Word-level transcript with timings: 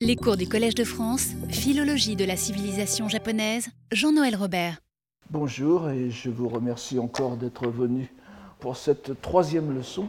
Les 0.00 0.14
cours 0.14 0.36
du 0.36 0.48
Collège 0.48 0.76
de 0.76 0.84
France, 0.84 1.30
Philologie 1.48 2.14
de 2.14 2.24
la 2.24 2.36
civilisation 2.36 3.08
japonaise, 3.08 3.68
Jean-Noël 3.90 4.36
Robert. 4.36 4.78
Bonjour 5.28 5.90
et 5.90 6.12
je 6.12 6.30
vous 6.30 6.48
remercie 6.48 7.00
encore 7.00 7.36
d'être 7.36 7.66
venu 7.66 8.08
pour 8.60 8.76
cette 8.76 9.20
troisième 9.20 9.74
leçon 9.74 10.06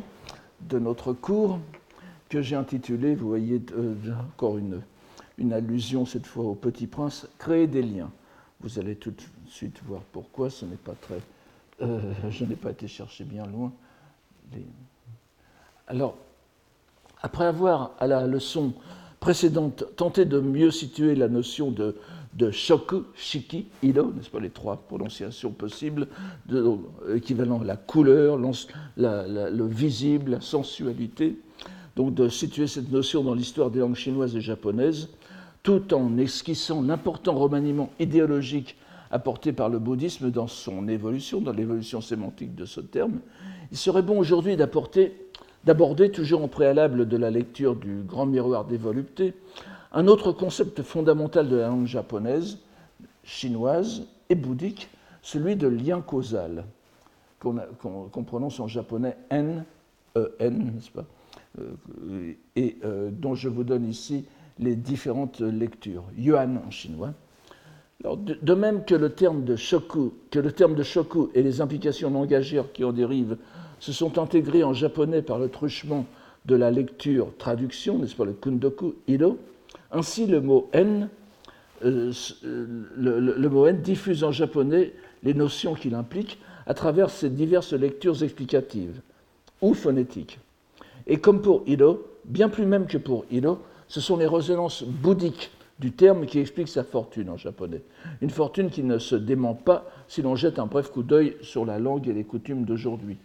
de 0.61 0.77
notre 0.77 1.11
cours 1.11 1.59
que 2.29 2.43
j'ai 2.43 2.55
intitulé, 2.55 3.15
vous 3.15 3.27
voyez 3.27 3.63
euh, 3.71 3.95
encore 4.35 4.59
une, 4.59 4.79
une 5.39 5.53
allusion 5.53 6.05
cette 6.05 6.27
fois 6.27 6.43
au 6.43 6.53
Petit 6.53 6.85
Prince, 6.85 7.27
Créer 7.39 7.65
des 7.65 7.81
liens. 7.81 8.11
Vous 8.61 8.77
allez 8.77 8.95
tout 8.95 9.09
de 9.09 9.23
suite 9.47 9.81
voir 9.87 10.03
pourquoi, 10.11 10.51
ce 10.51 10.65
n'est 10.65 10.75
pas 10.75 10.93
très... 11.01 11.19
Euh, 11.81 12.13
je 12.29 12.45
n'ai 12.45 12.55
pas 12.55 12.69
été 12.69 12.87
chercher 12.87 13.23
bien 13.23 13.47
loin. 13.47 13.73
Alors, 15.87 16.15
après 17.23 17.45
avoir 17.45 17.95
à 17.99 18.05
la 18.05 18.27
leçon 18.27 18.75
précédente 19.19 19.83
tenté 19.95 20.25
de 20.25 20.39
mieux 20.39 20.71
situer 20.71 21.15
la 21.15 21.27
notion 21.27 21.71
de, 21.71 22.51
shoku, 22.51 23.03
shiki, 23.15 23.67
ilo, 23.83 24.13
n'est-ce 24.15 24.29
pas 24.29 24.39
les 24.39 24.49
trois 24.49 24.77
prononciations 24.77 25.51
possibles, 25.51 26.07
de, 26.47 26.77
équivalent 27.13 27.61
à 27.61 27.65
la 27.65 27.75
couleur, 27.75 28.37
le 28.37 29.67
visible, 29.67 30.31
la 30.31 30.41
sensualité, 30.41 31.37
donc 31.95 32.13
de 32.13 32.29
situer 32.29 32.67
cette 32.67 32.91
notion 32.91 33.23
dans 33.23 33.33
l'histoire 33.33 33.71
des 33.71 33.79
langues 33.79 33.95
chinoises 33.95 34.35
et 34.35 34.41
japonaises, 34.41 35.09
tout 35.63 35.93
en 35.93 36.17
esquissant 36.17 36.81
l'important 36.81 37.33
remaniement 37.33 37.89
idéologique 37.99 38.77
apporté 39.11 39.51
par 39.51 39.69
le 39.69 39.79
bouddhisme 39.79 40.29
dans 40.31 40.47
son 40.47 40.87
évolution, 40.87 41.41
dans 41.41 41.51
l'évolution 41.51 41.99
sémantique 41.99 42.55
de 42.55 42.65
ce 42.65 42.79
terme, 42.79 43.19
il 43.71 43.77
serait 43.77 44.01
bon 44.01 44.19
aujourd'hui 44.19 44.55
d'apporter 44.55 45.28
d'aborder, 45.65 46.11
toujours 46.11 46.43
en 46.43 46.47
préalable 46.47 47.07
de 47.07 47.17
la 47.17 47.29
lecture 47.29 47.75
du 47.75 48.01
Grand 48.03 48.25
Miroir 48.25 48.65
des 48.65 48.77
Voluptés, 48.77 49.33
un 49.91 50.07
autre 50.07 50.31
concept 50.31 50.81
fondamental 50.83 51.49
de 51.49 51.57
la 51.57 51.67
langue 51.67 51.87
japonaise, 51.87 52.59
chinoise 53.23 54.03
et 54.29 54.35
bouddhique, 54.35 54.89
celui 55.21 55.55
de 55.55 55.67
lien 55.67 56.01
causal, 56.01 56.65
qu'on 57.39 58.23
prononce 58.23 58.59
en 58.59 58.67
japonais 58.67 59.17
N, 59.29 59.63
E, 60.17 60.35
N, 60.39 60.71
n'est-ce 60.75 60.91
pas 60.91 61.05
euh, 61.59 62.33
Et 62.55 62.77
euh, 62.83 63.09
dont 63.11 63.35
je 63.35 63.49
vous 63.49 63.63
donne 63.63 63.85
ici 63.85 64.25
les 64.59 64.75
différentes 64.75 65.39
lectures. 65.39 66.03
Yuan 66.17 66.59
en 66.65 66.71
chinois. 66.71 67.13
Alors, 68.03 68.17
de, 68.17 68.53
même 68.53 68.85
que 68.85 68.95
le 68.95 69.09
terme 69.09 69.43
de 69.43 69.55
shoku, 69.55 70.13
que 70.31 70.39
le 70.39 70.51
terme 70.53 70.75
de 70.75 70.83
shoku 70.83 71.31
et 71.33 71.43
les 71.43 71.59
implications 71.59 72.09
langagières 72.09 72.71
qui 72.71 72.83
en 72.85 72.93
dérivent 72.93 73.37
se 73.79 73.93
sont 73.93 74.17
intégrés 74.17 74.63
en 74.63 74.73
japonais 74.73 75.21
par 75.21 75.39
le 75.39 75.49
truchement 75.49 76.05
de 76.45 76.55
la 76.55 76.71
lecture-traduction, 76.71 77.99
n'est-ce 77.99 78.15
pas, 78.15 78.25
le 78.25 78.33
kundoku 78.33 78.95
ilo. 79.07 79.37
Ainsi, 79.91 80.25
le 80.25 80.41
mot 80.41 80.69
n, 80.73 81.09
euh, 81.83 82.11
le, 82.95 83.47
mot 83.49 83.67
n 83.67 83.81
diffuse 83.81 84.23
en 84.23 84.31
japonais 84.31 84.93
les 85.23 85.33
notions 85.33 85.73
qu'il 85.73 85.95
implique 85.95 86.39
à 86.65 86.73
travers 86.73 87.09
ses 87.09 87.29
diverses 87.29 87.73
lectures 87.73 88.23
explicatives 88.23 89.01
ou 89.61 89.73
phonétiques. 89.73 90.39
Et 91.07 91.17
comme 91.17 91.41
pour 91.41 91.63
ilo, 91.67 92.05
bien 92.25 92.49
plus 92.49 92.65
même 92.65 92.87
que 92.87 92.97
pour 92.97 93.25
ilo, 93.31 93.59
ce 93.87 94.01
sont 94.01 94.17
les 94.17 94.27
résonances 94.27 94.83
bouddhiques 94.83 95.51
du 95.79 95.91
terme 95.91 96.25
qui 96.25 96.39
expliquent 96.39 96.67
sa 96.67 96.83
fortune 96.83 97.29
en 97.29 97.37
japonais. 97.37 97.81
Une 98.21 98.29
fortune 98.29 98.69
qui 98.69 98.83
ne 98.83 98.97
se 98.97 99.15
dément 99.15 99.55
pas 99.55 99.89
si 100.07 100.21
l'on 100.21 100.35
jette 100.35 100.59
un 100.59 100.65
bref 100.65 100.91
coup 100.91 101.03
d'œil 101.03 101.37
sur 101.41 101.65
la 101.65 101.79
langue 101.79 102.07
et 102.07 102.13
les 102.13 102.25
coutumes 102.25 102.65
d'aujourd'hui. 102.65 103.17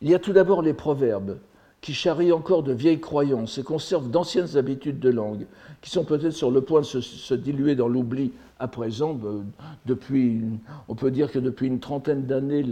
Il 0.00 0.08
y 0.08 0.14
a 0.14 0.18
tout 0.18 0.32
d'abord 0.32 0.62
les 0.62 0.74
proverbes, 0.74 1.38
qui 1.80 1.94
charrient 1.94 2.32
encore 2.32 2.62
de 2.62 2.72
vieilles 2.72 3.00
croyances 3.00 3.58
et 3.58 3.62
conservent 3.62 4.10
d'anciennes 4.10 4.56
habitudes 4.56 4.98
de 4.98 5.10
langue, 5.10 5.46
qui 5.80 5.90
sont 5.90 6.04
peut-être 6.04 6.32
sur 6.32 6.50
le 6.50 6.60
point 6.60 6.80
de 6.80 6.86
se, 6.86 7.34
diluer 7.34 7.76
dans 7.76 7.88
l'oubli 7.88 8.32
à 8.58 8.66
présent. 8.66 9.18
Euh, 9.24 9.42
depuis, 9.86 10.40
on 10.88 10.94
peut 10.94 11.10
dire 11.10 11.30
que 11.30 11.38
depuis 11.38 11.68
une 11.68 11.78
trentaine 11.78 12.26
d'années, 12.26 12.64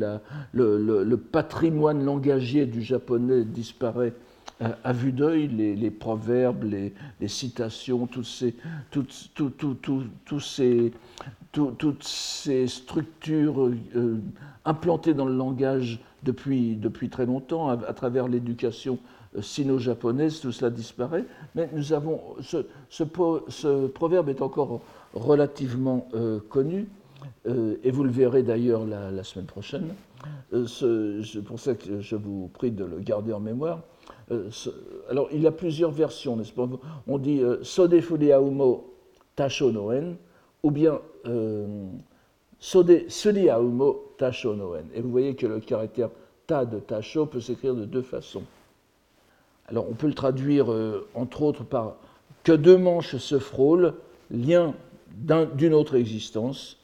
le, 0.53 1.17
patrimoine 1.17 2.05
langagier 2.05 2.67
du 2.67 2.83
japonais 2.83 3.45
disparaît 3.45 4.13
à, 4.61 4.93
vue 4.93 5.13
d'œil, 5.13 5.49
les, 5.49 5.91
proverbes, 5.91 6.65
les, 6.65 7.29
citations, 7.29 8.09
toutes 8.09 8.27
ces 12.03 12.67
structures 12.67 13.69
euh, 13.69 14.21
implantées 14.65 15.15
dans 15.15 15.27
le 15.27 15.37
langage 15.37 16.01
depuis, 16.27 16.77
depuis 16.77 17.09
très 17.09 17.25
longtemps, 17.25 17.71
à, 17.71 17.93
travers 17.95 18.29
l'éducation 18.29 18.99
euh, 19.37 19.43
sino-japonaise, 19.43 20.41
tout 20.41 20.53
cela 20.53 20.71
disparaît. 20.71 21.25
Mais 21.55 21.71
nous 21.73 21.93
avons 21.93 22.21
ce, 22.41 23.87
proverbe 23.87 24.29
est 24.29 24.43
encore 24.43 24.83
relativement 25.15 26.09
euh, 26.15 26.41
connu, 26.51 26.89
euh, 27.47 27.77
et 27.83 27.91
vous 27.91 28.05
le 28.05 28.11
verrez 28.11 28.43
d'ailleurs 28.43 28.85
la, 28.85 29.25
semaine 29.25 29.47
prochaine. 29.47 29.95
c'est 30.53 31.43
pour 31.45 31.59
ça 31.59 31.75
que 31.75 32.01
je 32.01 32.17
vous 32.17 32.51
prie 32.53 32.73
de 32.73 32.85
le 32.85 32.99
garder 32.99 33.33
en 33.33 33.41
mémoire. 33.41 33.83
alors, 35.09 35.29
il 35.33 35.41
y 35.41 35.47
a 35.47 35.53
plusieurs 35.53 35.93
versions, 35.93 36.37
n'est-ce 36.37 36.53
pas? 36.53 36.69
On 37.07 37.19
dit 37.19 37.41
Sode 37.63 37.95
Aumo 37.95 38.93
Tasho 39.37 39.71
Noen, 39.71 40.17
ou 40.63 40.71
bien 40.71 40.99
Sode 42.59 43.05
Aumo 43.57 44.06
Tasho 44.17 44.55
Noen. 44.55 44.87
Et 44.95 45.01
vous 45.01 45.11
voyez 45.11 45.35
que 45.35 45.47
le 45.47 45.61
caractère 45.61 46.11
ta 46.47 46.65
de 46.65 46.79
Tacho 46.79 47.27
peut 47.27 47.41
s'écrire 47.41 47.75
de 47.75 47.85
deux 47.85 48.03
façons. 48.03 48.45
Alors 49.69 49.87
on 49.91 49.95
peut 49.95 50.07
le 50.07 50.15
traduire 50.15 50.71
euh, 50.71 51.09
entre 51.15 51.43
autres 51.43 51.65
par 51.65 51.97
que 52.45 52.53
deux 52.53 52.77
manches 52.77 53.17
se 53.17 53.39
frôlent, 53.39 53.95
lien 54.31 54.75
d'une 55.55 55.75
autre 55.75 55.97
existence. 55.97 56.79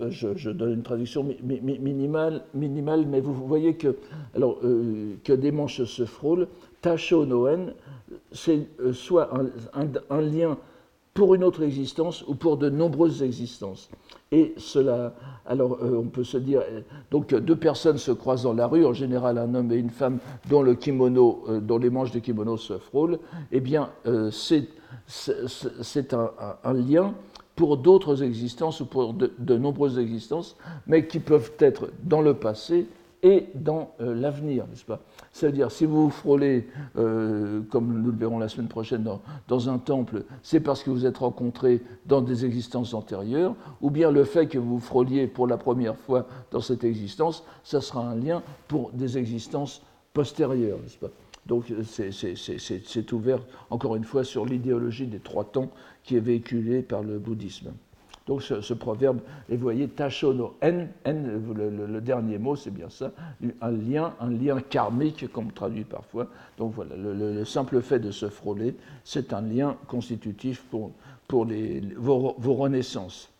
Euh, 0.00 0.10
je, 0.10 0.50
donne 0.50 0.74
une 0.74 0.82
traduction 0.84 1.24
minimale, 1.24 2.44
minimale, 2.54 3.04
mais 3.06 3.20
vous 3.20 3.34
voyez 3.34 3.74
que, 3.74 3.96
alors, 4.36 4.58
euh, 4.62 5.16
que 5.24 5.32
des 5.32 5.50
manches 5.50 5.82
se 5.82 6.04
frôlent. 6.04 6.46
Tacho 6.80 7.26
Noen, 7.26 7.74
c'est 8.30 8.68
soit 8.92 9.30
un 9.72 10.20
lien 10.20 10.56
pour 11.18 11.34
une 11.34 11.42
autre 11.42 11.64
existence 11.64 12.24
ou 12.28 12.36
pour 12.36 12.58
de 12.58 12.70
nombreuses 12.70 13.24
existences. 13.24 13.90
Et 14.30 14.54
cela, 14.56 15.14
alors 15.46 15.78
euh, 15.82 15.98
on 15.98 16.06
peut 16.06 16.22
se 16.22 16.36
dire, 16.36 16.60
euh, 16.60 16.82
donc 17.10 17.34
deux 17.34 17.56
personnes 17.56 17.98
se 17.98 18.12
croisent 18.12 18.44
dans 18.44 18.52
la 18.52 18.68
rue, 18.68 18.86
en 18.86 18.92
général 18.92 19.36
un 19.36 19.52
homme 19.52 19.72
et 19.72 19.78
une 19.78 19.90
femme 19.90 20.20
dont 20.48 20.62
le 20.62 20.76
kimono, 20.76 21.42
euh, 21.48 21.58
dont 21.58 21.78
les 21.78 21.90
manches 21.90 22.12
du 22.12 22.20
kimono 22.20 22.56
se 22.56 22.78
frôlent, 22.78 23.18
eh 23.50 23.58
bien 23.58 23.90
c'est 24.28 24.68
un, 26.14 26.72
lien 26.72 27.14
pour 27.56 27.78
d'autres 27.78 28.22
existences 28.22 28.80
ou 28.80 28.86
pour 28.86 29.12
de, 29.12 29.56
nombreuses 29.56 29.98
existences, 29.98 30.56
mais 30.86 31.08
qui 31.08 31.18
peuvent 31.18 31.50
être 31.58 31.90
dans 32.04 32.20
le 32.20 32.34
passé 32.34 32.86
et 33.22 33.46
dans 33.54 33.94
l'avenir, 33.98 34.66
n'est-ce 34.68 34.84
pas? 34.84 35.00
C'est-à-dire, 35.32 35.70
si 35.70 35.86
vous 35.86 36.04
vous 36.04 36.10
frôlez, 36.10 36.68
euh, 36.96 37.62
comme 37.70 38.02
nous 38.02 38.10
le 38.10 38.16
verrons 38.16 38.38
la 38.38 38.48
semaine 38.48 38.68
prochaine, 38.68 39.04
dans, 39.48 39.68
un 39.68 39.78
temple, 39.78 40.24
c'est 40.42 40.60
parce 40.60 40.82
que 40.82 40.90
vous 40.90 41.04
êtes 41.04 41.18
rencontrés 41.18 41.82
dans 42.06 42.20
des 42.20 42.44
existences 42.44 42.94
antérieures, 42.94 43.54
ou 43.80 43.90
bien 43.90 44.10
le 44.10 44.24
fait 44.24 44.46
que 44.46 44.58
vous 44.58 44.78
frôliez 44.78 45.26
pour 45.26 45.46
la 45.46 45.56
première 45.56 45.96
fois 45.96 46.26
dans 46.50 46.60
cette 46.60 46.84
existence, 46.84 47.44
ça 47.64 47.80
sera 47.80 48.08
un 48.08 48.14
lien 48.14 48.42
pour 48.68 48.90
des 48.92 49.18
existences 49.18 49.82
postérieures, 50.12 50.78
n'est-ce 50.82 50.98
pas? 50.98 51.10
Donc 51.46 51.72
c'est 51.84 53.12
ouvert, 53.12 53.40
encore 53.70 53.96
une 53.96 54.04
fois, 54.04 54.22
sur 54.22 54.44
l'idéologie 54.44 55.06
des 55.06 55.18
trois 55.18 55.44
temps 55.44 55.70
qui 56.04 56.16
est 56.16 56.20
véhiculée 56.20 56.82
par 56.82 57.02
le 57.02 57.18
bouddhisme. 57.18 57.72
Donc 58.28 58.42
ce, 58.42 58.74
proverbe, 58.74 59.20
et 59.48 59.56
vous 59.56 59.62
voyez, 59.62 59.88
tachono, 59.88 60.54
n, 60.60 60.90
n 61.06 61.42
le, 61.56 62.00
dernier 62.02 62.36
mot, 62.36 62.56
c'est 62.56 62.70
bien 62.70 62.90
ça, 62.90 63.10
un 63.62 63.70
lien, 63.70 64.14
un 64.20 64.28
lien 64.28 64.60
karmique, 64.60 65.32
comme 65.32 65.50
traduit 65.50 65.84
parfois. 65.84 66.28
Donc 66.58 66.74
voilà, 66.74 66.94
le, 66.94 67.42
simple 67.46 67.80
fait 67.80 67.98
de 67.98 68.10
se 68.10 68.28
frôler, 68.28 68.76
c'est 69.02 69.32
un 69.32 69.40
lien 69.40 69.78
constitutif 69.86 70.62
pour, 70.70 70.92
pour 71.26 71.46
les, 71.46 71.80
vos, 71.96 72.34
vos 72.36 72.52
renaissances. 72.52 73.30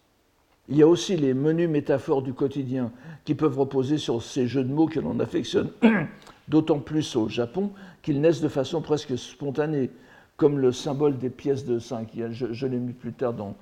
Il 0.70 0.76
y 0.78 0.82
a 0.82 0.88
aussi 0.88 1.18
les 1.18 1.34
menus 1.34 1.68
métaphores 1.68 2.22
du 2.22 2.32
quotidien 2.32 2.90
qui 3.26 3.34
peuvent 3.34 3.58
reposer 3.58 3.98
sur 3.98 4.22
ces 4.22 4.46
jeux 4.46 4.64
de 4.64 4.72
mots 4.72 4.86
que 4.86 5.00
l'on 5.00 5.20
affectionne 5.20 5.68
d'autant 6.48 6.78
plus 6.78 7.14
au 7.14 7.28
Japon 7.28 7.72
qu'ils 8.00 8.22
naissent 8.22 8.40
de 8.40 8.48
façon 8.48 8.80
presque 8.80 9.18
spontanée 9.18 9.90
comme 10.38 10.60
le 10.60 10.70
symbole 10.70 11.18
des 11.18 11.30
pièces 11.30 11.66
de 11.66 11.80
5 11.80 12.14
yens. 12.14 12.32
Je, 12.32 12.66
l'ai 12.66 12.78
mis 12.78 12.92
plus 12.92 13.12
tard 13.12 13.34
dans, 13.34 13.56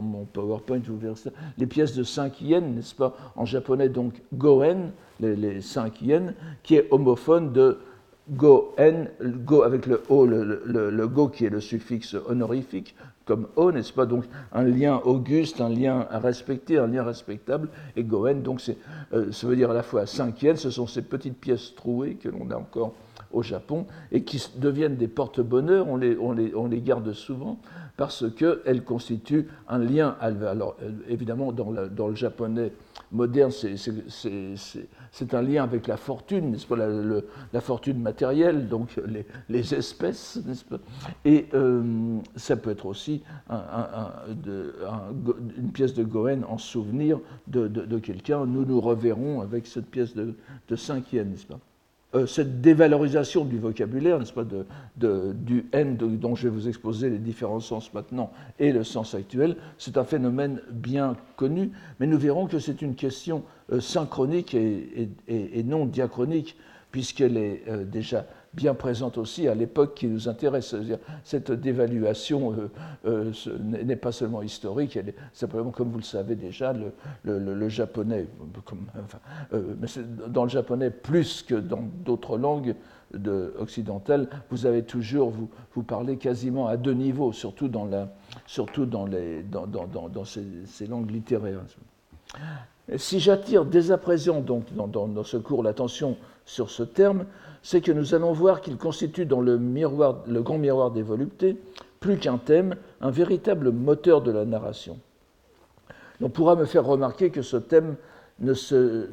mon 0.00 0.24
PowerPoint, 0.24 0.80
vous 0.86 0.96
verrez 0.96 1.16
ça. 1.16 1.30
Les 1.58 1.66
pièces 1.66 1.94
de 1.94 2.04
5 2.04 2.40
yens, 2.40 2.64
n'est-ce 2.64 2.94
pas 2.94 3.16
En 3.34 3.44
japonais, 3.44 3.88
donc, 3.88 4.22
goen, 4.32 4.92
les, 5.18 5.60
5 5.60 6.00
yens, 6.00 6.32
qui 6.62 6.76
est 6.76 6.86
homophone 6.92 7.52
de 7.52 7.78
goen, 8.30 9.08
go 9.20 9.62
avec 9.62 9.86
le 9.86 10.00
o, 10.08 10.26
le, 10.26 11.08
go 11.08 11.26
qui 11.26 11.46
est 11.46 11.50
le 11.50 11.60
suffixe 11.60 12.14
honorifique, 12.28 12.94
comme 13.24 13.48
o, 13.56 13.72
n'est-ce 13.72 13.92
pas 13.92 14.06
Donc 14.06 14.26
un 14.52 14.62
lien 14.62 15.00
auguste, 15.04 15.60
un 15.60 15.70
lien 15.70 16.06
à 16.08 16.20
respecter, 16.20 16.78
un 16.78 16.86
lien 16.86 17.02
respectable. 17.02 17.68
Et 17.96 18.04
goen, 18.04 18.42
donc, 18.42 18.62
euh, 19.12 19.32
ça 19.32 19.48
veut 19.48 19.56
dire 19.56 19.72
à 19.72 19.74
la 19.74 19.82
fois 19.82 20.06
5 20.06 20.40
yens, 20.40 20.60
ce 20.60 20.70
sont 20.70 20.86
ces 20.86 21.02
petites 21.02 21.40
pièces 21.40 21.74
trouées 21.74 22.14
que 22.14 22.28
l'on 22.28 22.48
a 22.52 22.56
encore 22.56 22.94
au 23.32 23.42
Japon 23.42 23.86
et 24.12 24.24
qui 24.24 24.42
deviennent 24.56 24.96
des 24.96 25.08
porte-bonheur. 25.08 25.88
On 25.88 25.96
les, 25.96 26.16
on, 26.18 26.32
les, 26.32 26.54
on 26.54 26.66
les, 26.66 26.80
garde 26.80 27.12
souvent 27.12 27.58
parce 27.96 28.24
qu'elles 28.34 28.84
constituent 28.84 29.48
un 29.68 29.78
lien. 29.78 30.16
Alors, 30.20 30.76
évidemment, 31.08 31.52
dans, 31.52 31.72
dans 31.72 32.08
le 32.08 32.14
japonais 32.14 32.72
moderne, 33.12 33.50
c'est 33.50 35.34
un 35.34 35.42
lien 35.42 35.64
avec 35.64 35.86
la 35.86 35.96
fortune, 35.96 36.52
n'est-ce 36.52 36.66
pas, 36.66 36.76
la, 36.76 36.88
la, 37.52 37.60
fortune 37.60 38.00
matérielle, 38.00 38.68
donc 38.68 39.00
les, 39.06 39.26
les 39.48 39.74
espèces, 39.74 40.40
n'est-ce 40.46 40.64
pas 40.64 40.78
Et 41.24 41.46
euh, 41.54 42.18
ça 42.36 42.56
peut 42.56 42.70
être 42.70 42.86
aussi 42.86 43.22
une 44.46 44.72
pièce 45.72 45.94
de 45.94 46.04
Goen 46.04 46.44
en 46.44 46.58
souvenir 46.58 47.18
de, 47.48 47.66
de, 47.68 47.98
quelqu'un. 47.98 48.46
Nous 48.46 48.64
nous 48.64 48.80
reverrons 48.80 49.40
avec 49.40 49.66
cette 49.66 49.86
pièce 49.86 50.14
de, 50.14 50.34
de 50.68 50.76
5 50.76 51.12
n'est-ce 51.12 51.46
pas 51.46 51.58
euh, 52.14 52.26
cette 52.26 52.60
dévalorisation 52.60 53.44
du 53.44 53.58
vocabulaire, 53.58 54.18
n'est-ce 54.18 54.32
pas, 54.32 54.44
du 54.96 55.66
N 55.72 55.96
dont 55.96 56.34
je 56.34 56.48
vais 56.48 56.54
vous 56.54 56.68
exposer 56.68 57.08
les 57.08 57.18
différents 57.18 57.60
sens 57.60 57.94
maintenant 57.94 58.32
et 58.58 58.72
le 58.72 58.82
sens 58.82 59.14
actuel, 59.14 59.56
c'est 59.78 59.96
un 59.96 60.04
phénomène 60.04 60.60
bien 60.72 61.16
connu, 61.36 61.70
mais 62.00 62.08
nous 62.08 62.18
verrons 62.18 62.46
que 62.46 62.58
c'est 62.58 62.82
une 62.82 62.96
question 62.96 63.44
euh, 63.72 63.80
synchronique 63.80 64.54
et, 64.54 65.08
et, 65.28 65.62
non 65.62 65.86
diachronique, 65.86 66.56
puisqu'elle 66.90 67.36
est 67.36 67.62
euh, 67.68 67.84
déjà 67.84 68.26
bien 68.52 68.74
présente 68.74 69.18
aussi 69.18 69.48
à 69.48 69.54
l'époque 69.54 69.94
qui 69.94 70.06
nous 70.06 70.28
intéresse. 70.28 70.74
cette 71.24 71.52
dévaluation 71.52 72.52
euh, 72.52 72.70
euh, 73.06 73.32
n'est 73.60 73.96
pas 73.96 74.12
seulement 74.12 74.42
historique, 74.42 74.96
elle 74.96 75.10
est 75.10 75.14
simplement, 75.32 75.70
comme 75.70 75.90
vous 75.90 75.98
le 75.98 76.04
savez 76.04 76.34
déjà, 76.34 76.74
le, 77.22 77.68
japonais, 77.68 78.26
euh, 79.52 79.74
dans 80.28 80.44
le 80.44 80.50
japonais 80.50 80.90
plus 80.90 81.42
que 81.42 81.54
dans 81.54 81.82
d'autres 82.04 82.38
langues 82.38 82.74
de, 83.14 83.54
occidentales, 83.58 84.28
vous 84.50 84.66
avez 84.66 84.82
toujours, 84.82 85.30
vous, 85.30 85.48
vous 85.74 85.82
parlez 85.82 86.16
quasiment 86.16 86.66
à 86.66 86.76
deux 86.76 86.94
niveaux, 86.94 87.32
surtout 87.32 87.68
dans, 87.68 87.84
la, 87.84 88.12
surtout 88.46 88.86
dans, 88.86 89.06
les, 89.06 89.42
dans, 89.42 89.66
dans, 89.66 89.86
dans 89.86 90.24
ces, 90.24 90.44
ces 90.66 90.86
langues 90.86 91.10
littéraires. 91.10 91.60
Si 92.96 93.20
j'attire 93.20 93.64
dès 93.64 93.92
à 93.92 93.98
présent, 93.98 94.40
donc, 94.40 94.64
dans, 94.74 94.88
dans, 94.88 95.24
ce 95.24 95.36
cours, 95.36 95.62
l'attention 95.62 96.16
sur 96.44 96.70
ce 96.70 96.82
terme, 96.82 97.24
c'est 97.62 97.80
que 97.80 97.92
nous 97.92 98.14
allons 98.14 98.32
voir 98.32 98.60
qu'il 98.60 98.76
constitue 98.76 99.26
dans 99.26 99.40
le, 99.40 99.58
grand 100.40 100.58
miroir 100.58 100.90
des 100.90 101.02
voluptés, 101.02 101.56
plus 102.00 102.18
qu'un 102.18 102.38
thème, 102.38 102.76
un 103.00 103.10
véritable 103.10 103.70
moteur 103.70 104.22
de 104.22 104.30
la 104.30 104.44
narration. 104.44 104.98
On 106.22 106.30
pourra 106.30 106.56
me 106.56 106.64
faire 106.64 106.84
remarquer 106.84 107.30
que 107.30 107.42
ce 107.42 107.56
thème 107.56 107.96
ne, 108.38 108.54
se, 108.54 109.08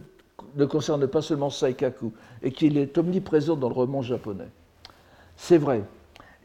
ne 0.56 0.66
concerne 0.66 1.08
pas 1.08 1.22
seulement 1.22 1.50
Saikaku, 1.50 2.14
et 2.42 2.52
qu'il 2.52 2.78
est 2.78 2.98
omniprésent 2.98 3.56
dans 3.56 3.70
le 3.70 3.76
roman 3.76 4.02
japonais. 4.02 4.50
C'est 5.36 5.58
vrai, 5.58 5.84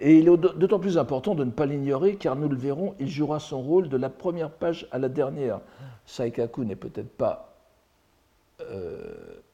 et 0.01 0.19
il 0.19 0.29
est 0.29 0.37
d'autant 0.37 0.81
plus 0.81 0.99
important 0.99 1.37
de 1.37 1.45
ne 1.45 1.53
pas 1.53 1.67
l'ignorer, 1.67 2.17
car 2.17 2.35
nous 2.35 2.49
le 2.49 2.57
verrons, 2.57 2.95
il 2.99 3.09
jouera 3.09 3.39
son 3.39 3.63
rôle 3.63 3.89
de 3.89 3.97
la 3.97 4.11
première 4.11 4.51
page 4.51 4.89
à 4.91 4.99
la 4.99 5.09
dernière. 5.09 5.61
Saikaku 6.07 6.65
n'est 6.65 6.77
peut-être 6.77 7.11
pas 7.11 7.52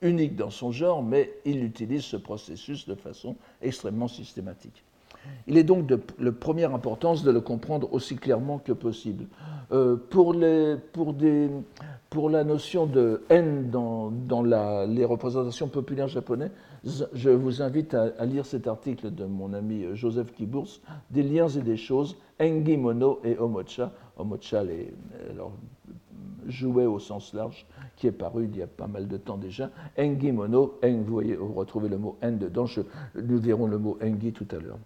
unique 0.02 0.36
dans 0.36 0.50
son 0.50 0.72
genre, 0.72 1.02
mais 1.02 1.32
il 1.44 1.64
utilise 1.64 2.02
ce 2.02 2.16
processus 2.16 2.88
de 2.88 2.94
façon 2.94 3.36
extrêmement 3.62 4.08
systématique. 4.08 4.84
Il 5.46 5.56
est 5.56 5.64
donc 5.64 5.86
de, 5.86 6.00
de 6.18 6.30
première 6.30 6.74
importance 6.74 7.22
de 7.22 7.30
le 7.30 7.40
comprendre 7.40 7.92
aussi 7.92 8.16
clairement 8.16 8.58
que 8.58 8.72
possible. 8.72 9.26
Euh, 9.72 9.96
pour, 9.96 10.32
les, 10.32 10.76
pour, 10.92 11.12
des, 11.14 11.48
pour, 12.10 12.30
la 12.30 12.44
notion 12.44 12.86
de 12.86 13.22
haine 13.28 13.70
dans, 13.70 14.10
dans 14.10 14.42
la, 14.42 14.86
les 14.86 15.04
représentations 15.04 15.68
populaires 15.68 16.08
japonaises, 16.08 16.50
je 17.12 17.30
vous 17.30 17.60
invite 17.60 17.94
à, 17.94 18.24
lire 18.24 18.46
cet 18.46 18.66
article 18.66 19.14
de 19.14 19.24
mon 19.24 19.52
ami 19.52 19.84
Joseph 19.94 20.32
Kibours, 20.32 20.80
Des 21.10 21.22
liens 21.22 21.48
et 21.48 21.60
des 21.60 21.76
choses, 21.76 22.16
Engi 22.40 22.76
Mono 22.76 23.20
et 23.24 23.36
Omocha. 23.36 23.92
Omocha, 24.16 24.64
les, 24.64 24.92
jouet 26.48 26.86
au 26.86 26.98
sens 26.98 27.32
large, 27.34 27.66
qui 27.96 28.06
est 28.06 28.12
paru 28.12 28.48
il 28.50 28.58
y 28.58 28.62
a 28.62 28.66
pas 28.66 28.86
mal 28.86 29.06
de 29.06 29.16
temps 29.16 29.36
déjà. 29.36 29.70
Engi 29.98 30.32
mono, 30.32 30.78
eng, 30.82 31.02
vous 31.04 31.12
voyez, 31.12 31.36
vous 31.36 31.52
retrouvez 31.52 31.88
le 31.88 31.98
mot 31.98 32.16
en 32.22 32.32
dedans, 32.32 32.66
nous 33.14 33.38
verrons 33.38 33.66
le 33.66 33.78
mot 33.78 33.98
engi 34.02 34.32
tout 34.32 34.48
à 34.50 34.56
l'heure. 34.56 34.78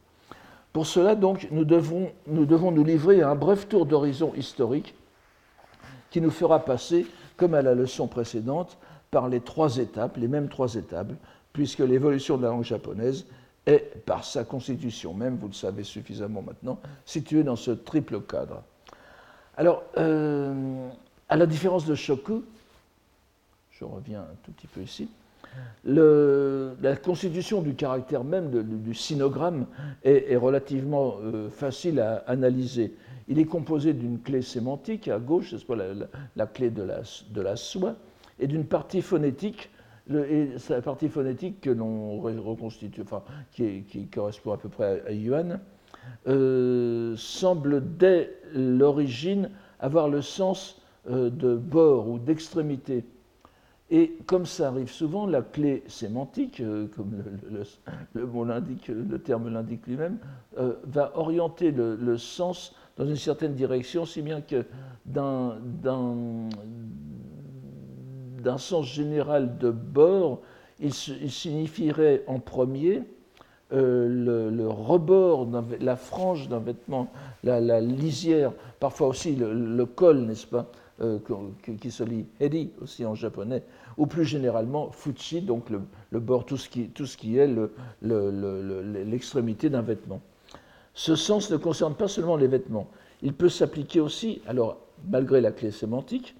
Pour 0.73 0.87
cela, 0.87 1.14
donc, 1.14 1.49
nous 1.50 1.64
devons, 1.64 2.11
nous 2.26 2.47
devons 2.47 2.73
nous 2.73 2.85
livrer 2.85 3.20
à 3.20 3.31
un 3.31 3.35
bref 3.35 3.69
tour 3.69 3.85
d'horizon 3.85 4.32
historique 4.35 4.94
qui 6.11 6.20
nous 6.20 6.31
fera 6.31 6.61
passer, 6.61 7.06
comme 7.37 7.55
à 7.55 7.62
la 7.62 7.75
leçon 7.75 8.06
précédente, 8.06 8.79
par 9.11 9.29
les 9.29 9.41
trois 9.41 9.76
étapes, 9.76 10.17
les 10.17 10.29
mêmes 10.29 10.49
trois 10.49 10.75
étapes, 10.75 11.12
puisque 11.53 11.81
l'évolution 11.81 12.38
de 12.38 12.43
la 12.43 12.49
langue 12.49 12.65
japonaise 12.65 13.26
est, 13.67 14.05
par 14.06 14.25
sa 14.25 14.44
constitution 14.44 15.12
même, 15.12 15.37
vous 15.37 15.49
le 15.49 15.53
savez 15.53 15.85
suffisamment 15.85 16.43
maintenant, 16.43 16.79
située 17.05 17.43
dans 17.43 17.56
ce 17.56 17.70
triple 17.70 18.20
cadre. 18.23 18.62
Alors, 19.56 19.82
euh, 19.99 20.88
à 21.32 21.37
la 21.37 21.46
différence 21.46 21.87
de 21.87 21.94
Shoku, 21.94 22.44
je 23.70 23.87
reviens 23.87 24.20
un 24.20 24.34
tout 24.43 24.52
petit 24.52 24.67
peu 24.67 24.82
ici, 24.82 25.08
la 25.87 26.94
constitution 26.96 27.62
du 27.62 27.75
caractère 27.75 28.23
même 28.23 28.50
du 28.50 28.94
sinogramme 28.94 29.67
est, 30.05 30.37
relativement 30.37 31.14
euh, 31.23 31.49
facile 31.49 32.00
à 32.00 32.17
analyser. 32.26 32.94
Il 33.29 33.38
est 33.38 33.46
composé 33.46 33.94
d'une 33.94 34.20
clé 34.20 34.43
sémantique 34.43 35.08
à 35.08 35.19
gauche, 35.19 35.55
c'est 35.56 35.75
la, 35.75 36.06
la, 36.37 36.46
clé 36.46 36.69
de 36.69 36.82
la, 36.82 37.00
la 37.34 37.56
soie, 37.56 37.94
et 38.38 38.46
d'une 38.46 38.67
partie 38.67 39.00
phonétique, 39.00 39.70
et 40.11 40.49
la 40.69 40.82
partie 40.82 41.08
phonétique 41.08 41.62
que 41.62 41.70
l'on 41.70 42.20
reconstitue, 42.20 43.00
enfin, 43.00 43.23
qui, 43.52 43.84
qui, 43.84 44.06
correspond 44.08 44.52
à 44.52 44.58
peu 44.58 44.69
près 44.69 45.02
à 45.06 45.12
Yuan, 45.12 45.61
euh, 46.29 47.17
semble 47.17 47.96
dès 47.96 48.34
l'origine 48.55 49.49
avoir 49.81 50.11
le 50.11 50.20
sens 50.20 50.81
euh, 51.10 51.31
de 51.31 51.56
bord 51.56 52.08
ou 52.08 52.20
d'extrémité. 52.20 53.04
Et 53.90 54.19
comme 54.25 54.46
ça 54.46 54.69
arrive 54.69 54.88
souvent, 54.88 55.26
la 55.26 55.43
clé 55.43 55.82
sémantique, 55.88 56.60
euh, 56.60 56.87
comme 56.94 57.25
le, 58.14 58.25
mot 58.25 58.44
le 58.44 59.16
terme 59.19 59.52
l'indique 59.52 59.84
lui-même, 59.88 60.19
euh, 60.58 60.75
va 60.84 61.10
orienter 61.19 61.72
le, 61.72 62.16
sens 62.19 62.76
dans 62.96 63.04
une 63.04 63.16
certaine 63.16 63.54
direction, 63.54 64.06
si 64.06 64.22
bien 64.22 64.43
que 64.43 64.64
d'un 65.04 65.58
sens 68.58 68.87
général 68.87 69.58
de 69.58 69.72
bord, 69.72 70.40
il, 70.78 70.94
signifierait 70.94 72.22
en 72.28 72.38
premier 72.38 73.02
le, 73.72 74.66
rebord, 74.69 75.48
la 75.81 75.96
frange 75.96 76.48
d'un 76.48 76.60
vêtement, 76.60 77.10
la, 77.43 77.81
lisière, 77.81 78.52
parfois 78.78 79.08
aussi 79.08 79.34
le 79.34 79.84
col, 79.84 80.20
n'est-ce 80.20 80.46
pas? 80.46 80.70
Euh, 81.03 81.19
qui 81.81 81.91
se 81.91 82.05
lit 82.05 82.27
edi 82.41 82.71
aussi 82.81 83.05
en 83.05 83.15
japonais, 83.15 83.63
ou 83.97 84.06
plus 84.06 84.25
généralement 84.25 84.91
fuchi, 84.93 85.41
donc 85.41 85.71
le, 85.71 86.21
bord, 86.21 86.44
tout 86.44 86.56
ce 86.56 86.69
qui, 86.69 86.89
tout 86.89 87.06
ce 87.06 87.17
qui 87.17 87.39
est 87.39 87.51
l'extrémité 88.03 89.71
d'un 89.71 89.82
vêtement. 89.82 90.21
Ce 90.94 91.17
sens 91.17 91.51
ne 91.51 91.56
concerne 91.56 91.94
pas 91.94 92.09
seulement 92.09 92.37
les 92.37 92.47
vêtements, 92.47 92.89
il 93.23 93.32
peut 93.32 93.49
s'appliquer 93.49 94.01
aussi, 94.01 94.43
alors 94.47 94.79
malgré 95.09 95.41
la 95.41 95.53
clé 95.53 95.71
sémantique, 95.71 96.35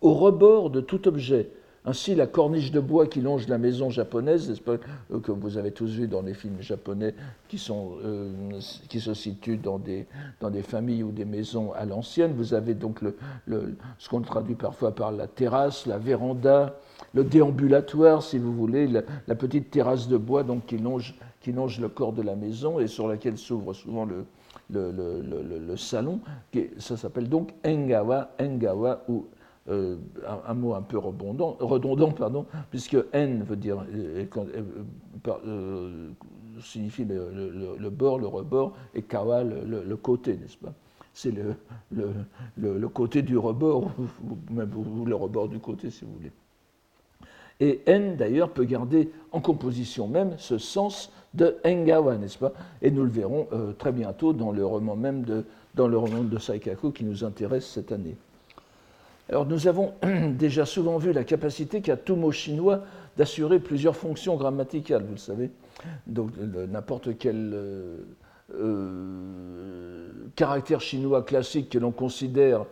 au 0.00 0.14
rebord 0.14 0.70
de 0.70 0.80
tout 0.80 1.08
objet, 1.08 1.50
ainsi, 1.86 2.16
la 2.16 2.26
corniche 2.26 2.72
de 2.72 2.80
bois 2.80 3.06
qui 3.06 3.20
longe 3.20 3.46
la 3.46 3.58
maison 3.58 3.90
japonaise, 3.90 4.52
euh, 4.68 5.20
que 5.20 5.30
vous 5.30 5.56
avez 5.56 5.70
tous 5.70 5.90
vu 5.90 6.08
dans 6.08 6.20
les 6.20 6.34
films 6.34 6.60
japonais 6.60 7.14
qui, 7.48 7.58
sont, 7.58 7.92
euh, 8.04 8.32
qui 8.88 9.00
se 9.00 9.14
situent 9.14 9.56
dans 9.56 9.78
des, 9.78 10.06
dans 10.40 10.50
des 10.50 10.62
familles 10.62 11.04
ou 11.04 11.12
des 11.12 11.24
maisons 11.24 11.72
à 11.72 11.84
l'ancienne, 11.84 12.32
vous 12.32 12.54
avez 12.54 12.74
donc 12.74 13.00
le, 13.02 13.16
ce 13.98 14.08
qu'on 14.08 14.20
traduit 14.20 14.56
parfois 14.56 14.94
par 14.94 15.12
la 15.12 15.28
terrasse, 15.28 15.86
la 15.86 15.98
véranda, 15.98 16.76
le 17.14 17.22
déambulatoire, 17.22 18.22
si 18.22 18.38
vous 18.38 18.52
voulez, 18.52 18.88
la, 18.88 19.34
petite 19.36 19.70
terrasse 19.70 20.08
de 20.08 20.16
bois 20.16 20.42
donc, 20.42 20.66
qui, 20.66 20.78
longe, 20.78 21.14
qui 21.40 21.52
longe 21.52 21.78
le 21.78 21.88
corps 21.88 22.12
de 22.12 22.22
la 22.22 22.34
maison 22.34 22.80
et 22.80 22.88
sur 22.88 23.06
laquelle 23.06 23.38
s'ouvre 23.38 23.72
souvent 23.74 24.04
le, 24.04 24.26
le, 24.70 24.90
le, 24.90 25.58
le, 25.66 25.76
salon. 25.76 26.18
Ça 26.78 26.96
s'appelle 26.96 27.28
donc 27.28 27.54
engawa, 27.64 28.30
engawa 28.40 29.04
ou 29.08 29.26
euh, 29.68 29.96
un, 30.46 30.54
mot 30.54 30.74
un 30.74 30.82
peu 30.82 30.96
redondant, 30.96 32.12
pardon, 32.12 32.46
puisque 32.70 32.96
N 33.12 33.42
veut 33.42 33.56
dire, 33.56 33.84
euh, 33.92 34.24
euh, 35.44 36.10
signifie 36.60 37.04
le, 37.04 37.88
bord, 37.90 38.20
le 38.20 38.28
rebord, 38.28 38.76
et 38.94 39.02
Kawa 39.02 39.42
le, 39.42 39.96
côté, 39.96 40.36
n'est-ce 40.36 40.56
pas? 40.56 40.72
C'est 41.12 41.34
le, 41.90 42.88
côté 42.88 43.22
du 43.22 43.36
rebord, 43.36 43.90
ou, 44.24 45.04
le 45.04 45.14
rebord 45.16 45.48
du 45.48 45.58
côté, 45.58 45.90
si 45.90 46.04
vous 46.04 46.12
voulez. 46.12 46.32
Et 47.58 47.80
N, 47.86 48.16
d'ailleurs, 48.16 48.50
peut 48.50 48.64
garder 48.64 49.10
en 49.32 49.40
composition 49.40 50.06
même 50.06 50.36
ce 50.38 50.58
sens 50.58 51.10
de 51.34 51.56
Engawa, 51.64 52.18
n'est-ce 52.18 52.38
pas? 52.38 52.52
Et 52.82 52.92
nous 52.92 53.02
le 53.02 53.10
verrons 53.10 53.48
très 53.78 53.90
bientôt 53.90 54.32
dans 54.32 54.52
le 54.52 54.64
roman 54.64 54.94
même 54.94 55.24
de, 55.24 55.44
dans 55.74 55.88
le 55.88 55.98
roman 55.98 56.22
de 56.22 56.38
Saikaku 56.38 56.92
qui 56.92 57.04
nous 57.04 57.24
intéresse 57.24 57.66
cette 57.66 57.90
année. 57.90 58.16
Alors 59.28 59.46
nous 59.46 59.66
avons 59.66 59.94
déjà 60.38 60.64
souvent 60.66 60.98
vu 60.98 61.12
la 61.12 61.24
capacité 61.24 61.80
qu'a 61.80 61.96
tout 61.96 62.16
mot 62.16 62.32
chinois 62.32 62.82
d'assurer 63.16 63.58
plusieurs 63.58 63.96
fonctions 63.96 64.36
grammaticales, 64.36 65.04
vous 65.04 65.12
le 65.12 65.18
savez. 65.18 65.50
Donc 66.06 66.32
n'importe 66.38 67.16
quel 67.18 67.56
caractère 70.36 70.80
chinois 70.80 71.22
classique 71.22 71.70
que 71.70 71.78
l'on 71.78 71.92
considère 71.92 72.66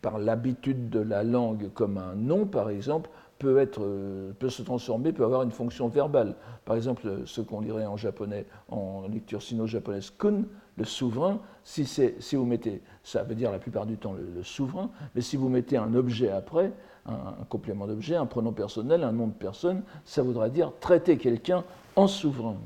par 0.00 0.18
l'habitude 0.18 0.88
de 0.88 1.00
la 1.00 1.24
langue 1.24 1.70
comme 1.74 1.98
un 1.98 2.14
nom, 2.14 2.46
par 2.46 2.70
exemple, 2.70 3.10
peut, 3.38 3.58
être, 3.58 3.82
euh, 3.82 4.32
peut 4.38 4.48
se 4.48 4.62
transformer, 4.62 5.12
peut 5.12 5.24
avoir 5.24 5.42
une 5.42 5.50
fonction 5.50 5.88
verbale. 5.88 6.36
Par 6.64 6.76
exemple, 6.76 7.22
ce 7.24 7.40
qu'on 7.40 7.60
lirait 7.60 7.86
en 7.86 7.96
japonais, 7.96 8.46
en 8.68 9.08
lecture 9.08 9.42
sino-japonaise, 9.42 10.10
kun, 10.10 10.44
le 10.76 10.84
souverain, 10.84 11.40
si, 11.66 11.84
si, 11.84 12.36
vous 12.36 12.44
mettez, 12.44 12.80
ça 13.02 13.24
veut 13.24 13.34
dire 13.34 13.50
la 13.50 13.58
plupart 13.58 13.86
du 13.86 13.96
temps 13.96 14.14
le, 14.14 14.42
souverain, 14.44 14.88
mais 15.16 15.20
si 15.20 15.36
vous 15.36 15.48
mettez 15.48 15.76
un 15.76 15.94
objet 15.94 16.30
après, 16.30 16.72
un, 17.06 17.12
un 17.12 17.44
complément 17.48 17.88
d'objet, 17.88 18.14
un 18.14 18.24
pronom 18.24 18.52
personnel, 18.52 19.02
un 19.02 19.10
nom 19.10 19.26
de 19.26 19.32
personne, 19.32 19.82
ça 20.04 20.22
voudra 20.22 20.48
dire 20.48 20.70
traiter 20.78 21.18
quelqu'un 21.18 21.64
en 21.96 22.06
souverain. 22.06 22.56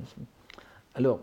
Alors, 0.94 1.20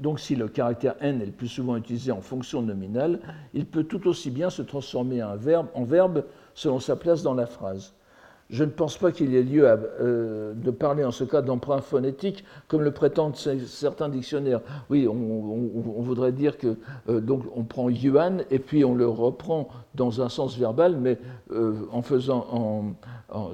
donc 0.00 0.18
si 0.18 0.34
le 0.34 0.48
caractère 0.48 0.96
n 1.00 1.22
est 1.22 1.26
le 1.26 1.32
plus 1.32 1.46
souvent 1.46 1.76
utilisé 1.76 2.10
en 2.10 2.20
fonction 2.20 2.62
nominale, 2.62 3.20
il 3.54 3.64
peut 3.64 3.84
tout 3.84 4.08
aussi 4.08 4.32
bien 4.32 4.50
se 4.50 4.62
transformer 4.62 5.22
en 5.22 5.36
verbe, 5.36 5.68
en 5.74 5.84
verbe 5.84 6.24
selon 6.54 6.80
sa 6.80 6.96
place 6.96 7.22
dans 7.22 7.34
la 7.34 7.46
phrase 7.46 7.94
je 8.52 8.64
ne 8.64 8.70
pense 8.70 8.98
pas 8.98 9.12
qu'il 9.12 9.32
y 9.32 9.36
ait 9.36 9.42
lieu 9.42 9.64
euh, 9.66 10.52
de 10.52 10.70
parler 10.70 11.04
en 11.04 11.10
ce 11.10 11.24
cas 11.24 11.40
d'emprunt 11.40 11.80
phonétique, 11.80 12.44
comme 12.68 12.82
le 12.82 12.90
prétendent 12.90 13.34
certains 13.34 14.10
dictionnaires. 14.10 14.60
Oui, 14.90 15.08
on, 15.08 16.02
voudrait 16.02 16.32
dire 16.32 16.58
que 16.58 16.76
euh, 17.08 17.20
donc 17.20 17.44
on 17.56 17.64
prend 17.64 17.88
yuan 17.88 18.44
et 18.50 18.58
puis 18.58 18.84
on 18.84 18.94
le 18.94 19.08
reprend 19.08 19.68
dans 19.94 20.20
un 20.20 20.28
sens 20.28 20.58
verbal, 20.58 20.98
mais 20.98 21.18
euh, 21.50 21.72
en 21.92 22.02
faisant 22.02 22.46
en, 22.52 23.52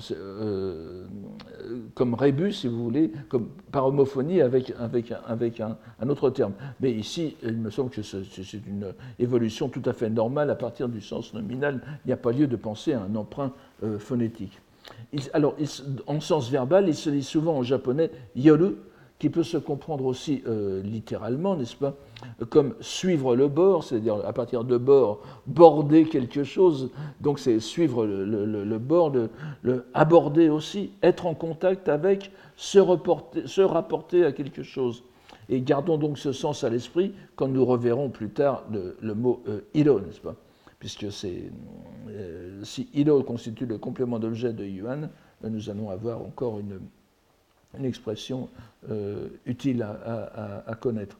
comme 1.95 2.15
rébus, 2.15 2.53
si 2.53 2.67
vous 2.67 2.83
voulez, 2.83 3.13
comme 3.29 3.51
par 3.71 3.87
homophonie 3.87 4.41
avec, 4.41 4.73
un, 4.73 5.77
un, 6.01 6.09
autre 6.09 6.31
terme. 6.31 6.55
Mais 6.81 6.91
ici, 6.91 7.37
il 7.45 7.59
me 7.59 7.71
semble 7.71 7.91
que 7.91 8.03
c'est 8.03 8.67
une 8.67 8.93
évolution 9.21 9.69
tout 9.69 9.83
à 9.85 9.93
fait 9.93 10.11
normale 10.11 10.51
à 10.51 10.57
partir 10.57 10.89
du 10.89 11.01
sens 11.01 11.33
nominal. 11.35 11.81
Il 12.05 12.09
n'y 12.09 12.13
a 12.13 12.17
pas 12.17 12.33
lieu 12.33 12.49
de 12.49 12.57
penser 12.57 12.95
à 12.95 13.03
un 13.03 13.15
emprunt 13.15 13.53
phonétique 14.01 14.59
alors, 15.33 15.55
en 16.07 16.21
sens 16.21 16.51
verbal, 16.51 16.89
il 16.89 16.95
se 16.95 17.11
lit 17.11 17.23
souvent 17.23 17.57
en 17.57 17.63
japonais 17.63 18.11
yoru, 18.37 18.77
qui 19.19 19.31
peut 19.31 19.43
se 19.43 19.57
comprendre 19.57 20.05
aussi 20.05 20.43
euh, 20.47 20.81
littéralement, 20.83 21.57
n'est-ce 21.57 21.75
pas, 21.75 21.95
comme 22.51 22.75
suivre 22.81 23.35
le 23.35 23.49
bord, 23.49 23.83
c'est-à-dire 23.83 24.17
à 24.25 24.33
partir 24.33 24.65
de 24.65 24.77
bord, 24.77 25.21
border 25.47 26.05
quelque 26.05 26.45
chose, 26.45 26.91
donc 27.21 27.41
c'est 27.41 27.59
suivre 27.59 28.07
le, 28.07 28.79
bord, 28.79 29.13
aborder 29.93 30.49
aussi, 30.49 30.93
être 31.03 31.27
en 31.27 31.35
contact 31.35 31.89
avec, 31.89 32.31
se, 32.57 32.79
se 33.47 33.61
rapporter 33.61 34.25
à 34.25 34.33
quelque 34.33 34.63
chose. 34.63 35.03
Et 35.49 35.63
gardons 35.63 35.97
donc 35.97 36.19
ce 36.19 36.33
sens 36.33 36.63
à 36.63 36.69
l'esprit 36.69 37.13
quand 37.35 37.49
nous 37.49 37.65
reverrons 37.65 38.11
plus 38.11 38.29
tard 38.29 38.65
le, 38.71 39.15
mot 39.15 39.43
euh, 39.49 39.61
n'est-ce 39.75 40.21
pas? 40.21 40.37
Puisque 40.79 41.11
c'est, 41.11 41.51
euh, 42.09 42.63
si 42.65 42.89
Ilo 42.95 43.23
constitue 43.23 43.67
le 43.67 43.79
complément 43.79 44.19
d'objet 44.19 44.53
de 44.53 44.65
Yuan, 44.65 45.11
nous 45.43 45.71
allons 45.71 45.91
avoir 45.91 46.21
encore 46.21 46.59
une, 46.59 46.81
expression 47.85 48.49
euh, 48.91 49.29
utile 49.45 49.83
à, 49.83 50.75
connaître. 50.81 51.19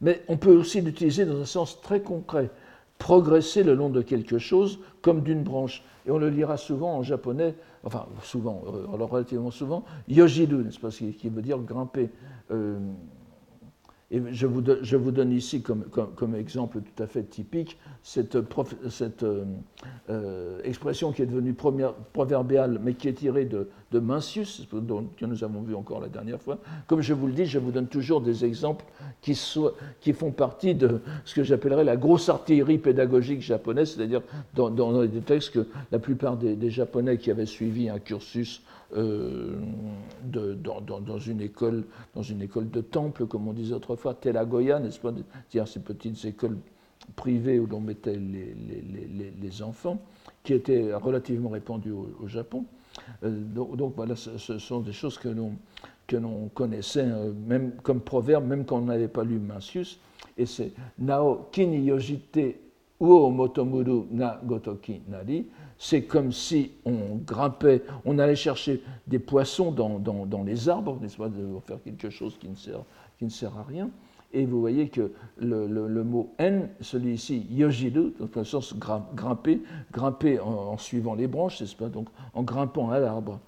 Mais 0.00 0.22
on 0.28 0.36
peut 0.36 0.54
aussi 0.54 0.80
l'utiliser 0.80 1.24
dans 1.24 1.40
un 1.40 1.46
sens 1.46 1.80
très 1.80 2.00
concret, 2.00 2.50
progresser 2.98 3.62
le 3.62 3.74
long 3.74 3.88
de 3.88 4.02
quelque 4.02 4.38
chose 4.38 4.80
comme 5.00 5.22
d'une 5.22 5.42
branche. 5.42 5.84
Et 6.06 6.10
on 6.10 6.18
le 6.18 6.28
lira 6.28 6.56
souvent 6.56 6.96
en 6.96 7.02
japonais, 7.02 7.54
enfin 7.84 8.06
souvent, 8.22 8.64
euh, 8.66 8.92
alors 8.94 9.10
relativement 9.10 9.52
souvent, 9.52 9.84
yojiru, 10.08 10.66
qui 11.16 11.28
veut 11.28 11.42
dire 11.42 11.58
grimper. 11.58 12.10
Et 14.12 14.22
je 14.30 14.46
vous, 14.46 15.10
donne 15.10 15.32
ici 15.32 15.62
comme, 15.62 16.34
exemple 16.36 16.80
tout 16.80 17.02
à 17.02 17.08
fait 17.08 17.24
typique 17.24 17.76
cette, 18.04 18.36
euh, 18.36 19.44
euh, 20.10 20.60
expression 20.62 21.10
qui 21.10 21.22
est 21.22 21.26
devenue 21.26 21.56
proverbiale, 22.12 22.78
mais 22.80 22.94
qui 22.94 23.08
est 23.08 23.14
tirée 23.14 23.46
de, 23.46 23.68
de 23.90 23.98
Mencius, 23.98 24.68
que 24.70 25.26
nous 25.26 25.42
avons 25.42 25.62
vu 25.62 25.74
encore 25.74 26.00
la 26.00 26.08
dernière 26.08 26.40
fois. 26.40 26.58
Comme 26.86 27.00
je 27.00 27.14
vous 27.14 27.26
le 27.26 27.32
dis, 27.32 27.46
je 27.46 27.58
vous 27.58 27.72
donne 27.72 27.88
toujours 27.88 28.20
des 28.20 28.44
exemples 28.44 28.84
qui, 29.22 29.34
font 29.34 30.30
partie 30.30 30.76
de 30.76 31.00
ce 31.24 31.34
que 31.34 31.42
j'appellerais 31.42 31.82
la 31.82 31.96
grosse 31.96 32.28
artillerie 32.28 32.78
pédagogique 32.78 33.42
japonaise, 33.42 33.96
c'est-à-dire 33.96 34.22
dans, 34.54 35.04
des 35.04 35.20
textes 35.20 35.50
que 35.50 35.66
la 35.90 35.98
plupart 35.98 36.36
des 36.36 36.70
Japonais 36.70 37.18
qui 37.18 37.32
avaient 37.32 37.44
suivi 37.44 37.88
un 37.88 37.98
cursus 37.98 38.62
euh, 38.94 39.56
dans, 40.22 41.18
une 41.18 41.40
école, 41.40 41.84
dans 42.14 42.22
une 42.22 42.42
école 42.42 42.70
de 42.70 42.80
temple, 42.80 43.26
comme 43.26 43.48
on 43.48 43.52
disait 43.52 43.74
autrefois, 43.74 44.14
Telagoya, 44.14 44.78
n'est-ce 44.78 45.00
pas 45.00 45.12
C'est-à-dire 45.48 45.68
ces 45.68 45.80
petites 45.80 46.24
écoles 46.24 46.58
privées 47.14 47.58
où 47.58 47.66
l'on 47.66 47.80
mettait 47.80 48.16
les, 48.16 49.62
enfants, 49.62 50.00
qui 50.42 50.52
étaient 50.54 50.92
relativement 50.94 51.50
répandues 51.50 51.92
au, 51.92 52.28
Japon. 52.28 52.64
Euh, 53.24 53.30
donc, 53.30 53.94
voilà, 53.96 54.14
ce, 54.16 54.58
sont 54.58 54.80
des 54.80 54.92
choses 54.92 55.18
que 55.18 55.28
l'on 55.28 55.52
que 56.06 56.16
l'on 56.16 56.48
connaissait 56.54 57.04
euh, 57.04 57.32
même 57.32 57.72
comme 57.82 58.00
proverbe, 58.00 58.46
même 58.46 58.64
quand 58.64 58.78
on 58.78 58.84
n'avait 58.84 59.08
pas 59.08 59.24
lu 59.24 59.38
Mencius. 59.40 59.98
Et 60.38 60.46
c'est 60.46 60.72
Nao 60.98 61.48
kini 61.50 61.84
yojite 61.84 62.60
uo 63.00 63.30
motomuru 63.30 64.06
na 64.10 64.40
gotoki 64.44 65.02
nari, 65.08 65.46
c'est 65.78 66.02
comme 66.02 66.32
si 66.32 66.72
on 66.84 67.16
grimpait, 67.24 67.82
on 68.04 68.18
allait 68.18 68.36
chercher 68.36 68.82
des 69.06 69.18
poissons 69.18 69.70
dans, 69.70 69.98
dans, 69.98 70.42
les 70.42 70.68
arbres, 70.68 70.98
n'est-ce 71.00 71.16
pas, 71.16 71.28
de 71.28 71.46
faire 71.66 71.78
quelque 71.84 72.10
chose 72.10 72.36
qui 72.38 72.48
ne 72.48 72.56
sert, 72.56 72.80
qui 73.18 73.24
ne 73.24 73.30
sert 73.30 73.56
à 73.58 73.62
rien. 73.62 73.90
Et 74.32 74.44
vous 74.44 74.60
voyez 74.60 74.88
que 74.88 75.12
le, 75.38 75.66
le, 75.66 76.04
mot 76.04 76.34
n, 76.38 76.68
celui-ci, 76.80 77.46
yojiru, 77.50 78.14
dans 78.18 78.28
le 78.40 78.44
sens 78.44 78.74
grimper, 79.14 79.62
grimper 79.92 80.40
en, 80.40 80.76
suivant 80.78 81.14
les 81.14 81.26
branches, 81.26 81.60
n'est-ce 81.60 81.76
pas, 81.76 81.88
donc 81.88 82.08
en 82.34 82.42
grimpant 82.42 82.90
à 82.90 82.98
l'arbre. 82.98 83.38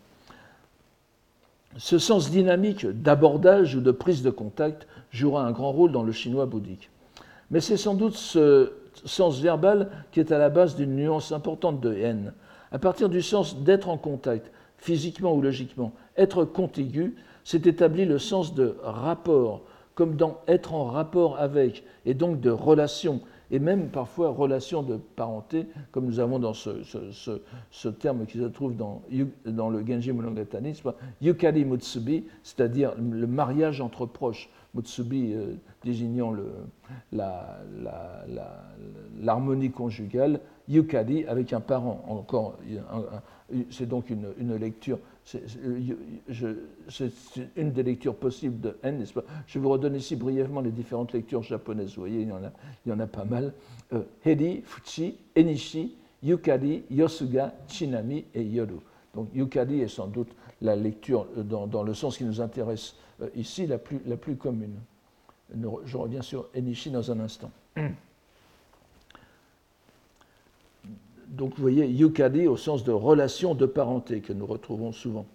Ce 1.77 1.99
sens 1.99 2.31
dynamique 2.31 2.87
d'abordage 2.87 3.75
ou 3.75 3.81
de 3.81 3.91
prise 3.91 4.23
de 4.23 4.31
contact 4.31 4.87
jouera 5.11 5.47
un 5.47 5.53
grand 5.53 5.73
rôle 5.73 5.93
dans 5.93 6.03
le 6.03 6.13
chinois 6.13 6.47
bouddhique. 6.47 6.91
Mais 7.51 7.61
c'est 7.61 7.77
sans 7.77 7.95
doute 7.95 8.15
ce, 8.15 8.73
sens 9.07 9.41
verbal 9.41 9.91
qui 10.11 10.21
est 10.21 10.33
à 10.33 10.39
la 10.39 10.51
base 10.51 10.77
d'une 10.77 10.97
nuance 10.97 11.33
importante 11.33 11.81
de 11.81 11.95
haine. 11.95 12.33
À 12.73 12.79
partir 12.79 13.09
du 13.09 13.23
sens 13.23 13.59
d'être 13.59 13.89
en 13.89 13.97
contact, 13.97 14.51
physiquement 14.79 15.35
ou 15.35 15.41
logiquement, 15.41 15.93
être 16.17 16.45
contigu, 16.45 17.17
s'est 17.45 17.63
établi 17.65 18.05
le 18.05 18.19
sens 18.19 18.55
de 18.55 18.77
rapport, 18.83 19.63
comme 19.95 20.17
dans 20.17 20.39
être 20.47 20.75
en 20.75 20.85
rapport 20.85 21.39
avec, 21.39 21.83
et 22.05 22.15
donc 22.15 22.41
de 22.41 22.51
relation, 22.51 23.21
et 23.51 23.59
même 23.59 23.89
parfois 23.89 24.29
relation 24.29 24.83
de 24.83 24.97
parenté, 25.17 25.67
comme 25.91 26.05
nous 26.05 26.21
avons 26.21 26.39
dans 26.39 26.53
ce, 26.53 27.89
terme 27.99 28.27
qui 28.27 28.39
se 28.39 28.45
trouve 28.45 28.77
dans, 28.77 29.03
dans 29.47 29.71
le 29.71 29.85
Genji 29.87 30.13
Monogatari, 30.13 30.81
yukari 31.23 31.65
mutsubi, 31.65 32.25
c'est-à-dire 32.43 32.93
le 32.99 33.27
mariage 33.27 33.81
entre 33.81 34.05
proches. 34.07 34.51
Mutsubi 34.75 35.33
euh, 35.33 35.55
désignant 35.83 36.35
l'harmonie 39.21 39.71
conjugale, 39.71 40.41
Yukari 40.69 41.25
avec 41.27 41.53
un 41.53 41.61
parent. 41.61 42.05
Encore, 42.09 42.59
c'est 43.71 43.89
donc 43.89 44.11
une, 44.11 44.57
lecture, 44.57 44.99
c'est 45.25 45.43
une 47.57 47.73
des 47.73 47.83
lectures 47.83 48.15
possibles 48.15 48.61
de 48.61 48.77
N, 48.83 49.05
Je 49.47 49.59
vous 49.59 49.69
redonne 49.69 49.97
ici 49.97 50.17
brièvement 50.17 50.61
les 50.61 50.71
différentes 50.71 51.13
lectures 51.13 51.43
japonaises. 51.43 51.95
Vous 51.95 52.03
voyez, 52.03 52.23
il 52.23 52.29
y 52.29 52.33
en 52.33 52.45
a, 52.45 52.53
il 52.85 52.91
y 52.91 52.93
en 52.93 53.01
a 53.01 53.07
pas 53.07 53.25
mal. 53.25 53.55
Euh, 53.95 54.03
Heri, 54.25 54.63
Fuchi, 54.65 55.17
Enishi, 55.35 55.97
Yukari, 56.23 56.83
Yosuga, 56.91 57.55
Chinami 57.69 58.25
et 58.35 58.43
Yoru. 58.43 58.81
Donc 59.15 59.29
Yukari 59.35 59.81
est 59.81 59.89
sans 59.89 60.07
doute 60.07 60.29
la 60.61 60.77
lecture 60.77 61.27
dans, 61.37 61.67
dans 61.67 61.83
le 61.83 61.95
sens 61.95 62.19
qui 62.19 62.25
nous 62.25 62.41
intéresse 62.41 62.97
euh, 63.23 63.29
ici 63.35 63.67
la 63.67 63.79
plus, 63.79 64.01
la 64.07 64.17
plus 64.17 64.37
commune. 64.37 64.77
Je 65.85 65.97
reviens 65.97 66.23
sur 66.23 66.49
Enishi 66.55 66.91
dans 66.91 67.11
un 67.11 67.21
instant. 67.21 67.51
Donc 71.29 71.55
vous 71.57 71.63
voyez 71.63 71.87
yukari 71.87 72.47
au 72.47 72.57
sens 72.57 72.85
de 72.85 72.93
relation 72.93 73.55
de 73.55 73.67
parenté 73.67 74.21
que 74.21 74.33
nous 74.33 74.47
retrouvons 74.47 74.93
souvent. 74.93 75.27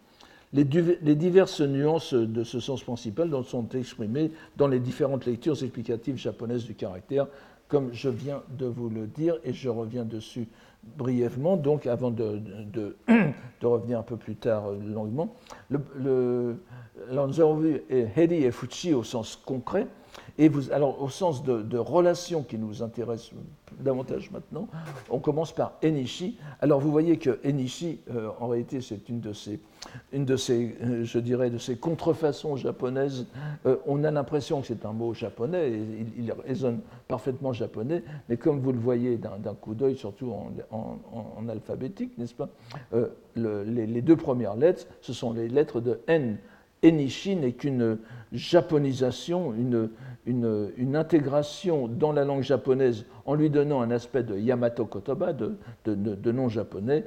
Les, 0.53 0.65
diverses 0.65 1.62
nuances 1.62 2.13
de 2.13 2.44
ce 2.44 2.60
sens 2.60 2.84
principal 2.84 3.32
sont 3.44 3.68
exprimées 3.70 4.32
dans 4.56 4.68
les 4.68 4.80
différentes 4.80 5.25
lectures 5.25 5.53
explicatives 5.63 6.18
japonaises 6.18 6.65
du 6.65 6.75
caractère, 6.75 7.25
comme 7.68 7.92
je 7.92 8.10
viens 8.10 8.44
de 8.60 8.68
vous 8.68 8.88
le 8.88 9.08
dire, 9.08 9.39
et 9.44 9.51
je 9.51 9.68
reviens 9.70 10.06
dessus 10.06 10.48
brièvement, 10.98 11.58
donc 11.58 11.88
avant 11.88 12.12
de, 12.12 12.40
de, 12.72 12.96
revenir 13.62 14.00
un 14.00 14.04
peu 14.04 14.18
plus 14.18 14.36
tard 14.36 14.68
euh, 14.68 14.78
longuement. 14.80 15.34
Le, 15.70 16.58
nous 17.12 17.42
avons 17.42 17.56
vu 17.56 17.82
Heri 17.90 18.44
et 18.44 18.52
Fuchi 18.52 18.94
au 18.94 19.04
sens 19.04 19.36
concret, 19.36 19.88
et 20.38 20.50
vous, 20.50 20.72
alors 20.72 21.02
au 21.02 21.10
sens 21.10 21.44
de, 21.44 21.78
relation 21.78 22.44
qui 22.44 22.58
nous 22.58 22.84
intéresse 22.84 23.32
davantage 23.80 24.32
maintenant, 24.32 24.68
on 25.10 25.20
commence 25.20 25.52
par 25.52 25.74
Enishi. 25.84 26.38
Alors 26.60 26.80
vous 26.80 26.92
voyez 26.92 27.18
que 27.18 27.40
Enishi, 27.44 28.02
euh, 28.12 28.30
en 28.40 28.48
réalité, 28.48 28.82
c'est 28.82 29.10
une 29.10 29.20
de 29.20 29.34
ces 29.34 29.60
une 30.12 30.26
de 30.26 30.36
ces, 30.36 30.76
euh, 30.84 31.04
je 31.04 31.20
dirais, 31.20 31.50
de 31.50 31.58
ces 31.58 31.76
contrefaçons 31.76 32.56
japonaises. 32.56 33.28
Euh, 33.66 33.78
on 33.86 34.04
a 34.04 34.12
l'impression 34.12 34.62
que 34.62 34.68
c'est 34.68 34.86
un 34.86 34.94
mot 34.94 35.14
japonais, 35.14 35.72
il, 36.18 36.34
résonne 36.46 36.80
parfaitement 37.08 37.54
japonais, 37.54 38.04
mais 38.30 38.38
comme 38.38 38.60
vous 38.60 38.72
le 38.72 38.80
voyez 38.80 39.18
d'un 39.18 39.54
coup 39.54 39.74
d'œil, 39.74 39.96
surtout 39.96 40.34
en, 40.72 41.50
alphabétique, 41.50 42.18
n'est-ce 42.18 42.34
pas, 42.34 42.50
euh, 42.94 43.08
les, 43.36 44.02
deux 44.02 44.16
premières 44.16 44.56
lettres, 44.56 44.88
ce 45.02 45.14
sont 45.14 45.34
les 45.34 45.50
lettres 45.50 45.82
de 45.82 46.00
N. 46.08 46.38
Enishi 46.84 47.36
n'est 47.36 47.54
qu'une 47.54 47.98
japonisation, 48.32 49.54
une, 49.54 49.90
une, 50.25 50.96
intégration 50.96 51.88
dans 51.88 52.12
la 52.12 52.24
langue 52.24 52.44
japonaise 52.44 53.06
en 53.25 53.36
lui 53.36 53.50
donnant 53.50 53.82
un 53.82 53.92
aspect 53.92 54.24
de 54.24 54.38
Yamato 54.38 54.86
Kotoba, 54.86 55.34
de, 55.34 55.58
de 55.86 56.32
nom 56.32 56.50
japonais, 56.50 57.06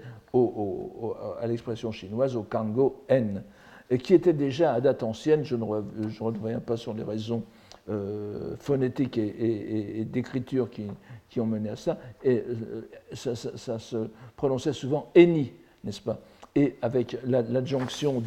à 1.40 1.46
l'expression 1.46 1.92
chinoise, 1.92 2.36
au 2.36 2.42
kango 2.42 3.04
n, 3.08 3.42
et 3.90 3.98
qui 3.98 4.14
était 4.14 4.32
déjà 4.32 4.74
à 4.74 4.80
date 4.80 5.02
ancienne, 5.02 5.44
je 5.44 5.56
ne, 5.56 5.64
reviens 5.64 6.60
pas 6.60 6.76
sur 6.76 6.92
les 6.92 7.04
raisons 7.04 7.44
euh, 7.88 8.56
phonétiques 8.58 9.16
et, 9.18 10.04
d'écriture 10.04 10.70
qui, 10.70 10.86
qui, 11.30 11.40
ont 11.40 11.46
mené 11.46 11.70
à 11.70 11.76
ça, 11.76 11.98
et 12.24 12.42
euh, 12.48 12.88
ça, 13.14 13.78
se 13.78 14.08
prononçait 14.36 14.72
souvent 14.72 15.10
eni, 15.14 15.52
n'est-ce 15.84 16.00
pas? 16.00 16.18
Et 16.54 16.76
avec 16.80 17.18
l'adjonction 17.26 18.22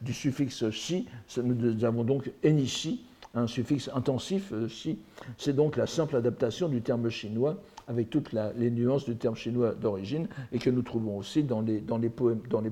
du 0.00 0.12
suffixe 0.12 0.70
shi, 0.70 1.08
nous 1.42 1.84
avons 1.84 2.04
donc 2.04 2.30
enishi, 2.44 3.04
un 3.34 3.46
suffixe 3.46 3.90
intensif, 3.94 4.52
euh, 4.52 4.68
c'est 5.38 5.52
donc 5.52 5.76
la 5.76 5.86
simple 5.86 6.16
adaptation 6.16 6.68
du 6.68 6.82
terme 6.82 7.08
chinois 7.08 7.56
avec 7.88 8.08
toutes 8.08 8.32
les 8.32 8.70
nuances 8.70 9.04
du 9.04 9.16
terme 9.16 9.34
chinois 9.34 9.74
d'origine 9.74 10.26
et 10.52 10.58
que 10.58 10.70
nous 10.70 10.82
trouvons 10.82 11.18
aussi 11.18 11.42
dans 11.42 11.60
les, 11.60 11.80
poèmes, 12.08 12.40
dans 12.48 12.62
les. 12.62 12.70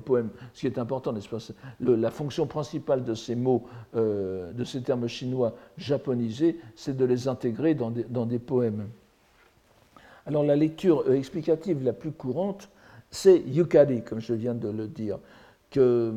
Ce 0.53 0.61
qui 0.61 0.65
est 0.65 0.79
important, 0.79 1.13
n'est-ce 1.13 1.29
pas 1.29 1.37
La 1.79 2.09
fonction 2.09 2.47
principale 2.47 3.03
de 3.03 3.13
ces 3.13 3.35
mots, 3.35 3.63
euh, 3.95 4.51
de 4.53 4.63
ces 4.63 4.81
termes 4.81 5.07
chinois 5.07 5.53
japonisés, 5.77 6.57
c'est 6.75 6.97
de 6.97 7.05
les 7.05 7.27
intégrer 7.27 7.75
dans 7.75 7.91
des, 7.91 8.39
poèmes. 8.39 8.87
Alors 10.25 10.43
la 10.43 10.55
lecture 10.55 11.03
euh, 11.07 11.13
explicative 11.13 11.83
la 11.83 11.93
plus 11.93 12.11
courante, 12.11 12.69
c'est 13.11 13.37
yukari, 13.39 14.01
comme 14.03 14.19
je 14.19 14.33
viens 14.33 14.55
de 14.55 14.69
le 14.69 14.87
dire, 14.87 15.19
que, 15.69 16.11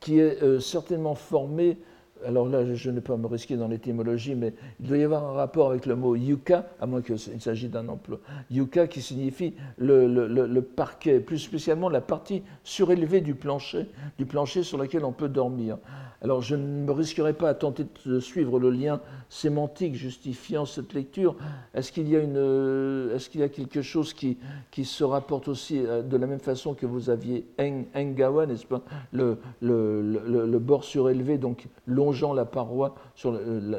qui 0.00 0.18
est 0.18 0.60
certainement 0.60 1.14
formée 1.14 1.78
alors 2.26 2.48
là, 2.48 2.74
je 2.74 2.90
ne 2.90 2.96
vais 2.96 3.00
pas 3.00 3.16
me 3.16 3.26
risquer 3.26 3.56
dans 3.56 3.68
l'étymologie, 3.68 4.34
mais 4.34 4.54
il 4.80 4.86
doit 4.86 4.96
y 4.96 5.04
avoir 5.04 5.24
un 5.24 5.32
rapport 5.32 5.70
avec 5.70 5.86
le 5.86 5.96
mot 5.96 6.16
yuka, 6.16 6.66
à 6.80 6.86
moins 6.86 7.02
qu'il 7.02 7.18
s'agisse 7.18 7.70
d'un 7.70 7.88
emploi. 7.88 8.18
Yuka 8.50 8.86
qui 8.86 9.02
signifie 9.02 9.54
le, 9.78 10.60
parquet, 10.60 11.20
plus 11.20 11.38
spécialement 11.38 11.88
la 11.88 12.00
partie 12.00 12.42
surélevée 12.62 13.20
du 13.20 13.34
plancher, 13.34 13.86
du 14.18 14.26
plancher 14.26 14.62
sur 14.62 14.78
lequel 14.78 15.04
on 15.04 15.12
peut 15.12 15.28
dormir. 15.28 15.78
Alors 16.24 16.40
je 16.40 16.56
ne 16.56 16.86
me 16.86 16.90
risquerai 16.90 17.34
pas 17.34 17.50
à 17.50 17.54
tenter 17.54 17.84
de 18.06 18.18
suivre 18.18 18.58
le 18.58 18.70
lien 18.70 19.00
sémantique 19.28 19.94
justifiant 19.94 20.64
cette 20.64 20.94
lecture. 20.94 21.36
Est-ce 21.74 21.92
qu'il 21.92 22.08
y 22.08 22.16
a, 22.16 22.20
une, 22.20 23.10
est 23.14 23.28
qu'il 23.28 23.42
y 23.42 23.44
a 23.44 23.50
quelque 23.50 23.82
chose 23.82 24.14
qui, 24.14 24.38
se 24.84 25.04
rapporte 25.04 25.48
aussi 25.48 25.84
euh, 25.84 26.02
de 26.02 26.16
la 26.16 26.26
même 26.26 26.40
façon 26.40 26.72
que 26.72 26.86
vous 26.86 27.10
aviez 27.10 27.44
Engawa, 27.58 28.46
n'est-ce 28.46 28.64
pas? 28.64 28.82
Le, 29.12 29.38
le, 29.60 30.58
bord 30.58 30.84
surélevé, 30.84 31.36
donc 31.36 31.66
longeant 32.14 32.32
la, 32.32 32.44
paroi, 32.44 32.94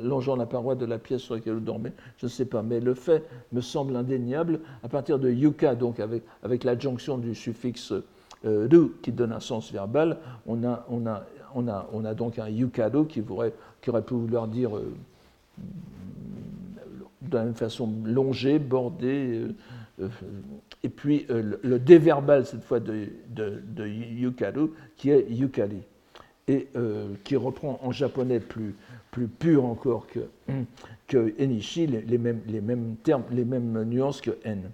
longeant 0.03 0.35
la 0.35 0.45
paroi 0.45 0.75
de 0.75 0.85
la 0.85 0.97
pièce 0.97 1.21
sur 1.21 1.35
laquelle 1.35 1.53
vous 1.53 1.59
dormez 1.59 1.91
Je 2.17 2.25
ne 2.25 2.31
sais 2.31 2.45
pas, 2.45 2.61
mais 2.61 2.79
le 2.79 2.93
fait 2.93 3.23
me 3.51 3.61
semble 3.61 3.95
indéniable. 3.95 4.59
À 4.83 4.89
partir 4.89 5.19
de 5.19 5.29
yuka, 5.29 5.75
donc 5.75 5.99
avec, 5.99 6.23
avec 6.43 6.63
l'adjonction 6.63 7.17
du 7.17 7.33
suffixe 7.33 7.93
euh, 8.45 8.67
ru 8.71 8.91
qui 9.01 9.11
donne 9.11 9.31
un 9.31 9.39
sens 9.39 9.71
verbal, 9.71 10.17
on 10.45 10.63
a, 10.63 10.85
on 10.89 11.07
a 11.07 11.23
on 11.55 12.05
a, 12.05 12.13
donc 12.13 12.39
un 12.39 12.49
yukado 12.49 13.05
qui, 13.05 13.23
aurait 13.29 13.51
pu 14.01 14.13
vouloir 14.13 14.47
dire 14.47 14.75
euh, 14.75 14.93
de 17.21 17.37
la 17.37 17.45
même 17.45 17.55
façon 17.55 17.89
longé, 18.03 18.59
bordé, 18.59 19.39
euh, 19.39 19.55
euh, 20.01 20.09
et 20.83 20.89
puis 20.89 21.25
le, 21.29 21.79
déverbal 21.79 22.45
cette 22.45 22.63
fois 22.63 22.79
de, 22.79 23.07
de, 23.29 23.63
qui 24.97 25.11
est 25.11 25.31
yukari, 25.31 25.81
et 26.47 26.67
qui 27.23 27.35
reprend 27.35 27.79
en 27.81 27.91
japonais 27.91 28.39
plus, 28.39 28.75
plus 29.09 29.27
pur 29.27 29.65
encore 29.65 30.05
que, 30.07 30.19
que 31.07 31.33
enishi, 31.39 31.87
les, 31.87 32.17
mêmes, 32.17 32.41
les 32.47 32.61
mêmes 32.61 32.95
termes, 33.03 33.23
les 33.31 33.45
mêmes 33.45 33.83
nuances 33.83 34.21
que 34.21 34.31
en. 34.45 34.69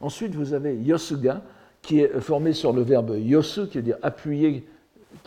Ensuite, 0.00 0.34
vous 0.34 0.54
avez 0.54 0.76
yosuga, 0.76 1.42
qui 1.82 2.00
est 2.00 2.20
formé 2.20 2.52
sur 2.52 2.72
le 2.72 2.82
verbe 2.82 3.16
yosu, 3.18 3.68
qui 3.68 3.78
veut 3.78 3.84
dire 3.84 3.98
appuyer, 4.02 4.66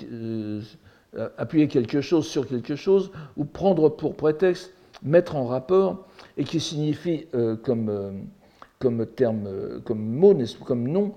euh, 0.04 0.62
appuyer 1.38 1.68
quelque 1.68 2.02
chose 2.02 2.28
sur 2.28 2.48
quelque 2.48 2.76
chose, 2.76 3.12
ou 3.38 3.46
prendre 3.46 3.90
pour 3.90 4.16
prétexte, 4.16 4.74
mettre 5.04 5.36
en 5.36 5.46
rapport, 5.46 6.08
et 6.36 6.44
qui 6.44 6.60
signifie 6.60 7.28
euh, 7.36 7.56
comme, 7.56 7.90
euh, 7.90 8.12
comme 8.80 9.06
terme, 9.06 9.82
comme 9.86 10.04
mot, 10.04 10.36
comme 10.66 10.88
nom, 10.88 11.14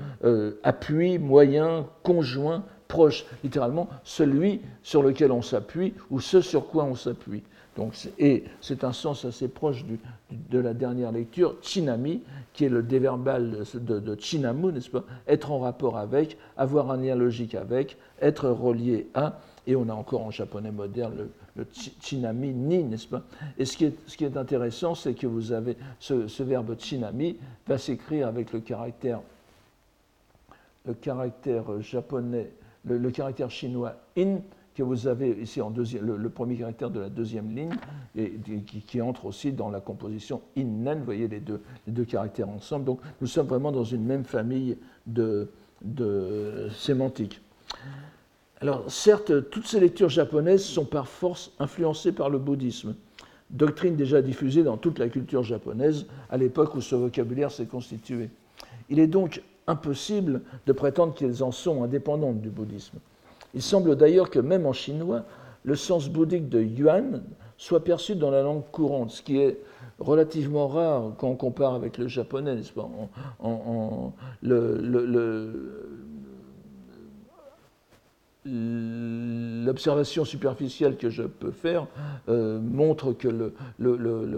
appui, 0.62 1.18
moyen, 1.18 1.86
conjoint, 2.02 2.64
proche, 2.90 3.24
littéralement 3.42 3.88
celui 4.04 4.60
sur 4.82 5.02
lequel 5.02 5.32
on 5.32 5.40
s'appuie 5.40 5.94
ou 6.10 6.20
ce 6.20 6.40
sur 6.42 6.66
quoi 6.66 6.84
on 6.84 6.96
s'appuie. 6.96 7.42
Donc, 7.76 7.94
et 8.18 8.44
c'est 8.60 8.82
un 8.82 8.92
sens 8.92 9.24
assez 9.24 9.48
proche 9.48 9.84
de 10.30 10.58
la 10.58 10.74
dernière 10.74 11.12
lecture, 11.12 11.56
chinami, 11.62 12.20
qui 12.52 12.64
est 12.64 12.68
le 12.68 12.82
déverbal 12.82 13.64
de, 13.74 14.00
de 14.00 14.20
chinamu, 14.20 14.72
n'est-ce 14.72 14.90
pas? 14.90 15.04
Être 15.28 15.52
en 15.52 15.60
rapport 15.60 15.96
avec, 15.96 16.36
avoir 16.56 16.90
un 16.90 16.96
lien 16.96 17.14
logique 17.14 17.54
avec, 17.54 17.96
être 18.20 18.48
relié 18.48 19.06
à, 19.14 19.38
et 19.66 19.76
on 19.76 19.88
a 19.88 19.94
encore 19.94 20.22
en 20.22 20.30
japonais 20.32 20.72
moderne 20.72 21.28
le, 21.54 21.66
chinami 22.00 22.52
ni, 22.52 22.82
n'est-ce 22.82 23.06
pas? 23.06 23.22
Et 23.56 23.64
ce 23.64 23.76
qui 23.76 23.84
est, 23.84 23.94
ce 24.06 24.16
qui 24.16 24.24
est 24.24 24.36
intéressant, 24.36 24.94
c'est 24.96 25.14
que 25.14 25.28
vous 25.28 25.52
avez 25.52 25.76
ce, 26.00 26.42
verbe 26.42 26.76
chinami 26.78 27.36
va 27.68 27.78
s'écrire 27.78 28.26
avec 28.26 28.52
le 28.52 28.60
caractère, 28.60 29.20
le 30.86 30.94
caractère 30.94 31.80
japonais, 31.80 32.50
le, 32.84 33.10
caractère 33.10 33.50
chinois 33.50 33.94
in 34.16 34.38
que 34.74 34.82
vous 34.82 35.06
avez 35.06 35.30
ici 35.30 35.60
en 35.60 35.70
deuxième, 35.70 36.06
le, 36.06 36.30
premier 36.30 36.56
caractère 36.56 36.90
de 36.90 37.00
la 37.00 37.08
deuxième 37.08 37.54
ligne, 37.54 37.74
et 38.16 38.38
qui, 38.86 39.02
entre 39.02 39.26
aussi 39.26 39.52
dans 39.52 39.68
la 39.68 39.80
composition 39.80 40.40
innen, 40.56 40.98
vous 40.98 41.04
voyez 41.04 41.28
les 41.28 41.40
deux, 41.40 41.60
les 41.86 41.92
deux 41.92 42.04
caractères 42.04 42.48
ensemble. 42.48 42.84
Donc 42.84 43.00
nous 43.20 43.26
sommes 43.26 43.46
vraiment 43.46 43.72
dans 43.72 43.84
une 43.84 44.04
même 44.04 44.24
famille 44.24 44.78
de, 45.06 45.50
de 45.82 46.68
sémantiques. 46.74 47.40
Alors 48.60 48.90
certes, 48.90 49.50
toutes 49.50 49.66
ces 49.66 49.80
lectures 49.80 50.08
japonaises 50.08 50.64
sont 50.64 50.84
par 50.84 51.08
force 51.08 51.52
influencées 51.58 52.12
par 52.12 52.28
le 52.28 52.38
bouddhisme, 52.38 52.94
doctrine 53.50 53.96
déjà 53.96 54.22
diffusée 54.22 54.62
dans 54.62 54.76
toute 54.76 54.98
la 54.98 55.08
culture 55.08 55.42
japonaise 55.42 56.06
à 56.28 56.36
l'époque 56.36 56.74
où 56.74 56.80
ce 56.80 56.94
vocabulaire 56.94 57.50
s'est 57.50 57.66
constitué. 57.66 58.28
Il 58.88 58.98
est 58.98 59.06
donc 59.06 59.42
impossible 59.70 60.42
de 60.66 60.72
prétendre 60.72 61.14
qu'elles 61.14 61.42
en 61.42 61.52
sont 61.52 61.82
indépendantes 61.84 62.40
du 62.40 62.50
bouddhisme. 62.50 62.98
Il 63.54 63.62
semble 63.62 63.96
d'ailleurs 63.96 64.30
que 64.30 64.38
même 64.38 64.66
en 64.66 64.72
chinois, 64.72 65.24
le 65.64 65.74
sens 65.74 66.08
bouddhique 66.08 66.48
de 66.48 66.60
yuan 66.60 67.22
soit 67.56 67.84
perçu 67.84 68.14
dans 68.14 68.30
la 68.30 68.42
langue 68.42 68.62
courante, 68.72 69.10
ce 69.10 69.22
qui 69.22 69.38
est 69.38 69.58
relativement 69.98 70.66
rare 70.66 71.12
quand 71.18 71.28
on 71.28 71.36
compare 71.36 71.74
avec 71.74 71.98
le 71.98 72.08
japonais, 72.08 72.56
pas? 72.74 72.88
Le, 74.42 74.80
l'observation 78.50 80.24
superficielle 80.24 80.96
que 80.96 81.08
je 81.08 81.22
peux 81.22 81.52
faire 81.52 81.86
euh, 82.28 82.58
montre 82.60 83.12
que 83.12 83.28
le, 83.28 83.54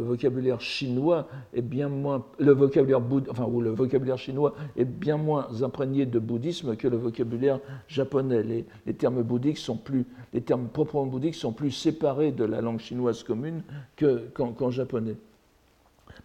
vocabulaire 0.01 0.61
chinois 0.61 1.29
est 1.55 1.63
bien 1.63 1.89
moins 1.89 2.25
le 2.39 2.53
vocabulaire 2.53 3.01
enfin 3.31 3.45
ou 3.45 3.61
le 3.61 3.71
vocabulaire 3.71 4.19
chinois 4.19 4.55
est 4.77 4.85
bien 4.85 5.17
moins 5.17 5.49
imprégné 5.63 6.05
de 6.07 6.19
bouddhisme 6.19 6.77
que 6.77 6.89
le 6.89 6.97
vocabulaire 6.97 7.61
japonais. 7.89 8.43
Les, 8.43 8.95
termes 8.95 9.23
bouddhiques 9.23 9.59
sont 9.59 9.77
plus 9.77 10.05
les 10.33 10.43
termes 10.43 10.69
proprement 10.69 11.07
bouddhiques 11.07 11.35
sont 11.35 11.53
plus 11.53 11.71
séparés 11.71 12.33
de 12.33 12.45
la 12.45 12.61
langue 12.61 12.81
chinoise 12.81 13.23
commune 13.23 13.63
qu'en 13.97 14.71
japonais. 14.71 15.17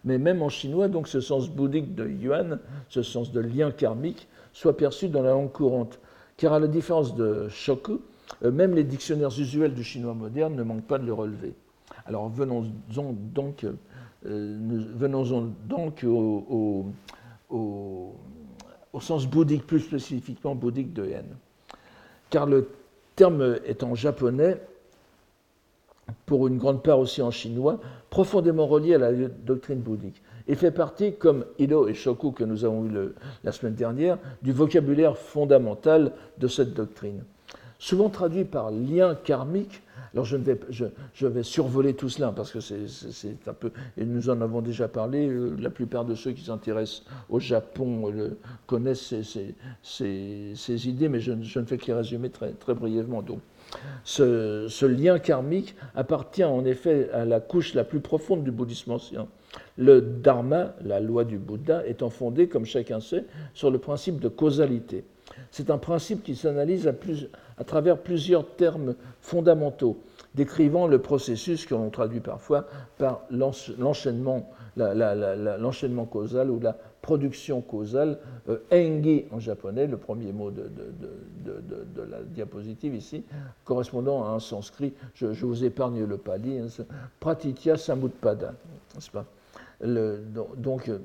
Mais 0.04 0.18
même 0.18 0.42
en 0.42 0.48
chinois, 0.48 0.88
donc 0.88 1.08
ce 1.08 1.20
sens 1.20 1.48
bouddhique 1.48 1.94
de 1.94 2.06
yuan, 2.06 2.60
ce 2.88 3.02
sens 3.02 3.32
de 3.32 3.40
lien 3.40 3.70
karmique, 3.70 4.28
soit 4.52 4.76
perçu 4.76 5.08
dans 5.08 5.22
la 5.22 5.30
langue 5.30 5.52
courante 5.52 5.98
car 6.38 6.54
à 6.54 6.60
la 6.60 6.68
différence 6.68 7.14
de 7.14 7.48
Shoku, 7.50 8.00
euh, 8.44 8.50
même 8.50 8.74
les 8.74 8.84
dictionnaires 8.84 9.38
usuels 9.38 9.74
du 9.74 9.84
chinois 9.84 10.14
moderne 10.14 10.54
ne 10.54 10.62
manquent 10.62 10.86
pas 10.86 10.98
de 10.98 11.04
le 11.04 11.12
relever. 11.12 11.52
Alors 12.06 12.30
venons-en 12.30 13.12
donc, 13.34 13.64
euh, 13.64 13.74
au, 17.50 18.14
sens 19.00 19.26
bouddhique, 19.26 19.66
plus 19.66 19.80
spécifiquement 19.80 20.54
bouddhique 20.54 20.94
de 20.94 21.04
haine. 21.04 21.36
Car 22.30 22.46
le 22.46 22.70
terme 23.14 23.58
est 23.66 23.82
en 23.82 23.94
japonais, 23.94 24.60
pour 26.24 26.46
une 26.46 26.56
grande 26.56 26.82
part 26.82 26.98
aussi 26.98 27.20
en 27.20 27.30
chinois, 27.30 27.78
profondément 28.10 28.66
relié 28.66 28.94
à 28.94 28.98
la 28.98 29.12
doctrine 29.12 29.80
bouddhique 29.80 30.22
et 30.48 30.54
fait 30.54 30.70
partie, 30.70 31.14
comme 31.14 31.44
Ido 31.58 31.86
et 31.88 31.94
Shoku 31.94 32.32
que 32.32 32.44
nous 32.44 32.64
avons 32.64 32.86
eu 32.86 32.90
la 33.44 33.52
semaine 33.52 33.74
dernière, 33.74 34.18
du 34.42 34.52
vocabulaire 34.52 35.16
fondamental 35.16 36.12
de 36.38 36.48
cette 36.48 36.74
doctrine. 36.74 37.22
souvent 37.78 38.08
traduit 38.08 38.44
par 38.44 38.70
lien 38.70 39.14
karmique. 39.14 39.82
Alors 40.14 40.24
je, 40.24 40.36
vais, 40.36 40.58
je, 40.70 41.26
vais 41.26 41.42
survoler 41.42 41.94
tout 41.94 42.08
cela 42.08 42.32
parce 42.32 42.50
que 42.50 42.60
c'est 42.60 43.46
un 43.46 43.52
peu, 43.52 43.70
et 43.96 44.04
nous 44.04 44.30
en 44.30 44.40
avons 44.40 44.62
déjà 44.62 44.88
parlé, 44.88 45.28
euh, 45.28 45.54
la 45.60 45.68
plupart 45.68 46.06
de 46.06 46.14
ceux 46.14 46.32
qui 46.32 46.44
s'intéressent 46.44 47.04
au 47.28 47.38
Japon 47.38 48.08
le, 48.08 48.38
connaissent 48.66 49.20
ces, 49.22 49.54
ces, 49.82 50.52
ces, 50.56 50.88
idées, 50.88 51.10
mais 51.10 51.20
je, 51.20 51.32
ne 51.32 51.64
fais 51.66 51.76
que 51.76 51.86
les 51.86 51.92
résumer 51.92 52.30
très, 52.30 52.52
très 52.52 52.74
brièvement. 52.74 53.20
Donc, 53.22 53.40
ce, 54.04 54.86
lien 54.86 55.18
karmique 55.18 55.74
appartient 55.94 56.44
en 56.44 56.64
effet 56.64 57.10
à 57.12 57.24
la 57.24 57.40
couche 57.40 57.74
la 57.74 57.84
plus 57.84 58.00
profonde 58.00 58.44
du 58.44 58.50
bouddhisme 58.50 58.92
ancien. 58.92 59.26
Le 59.76 60.00
dharma, 60.00 60.74
la 60.84 61.00
loi 61.00 61.24
du 61.24 61.38
Bouddha, 61.38 61.86
étant 61.86 62.10
fondé, 62.10 62.48
comme 62.48 62.64
chacun 62.64 63.00
sait, 63.00 63.24
sur 63.54 63.70
le 63.70 63.78
principe 63.78 64.20
de 64.20 64.28
causalité. 64.28 65.04
C'est 65.50 65.70
un 65.70 65.78
principe 65.78 66.22
qui 66.22 66.36
s'analyse 66.36 66.88
à, 66.88 67.64
travers 67.64 67.98
plusieurs 67.98 68.46
termes 68.56 68.94
fondamentaux, 69.20 69.98
décrivant 70.34 70.86
le 70.86 71.00
processus 71.00 71.64
que 71.66 71.74
l'on 71.74 71.90
traduit 71.90 72.20
parfois 72.20 72.66
par 72.98 73.22
l'enchaînement 73.30 74.44
causal 76.10 76.50
ou 76.50 76.60
la 76.60 76.76
production 77.08 77.62
causale, 77.62 78.18
euh, 78.50 78.58
engi 78.70 79.24
en 79.32 79.40
japonais, 79.40 79.86
le 79.86 79.96
premier 79.96 80.30
mot 80.30 80.50
de, 80.50 80.70
la 82.10 82.22
diapositive 82.22 82.94
ici, 82.94 83.24
correspondant 83.64 84.26
à 84.26 84.28
un 84.28 84.40
sanskrit, 84.40 84.92
je, 85.14 85.46
vous 85.46 85.64
épargne 85.64 86.04
le 86.04 86.18
pali, 86.18 86.58
hein, 86.58 86.66
pratitya 87.18 87.78
samutpada, 87.78 88.52
pas? 89.10 89.24
Donc, 89.80 90.90
euh, 90.90 90.98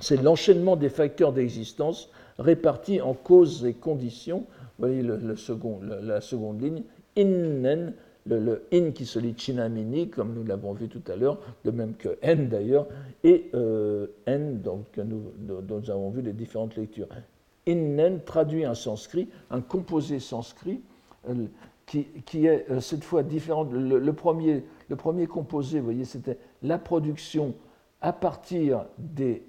c'est 0.00 0.20
l'enchaînement 0.22 0.76
des 0.76 0.90
facteurs 0.90 1.32
d'existence 1.32 2.10
répartis 2.38 3.00
en 3.00 3.14
causes 3.14 3.64
et 3.64 3.72
conditions. 3.72 4.40
Vous 4.78 4.86
voyez 4.86 5.02
le, 5.02 5.34
second, 5.34 5.80
la, 5.82 6.20
seconde 6.20 6.60
ligne, 6.60 6.82
innen, 7.16 7.94
le, 8.26 8.66
in 8.72 8.92
qui 8.92 9.06
se 9.06 9.18
lit 9.18 9.34
chinamini, 9.36 10.08
comme 10.08 10.34
nous 10.34 10.44
l'avons 10.44 10.72
vu 10.72 10.88
tout 10.88 11.02
à 11.10 11.16
l'heure, 11.16 11.38
de 11.64 11.70
même 11.70 11.94
que 11.94 12.18
n 12.22 12.48
d'ailleurs, 12.48 12.86
et 13.24 13.50
euh, 13.54 14.06
n, 14.26 14.60
donc, 14.60 14.96
nous, 14.98 15.32
dont 15.38 15.80
nous 15.80 15.90
avons 15.90 16.10
vu 16.10 16.22
les 16.22 16.32
différentes 16.32 16.76
lectures. 16.76 17.08
Innen 17.66 18.20
traduit 18.24 18.64
un 18.64 18.74
sanskrit, 18.74 19.28
un 19.50 19.60
composé 19.60 20.18
sanskrit, 20.18 20.80
euh, 21.28 21.46
qui, 21.86 22.46
est 22.46 22.70
euh, 22.70 22.80
cette 22.80 23.02
fois 23.02 23.24
différent. 23.24 23.64
Le, 23.64 24.12
premier, 24.12 24.64
le 24.88 24.96
premier 24.96 25.26
composé, 25.26 25.80
vous 25.80 25.86
voyez, 25.86 26.04
c'était 26.04 26.38
la 26.62 26.78
production 26.78 27.54
à 28.00 28.12
partir 28.12 28.86
des 28.96 29.42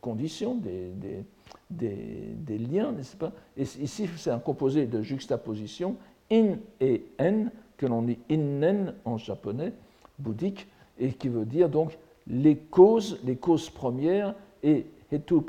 conditions, 0.00 0.56
des, 0.56 2.58
liens, 2.58 2.92
n'est-ce 2.92 3.16
pas? 3.16 3.32
Ici, 3.56 4.08
c'est 4.16 4.30
un 4.30 4.40
composé 4.40 4.86
de 4.86 5.02
juxtaposition, 5.02 5.96
in 6.30 6.56
et 6.80 7.04
en, 7.20 7.44
que 7.82 7.86
l'on 7.88 8.02
dit 8.02 8.18
innen 8.30 8.94
en 9.04 9.18
japonais, 9.18 9.72
bouddhique, 10.20 10.68
et 11.00 11.12
qui 11.12 11.28
veut 11.28 11.44
dire 11.44 11.68
donc 11.68 11.98
les 12.28 12.54
causes, 12.54 13.18
les 13.24 13.34
causes 13.34 13.70
premières 13.70 14.36
et 14.62 14.86
hetu 15.10 15.40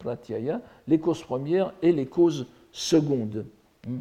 pratyaya, 0.00 0.60
les 0.88 0.98
causes 0.98 1.22
premières 1.22 1.72
et 1.80 1.92
les 1.92 2.06
causes 2.06 2.48
secondes. 2.72 3.46
Hmm. 3.86 3.98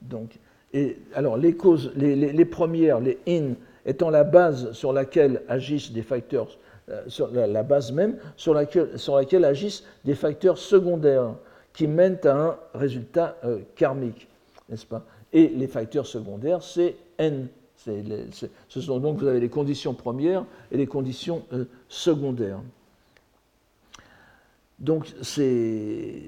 Donc, 0.00 0.38
et 0.72 0.96
alors 1.14 1.36
les 1.36 1.54
causes, 1.54 1.92
les, 1.94 2.44
premières, 2.46 3.00
les 3.00 3.18
in, 3.28 3.52
étant 3.84 4.08
la 4.08 4.24
base 4.24 4.72
sur 4.72 4.94
laquelle 4.94 5.42
agissent 5.46 5.92
des 5.92 6.02
facteurs 6.02 6.56
euh, 6.88 7.02
sur 7.08 7.30
la, 7.30 7.62
base 7.62 7.92
même 7.92 8.16
sur 8.34 8.54
laquelle, 8.54 8.98
sur 8.98 9.16
laquelle, 9.16 9.44
agissent 9.44 9.84
des 10.06 10.14
facteurs 10.14 10.56
secondaires 10.56 11.34
qui 11.74 11.86
mènent 11.86 12.18
à 12.24 12.32
un 12.32 12.56
résultat 12.72 13.36
euh, 13.44 13.58
karmique, 13.76 14.26
n'est-ce 14.70 14.86
pas? 14.86 15.04
Et 15.32 15.48
les 15.48 15.66
facteurs 15.66 16.06
secondaires, 16.06 16.62
c'est 16.62 16.96
N. 17.18 17.48
ce 17.76 18.80
sont 18.80 18.98
donc, 18.98 19.18
vous 19.18 19.26
avez 19.26 19.40
les 19.40 19.48
conditions 19.48 19.94
premières 19.94 20.44
et 20.72 20.76
les 20.76 20.86
conditions 20.86 21.44
euh, 21.52 21.64
secondaires. 21.88 22.60
Donc, 24.78 25.12
c'est 25.22 26.22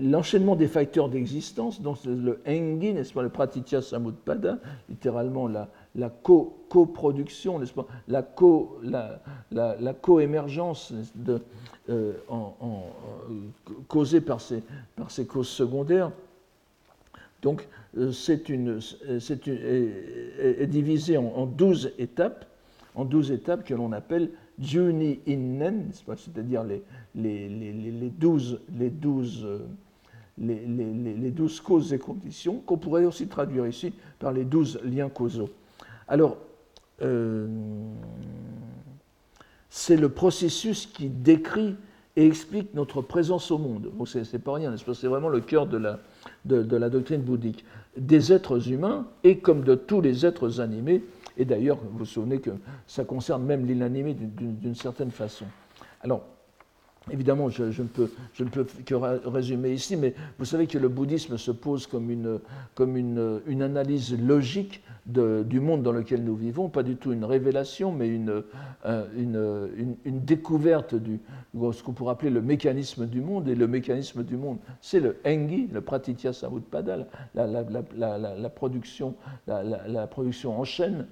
l'enchaînement 0.00 0.56
des 0.56 0.68
facteurs 0.68 1.08
d'existence, 1.08 1.82
donc 1.82 1.98
le 2.06 2.40
engi, 2.46 2.94
n'est-ce 2.94 3.12
pas, 3.12 3.22
le 3.22 3.28
pratitya 3.28 3.82
samutpada, 3.82 4.58
littéralement 4.88 5.46
la, 5.46 5.68
la 5.96 6.10
coproduction, 6.10 7.60
pas, 7.74 7.86
la, 8.08 8.22
co, 8.22 8.78
la, 8.82 9.20
la, 9.52 9.94
coémergence 9.94 10.92
de, 11.14 11.40
euh, 11.88 12.14
en, 12.28 12.54
euh, 12.62 13.34
causée 13.86 14.20
par 14.20 14.40
ces, 14.40 14.62
par 14.96 15.10
ces 15.10 15.26
causes 15.26 15.48
secondaires. 15.48 16.10
Donc, 17.42 17.68
euh, 17.96 18.10
c'est 18.10 18.48
une, 18.48 18.80
c'est 19.20 19.46
une, 19.46 19.58
est, 19.62 20.66
divisée 20.66 21.16
en, 21.16 21.46
douze 21.46 21.92
étapes, 21.98 22.44
en 22.96 23.04
douze 23.04 23.30
étapes 23.30 23.64
que 23.64 23.74
l'on 23.74 23.92
appelle 23.92 24.30
Juni 24.58 25.20
Innen, 25.28 25.90
c'est-à-dire 25.92 26.64
les, 26.64 26.82
les, 27.14 27.48
les, 27.48 27.72
les, 27.72 28.10
douze, 28.10 28.58
les, 28.76 28.90
douze, 28.90 29.46
les, 30.38 30.66
les, 30.66 31.30
douze 31.30 31.60
causes 31.60 31.92
et 31.92 31.98
conditions, 31.98 32.60
qu'on 32.66 32.78
pourrait 32.78 33.04
aussi 33.04 33.28
traduire 33.28 33.66
ici 33.66 33.92
par 34.18 34.32
les 34.32 34.44
douze 34.44 34.80
liens 34.82 35.08
causaux. 35.08 35.50
Alors, 36.08 36.36
euh, 37.02 37.46
c'est 39.68 39.96
le 39.96 40.08
processus 40.08 40.86
qui 40.86 41.08
décrit 41.08 41.76
et 42.16 42.26
explique 42.26 42.74
notre 42.74 43.02
présence 43.02 43.50
au 43.50 43.58
monde. 43.58 43.90
C'est 44.06 44.38
pas 44.38 44.54
rien, 44.54 44.74
c'est 44.76 45.06
vraiment 45.06 45.28
le 45.28 45.40
cœur 45.40 45.66
de 45.66 45.76
la, 45.76 45.98
de, 46.44 46.76
la 46.76 46.88
doctrine 46.88 47.22
bouddhique. 47.22 47.64
Des 47.96 48.32
êtres 48.32 48.70
humains 48.70 49.06
et 49.24 49.38
comme 49.38 49.64
de 49.64 49.74
tous 49.74 50.00
les 50.00 50.24
êtres 50.24 50.60
animés, 50.60 51.02
et 51.36 51.44
d'ailleurs, 51.44 51.78
vous 51.78 51.98
vous 51.98 52.04
souvenez 52.04 52.38
que 52.38 52.50
ça 52.86 53.04
concerne 53.04 53.42
même 53.42 53.66
l'inanimé 53.66 54.14
d'une 54.14 54.76
certaine 54.76 55.10
façon. 55.10 55.46
Alors, 56.00 56.24
Évidemment, 57.10 57.50
je, 57.50 57.64
ne 57.64 57.88
peux, 57.88 58.08
que 58.86 58.94
résumer 58.94 59.72
ici, 59.72 59.94
mais 59.96 60.14
vous 60.38 60.46
savez 60.46 60.66
que 60.66 60.78
le 60.78 60.88
bouddhisme 60.88 61.36
se 61.36 61.50
pose 61.50 61.86
comme 61.86 62.10
une, 62.10 63.62
analyse 63.62 64.18
logique 64.18 64.82
du 65.06 65.60
monde 65.60 65.82
dans 65.82 65.92
lequel 65.92 66.24
nous 66.24 66.34
vivons, 66.34 66.70
pas 66.70 66.82
du 66.82 66.96
tout 66.96 67.12
une 67.12 67.26
révélation, 67.26 67.92
mais 67.92 68.08
une, 68.08 68.42
euh, 68.86 69.68
une, 70.06 70.20
découverte 70.20 70.94
du 70.94 71.20
ce 71.72 71.82
qu'on 71.82 71.92
pourrait 71.92 72.12
appeler 72.12 72.30
le 72.30 72.40
mécanisme 72.40 73.06
du 73.06 73.20
monde. 73.20 73.48
Et 73.48 73.54
le 73.54 73.66
mécanisme 73.66 74.24
du 74.24 74.38
monde, 74.38 74.56
c'est 74.80 75.00
le 75.00 75.18
engi, 75.26 75.68
le 75.72 75.82
pratitya 75.82 76.32
samutpada, 76.32 77.06
la, 77.34 77.46
la, 77.46 78.18
la, 78.18 78.48
production, 78.48 79.14
production 80.10 80.58
en 80.58 80.64
chaîne, 80.64 81.06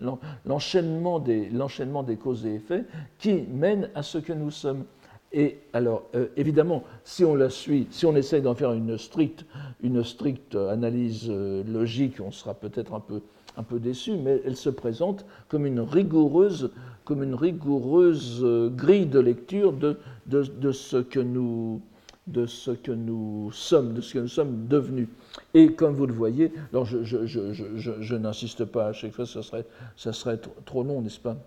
l'enchaînement 0.47 1.21
des 1.21 2.17
causes 2.17 2.47
et 2.47 2.55
effets 2.55 2.85
qui 3.19 3.43
mène 3.53 3.91
à 3.95 4.03
ce 4.03 4.17
que 4.17 4.33
nous 4.33 4.51
sommes. 4.51 4.85
Et 5.33 5.59
alors, 5.73 6.09
euh, 6.15 6.27
évidemment, 6.37 6.85
si 7.05 7.25
on 7.25 7.35
la 7.35 7.49
suit, 7.49 7.87
si 7.91 8.05
on 8.05 8.15
essaye 8.15 8.43
d'en 8.43 8.55
faire 8.55 8.73
une 8.73 8.99
stricte, 8.99 9.47
une 9.83 10.05
stricte 10.05 10.55
analyse 10.55 11.27
euh, 11.31 11.63
logique, 11.65 12.21
on 12.21 12.31
sera 12.31 12.53
peut-être 12.53 12.93
un 12.93 13.01
peu, 13.01 13.23
un 13.57 13.63
peu 13.63 13.81
déçu, 13.81 14.13
mais 14.17 14.43
elle 14.45 14.57
se 14.57 14.69
présente 14.69 15.25
comme 15.49 15.65
une 15.65 15.81
rigoureuse, 15.81 16.71
comme 17.05 17.23
une 17.23 17.35
rigoureuse 17.35 18.41
euh, 18.43 18.69
grille 18.69 19.07
de 19.07 19.21
lecture 19.21 19.73
de, 19.73 19.97
de, 20.27 20.73
ce 20.73 20.99
que 20.99 21.21
nous, 21.21 21.81
de 22.27 22.45
ce 22.45 22.71
que 22.71 22.93
nous 22.93 23.51
sommes, 23.53 23.95
de 23.95 24.03
ce 24.03 24.13
que 24.13 24.19
nous 24.19 24.29
sommes 24.29 24.67
devenus. 24.69 25.09
Et 25.55 25.73
comme 25.73 25.95
vous 25.95 26.07
le 26.07 26.13
voyez, 26.13 26.53
alors 26.73 26.85
je, 26.85 27.03
je 27.05 28.15
n'insiste 28.17 28.67
pas 28.67 28.89
à 28.89 28.93
chaque 28.93 29.13
fois, 29.13 29.25
ça 29.25 29.43
serait, 29.43 29.65
ça 29.97 30.13
serait 30.13 30.39
trop 30.67 30.83
long, 30.83 31.01
n'est-ce 31.01 31.21
pas? 31.21 31.39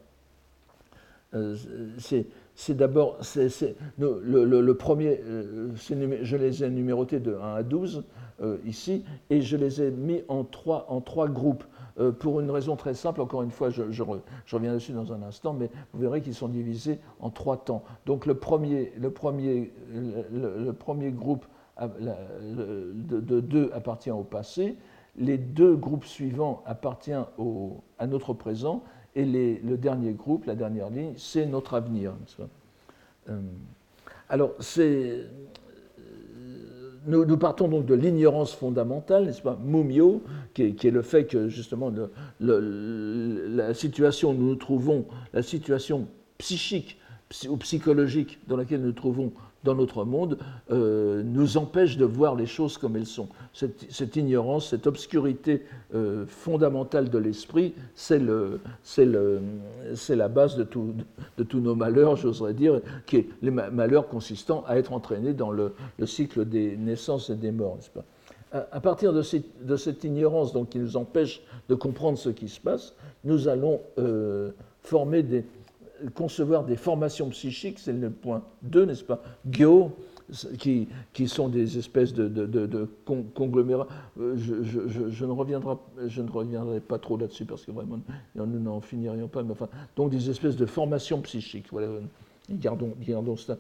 C'est 1.97 2.25
c'est 2.55 2.75
d'abord 2.75 3.17
le, 3.97 4.71
premier, 4.73 5.19
euh, 5.25 5.71
je 5.75 6.37
les 6.37 6.63
ai 6.63 6.69
numérotés 6.69 7.19
de 7.19 7.35
1 7.35 7.55
à 7.55 7.63
12 7.63 8.05
euh, 8.41 8.57
ici, 8.65 9.03
et 9.29 9.41
je 9.41 9.57
les 9.57 9.81
ai 9.81 9.91
mis 9.91 10.23
en 10.29 10.45
trois, 10.45 10.85
en 10.89 11.01
trois 11.01 11.27
groupes, 11.27 11.65
euh, 11.99 12.11
pour 12.11 12.39
une 12.39 12.49
raison 12.49 12.77
très 12.77 12.93
simple, 12.93 13.21
encore 13.21 13.43
une 13.43 13.51
fois, 13.51 13.69
je, 13.69 14.03
reviens 14.51 14.73
dessus 14.73 14.93
dans 14.93 15.11
un 15.11 15.21
instant, 15.21 15.53
mais 15.53 15.69
vous 15.93 15.99
verrez 15.99 16.21
qu'ils 16.21 16.33
sont 16.33 16.47
divisés 16.47 16.99
en 17.19 17.29
trois 17.29 17.57
temps. 17.57 17.83
Donc 18.05 18.25
le 18.25 18.35
premier, 18.35 18.93
le 18.97 19.11
premier, 19.11 19.73
le, 19.93 20.71
premier 20.71 21.11
groupe 21.11 21.45
de, 21.79 23.39
deux 23.41 23.69
appartient 23.73 24.11
au 24.11 24.23
passé, 24.23 24.77
les 25.17 25.37
deux 25.37 25.75
groupes 25.75 26.05
suivants 26.05 26.63
appartiennent 26.65 27.25
à 27.99 28.07
notre 28.07 28.33
présent, 28.33 28.83
et 29.15 29.25
le 29.25 29.77
dernier 29.77 30.11
groupe, 30.11 30.45
la 30.45 30.55
dernière 30.55 30.89
ligne, 30.89 31.13
c'est 31.17 31.45
notre 31.45 31.73
avenir. 31.73 32.13
Euh, 33.29 33.39
alors, 34.29 34.51
c'est, 34.59 35.25
nous, 37.07 37.37
partons 37.37 37.67
donc 37.67 37.85
de 37.85 37.93
l'ignorance 37.93 38.53
fondamentale, 38.53 39.25
n'est-ce 39.25 39.41
pas, 39.41 39.57
mumio, 39.63 40.21
qui 40.53 40.63
est, 40.63 40.91
le 40.91 41.01
fait 41.01 41.25
que 41.25 41.47
justement 41.47 41.91
la 42.39 43.73
situation 43.73 44.31
où 44.31 44.33
nous 44.33 44.47
nous 44.49 44.55
trouvons, 44.55 45.05
la 45.33 45.43
situation 45.43 46.07
psychique 46.37 46.99
ou 47.47 47.57
psychologique 47.57 48.39
dans 48.47 48.57
laquelle 48.57 48.81
nous 48.81 48.87
nous 48.87 48.93
trouvons 48.93 49.31
dans 49.65 49.75
notre 49.75 50.05
monde 50.05 50.37
euh, 50.71 51.21
nous 51.23 51.57
empêche 51.57 51.97
de 51.97 52.05
voir 52.05 52.35
les 52.35 52.45
choses 52.45 52.77
comme 52.77 52.95
elles 52.95 53.05
sont. 53.05 53.27
Cette, 53.51 54.15
ignorance, 54.15 54.69
cette 54.69 54.87
obscurité 54.87 55.65
euh, 55.93 56.25
fondamentale 56.27 57.09
de 57.09 57.17
l'esprit, 57.17 57.73
c'est 57.95 58.19
la 58.19 58.59
base 60.29 60.55
de, 60.55 60.65
de, 61.37 61.43
tous 61.43 61.59
nos 61.59 61.75
malheurs, 61.75 62.15
j'oserais 62.15 62.53
dire, 62.53 62.79
qui 63.05 63.17
est 63.17 63.27
les 63.41 63.51
malheurs 63.51 64.07
consistant 64.07 64.63
à 64.67 64.77
être 64.77 64.93
entraînés 64.93 65.33
dans 65.33 65.51
le, 65.51 65.73
cycle 66.05 66.45
des 66.45 66.77
naissances 66.77 67.29
et 67.29 67.35
des 67.35 67.51
morts, 67.51 67.75
n'est-ce 67.75 67.89
pas? 67.89 68.05
À, 68.71 68.79
partir 68.79 69.11
de 69.11 69.21
cette, 69.21 69.65
de 69.65 69.75
cette, 69.75 70.05
ignorance 70.05 70.53
donc, 70.53 70.69
qui 70.69 70.79
nous 70.79 70.95
empêche 70.95 71.41
de 71.67 71.75
comprendre 71.75 72.17
ce 72.17 72.29
qui 72.29 72.47
se 72.47 72.61
passe, 72.61 72.93
nous 73.25 73.49
allons 73.49 73.81
euh, 73.97 74.51
former 74.81 75.23
des, 75.23 75.43
concevoir 76.13 76.65
des 76.65 76.75
formations 76.75 77.29
psychiques, 77.29 77.79
c'est 77.79 77.93
le 77.93 78.09
point 78.09 78.43
2, 78.63 78.85
n'est-ce 78.85 79.03
pas? 79.03 79.21
Gyo, 79.49 79.91
qui, 80.57 80.87
qui, 81.13 81.27
sont 81.27 81.49
des 81.49 81.77
espèces 81.77 82.13
de, 82.13 82.27
de, 82.27 82.89
conglomérats. 83.33 83.87
Euh, 84.19 84.35
je, 84.37 85.25
ne 85.25 85.31
reviendrai, 85.31 85.75
je 86.07 86.21
ne 86.21 86.29
reviendrai 86.29 86.79
pas 86.79 86.97
trop 86.97 87.17
là-dessus 87.17 87.45
parce 87.45 87.65
que 87.65 87.71
vraiment, 87.71 87.99
nous 88.35 88.59
n'en 88.59 88.81
finirions 88.81 89.27
pas. 89.27 89.43
Mais 89.43 89.51
enfin, 89.51 89.69
donc 89.95 90.11
des 90.11 90.29
espèces 90.29 90.55
de 90.55 90.65
formations 90.65 91.21
psychiques. 91.21 91.67
Voilà, 91.71 91.87
gardons, 92.49 92.93
gardons 93.07 93.37
ça. 93.37 93.57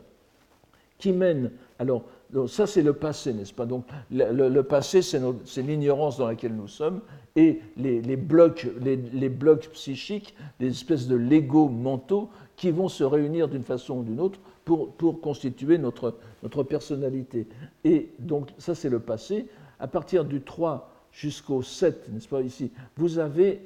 Qui 0.97 1.11
mènent, 1.11 1.51
alors, 1.77 2.05
ça 2.47 2.67
c'est 2.67 2.81
le 2.81 2.93
passé, 2.93 3.33
n'est-ce 3.33 3.53
pas? 3.53 3.65
Donc 3.65 3.85
le, 4.11 4.61
passé, 4.61 5.01
c'est 5.01 5.61
l'ignorance 5.61 6.17
dans 6.17 6.27
laquelle 6.27 6.55
nous 6.55 6.67
sommes, 6.67 7.01
et 7.35 7.61
les, 7.77 8.15
blocs, 8.15 8.67
les, 8.81 8.95
les, 8.95 9.29
psychiques, 9.71 10.35
des 10.59 10.69
espèces 10.69 11.07
de 11.07 11.15
Lego 11.15 11.67
mentaux 11.67 12.29
qui 12.55 12.71
vont 12.71 12.87
se 12.87 13.03
réunir 13.03 13.47
d'une 13.47 13.63
façon 13.63 13.99
ou 13.99 14.03
d'une 14.03 14.19
autre 14.19 14.39
pour, 14.63 15.21
constituer 15.21 15.77
notre, 15.77 16.15
personnalité. 16.67 17.47
Et 17.83 18.09
donc 18.19 18.49
ça 18.57 18.75
c'est 18.75 18.89
le 18.89 18.99
passé. 18.99 19.47
À 19.79 19.87
partir 19.87 20.25
du 20.25 20.41
3 20.41 20.89
jusqu'au 21.11 21.61
7, 21.61 22.11
n'est-ce 22.13 22.27
pas 22.27 22.41
ici, 22.41 22.71
vous 22.97 23.19
avez 23.19 23.61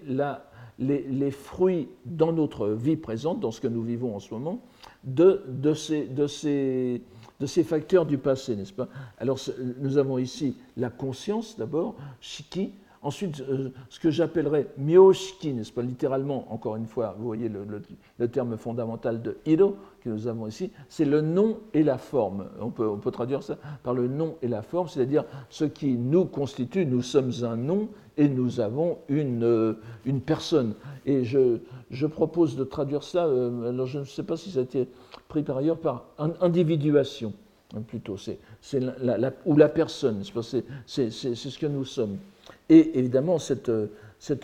les, 0.80 1.32
fruits 1.32 1.90
dans 2.06 2.34
notre 2.34 2.70
vie 2.70 2.98
présente, 2.98 3.40
dans 3.40 3.52
ce 3.52 3.62
que 3.62 3.68
nous 3.68 3.84
vivons 3.84 4.16
en 4.16 4.20
ce 4.20 4.34
moment, 4.34 4.60
de 5.04 5.74
ces 5.74 7.02
de 7.40 7.46
ces 7.46 7.64
facteurs 7.64 8.06
du 8.06 8.18
passé, 8.18 8.56
n'est-ce 8.56 8.74
pas? 8.74 8.90
Alors 9.18 9.40
nous 9.80 9.98
avons 9.98 10.18
ici 10.18 10.58
la 10.78 10.90
conscience 10.90 11.58
d'abord, 11.58 11.96
shiki, 12.20 12.74
ensuite 13.02 13.42
euh, 13.42 13.70
ce 13.90 14.00
que 14.00 14.12
j'appellerais 14.12 14.68
myoshiki, 14.78 15.54
n'est-ce 15.54 15.72
pas 15.72 15.82
Littéralement, 15.82 16.52
encore 16.52 16.76
une 16.76 16.86
fois, 16.86 17.16
vous 17.18 17.26
voyez 17.26 17.50
le, 17.50 18.28
terme 18.28 18.58
fondamental 18.58 19.22
de 19.22 19.38
hiro 19.46 19.76
que 20.02 20.10
nous 20.10 20.28
avons 20.28 20.48
ici, 20.48 20.72
c'est 20.88 21.06
le 21.06 21.22
nom 21.22 21.60
et 21.74 21.84
la 21.84 21.98
forme. 21.98 22.48
On 22.60 22.70
peut, 22.70 23.12
traduire 23.12 23.44
ça 23.44 23.58
par 23.84 23.94
le 23.94 24.08
nom 24.08 24.36
et 24.42 24.48
la 24.48 24.62
forme, 24.62 24.88
c'est-à-dire 24.88 25.24
ce 25.50 25.66
qui 25.66 25.94
nous 25.94 26.26
constitue, 26.26 26.86
nous 26.86 27.02
sommes 27.02 27.32
un 27.44 27.56
nom 27.56 27.90
et 28.18 28.28
nous 28.28 28.60
avons 28.60 28.98
une, 29.08 29.44
euh, 29.44 29.74
une 30.06 30.22
personne. 30.22 30.74
Et 31.06 31.24
je, 31.24 31.60
je, 31.90 32.06
propose 32.06 32.56
de 32.56 32.64
traduire 32.64 33.04
ça, 33.04 33.26
euh, 33.26 33.70
alors 33.70 33.88
je 33.88 34.00
ne 34.00 34.04
sais 34.04 34.24
pas 34.24 34.36
si 34.36 34.52
ça 34.52 34.60
a 34.60 34.64
été 34.64 34.88
pris 35.28 35.44
par 35.44 35.58
ailleurs 35.58 35.78
par 35.78 36.06
individuation, 36.42 37.34
hein, 37.76 37.82
plutôt, 37.82 38.18
c'est, 38.18 38.40
la, 38.80 39.32
ou 39.46 39.56
la 39.56 39.70
personne, 39.70 40.24
c'est, 40.86 41.10
ce 41.10 41.60
que 41.60 41.68
nous 41.68 41.86
sommes. 41.86 42.18
Et 42.70 43.00
évidemment, 43.00 43.40
cette, 43.40 43.70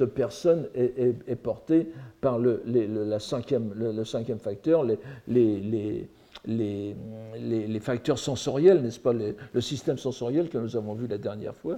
personne 0.05 0.67
est, 0.75 1.35
portée 1.35 1.88
par 2.21 2.39
le, 2.39 2.61
la 2.65 3.19
cinquième, 3.19 3.71
le, 3.75 4.03
cinquième 4.03 4.39
facteur, 4.39 4.83
les, 4.83 4.97
les 5.27 6.09
les, 6.47 6.95
les, 7.39 7.79
facteurs 7.79 8.19
sensoriels, 8.19 8.81
n'est-ce 8.81 8.99
pas, 8.99 9.13
le 9.13 9.61
système 9.61 9.97
sensoriel 9.97 10.49
que 10.49 10.57
nous 10.57 10.75
avons 10.75 10.93
vu 10.93 11.07
la 11.07 11.17
dernière 11.17 11.55
fois, 11.55 11.77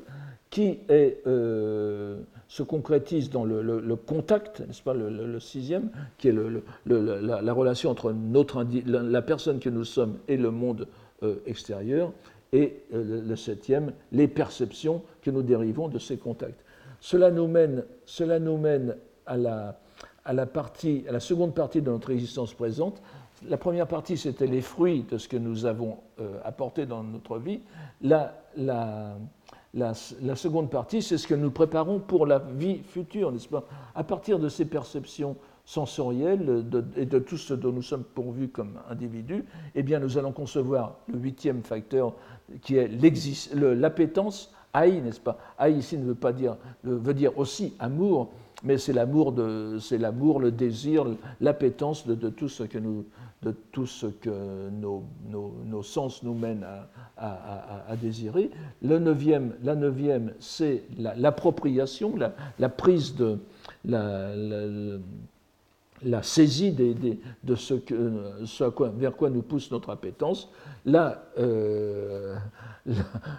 qui 0.50 0.80
euh, 0.90 2.18
se 2.48 2.64
concrétise 2.64 3.30
dans 3.30 3.46
le, 3.46 3.96
contact, 3.96 4.62
n'est-ce 4.62 4.82
pas, 4.82 4.94
le, 4.94 5.40
sixième, 5.40 5.90
qui 6.18 6.30
est 6.30 6.36
la, 6.86 7.42
la, 7.42 7.54
relation 7.54 7.90
entre 7.90 8.12
notre, 8.12 8.66
la, 8.86 9.22
personne 9.22 9.60
que 9.60 9.70
nous 9.70 9.86
sommes 9.86 10.18
et 10.28 10.38
le 10.38 10.52
monde 10.52 10.88
euh, 11.24 11.36
extérieur, 11.46 12.12
et 12.54 12.84
euh, 12.94 13.22
le 13.26 13.36
septième, 13.36 13.94
les 14.12 14.28
perceptions 14.28 15.04
que 15.22 15.32
nous 15.32 15.44
dérivons 15.44 15.88
de 15.88 16.00
ces 16.00 16.18
contacts. 16.18 16.64
Cela 17.00 17.32
nous 17.32 17.48
mène, 17.48 17.84
cela 18.06 18.40
nous 18.40 18.58
mène 18.58 18.96
à, 19.26 19.38
la, 19.38 19.80
à, 20.26 20.34
la 20.34 20.46
partie, 20.46 21.04
à 21.08 21.12
la 21.12 21.20
seconde 21.20 21.54
partie 21.54 21.82
de 21.82 21.92
notre 21.92 22.12
existence 22.12 22.54
présente, 22.54 23.02
la 23.46 23.58
première 23.58 23.88
partie, 23.88 24.18
c'était 24.18 24.48
les 24.48 24.62
fruits 24.62 25.06
de 25.10 25.18
ce 25.18 25.28
que 25.28 25.38
nous 25.38 25.66
avons 25.66 25.98
euh, 26.20 26.40
apporté 26.44 26.86
dans 26.86 27.04
notre 27.04 27.38
vie. 27.38 27.62
La, 28.02 28.34
seconde 30.36 30.70
partie, 30.72 31.02
c'est 31.02 31.18
ce 31.18 31.28
que 31.28 31.36
nous 31.36 31.52
préparons 31.52 32.00
pour 32.00 32.26
la 32.26 32.40
vie 32.40 32.80
future, 32.80 33.32
n'est-ce 33.32 33.48
pas? 33.48 33.66
À 33.94 34.04
partir 34.04 34.40
de 34.40 34.50
ces 34.50 34.66
perceptions 34.66 35.36
sensorielles 35.66 36.66
et 36.96 37.06
de 37.06 37.20
tout 37.20 37.38
ce 37.38 37.54
dont 37.54 37.72
nous 37.72 37.82
sommes 37.82 38.06
pourvus 38.06 38.48
comme 38.48 38.80
individus, 38.90 39.46
eh 39.76 39.84
bien, 39.84 40.00
nous 40.00 40.18
allons 40.18 40.32
concevoir 40.32 40.96
le 41.08 41.20
huitième 41.20 41.62
facteur 41.62 42.16
qui 42.62 42.78
est 42.78 42.90
l'appétence, 43.54 44.54
aïe, 44.74 45.02
n'est-ce 45.02 45.20
pas? 45.20 45.38
Aïe 45.58 45.78
ici 45.78 45.98
ne 45.98 46.06
veut 46.06 46.16
pas 46.16 46.34
dire, 46.34 46.58
veut 46.84 47.14
dire 47.14 47.38
aussi 47.38 47.74
amour, 47.80 48.30
mais 48.64 48.78
c'est 48.78 48.94
l'amour, 48.94 49.34
c'est 49.80 49.98
l'amour, 49.98 50.40
le 50.40 50.52
désir, 50.52 51.06
l'appétence 51.42 52.08
de, 52.08 52.30
tout 52.30 52.50
ce 52.50 52.64
que 52.64 52.78
nous, 52.80 53.06
de 53.44 53.52
tout 53.72 53.86
ce 53.86 54.08
que 54.08 54.70
nos, 54.70 55.04
nos, 55.30 55.84
sens 55.84 56.24
nous 56.24 56.34
mènent 56.34 56.66
à, 57.18 57.84
à, 57.88 57.96
désirer. 57.96 58.50
Le 58.82 58.98
neuvième, 58.98 59.54
la 59.64 59.76
neuvième, 59.76 60.34
c'est 60.40 60.84
l'appropriation, 60.98 62.16
la, 62.18 62.70
prise 62.70 63.16
de 63.16 63.40
saisie 66.22 66.72
des, 66.72 66.96
de 67.44 67.56
ce, 67.56 67.74
que, 67.74 67.96
vers 68.98 69.16
quoi 69.16 69.30
nous 69.30 69.42
pousse 69.42 69.72
notre 69.72 69.90
appétence. 69.90 70.52
Là, 70.86 71.26
euh, 71.38 72.36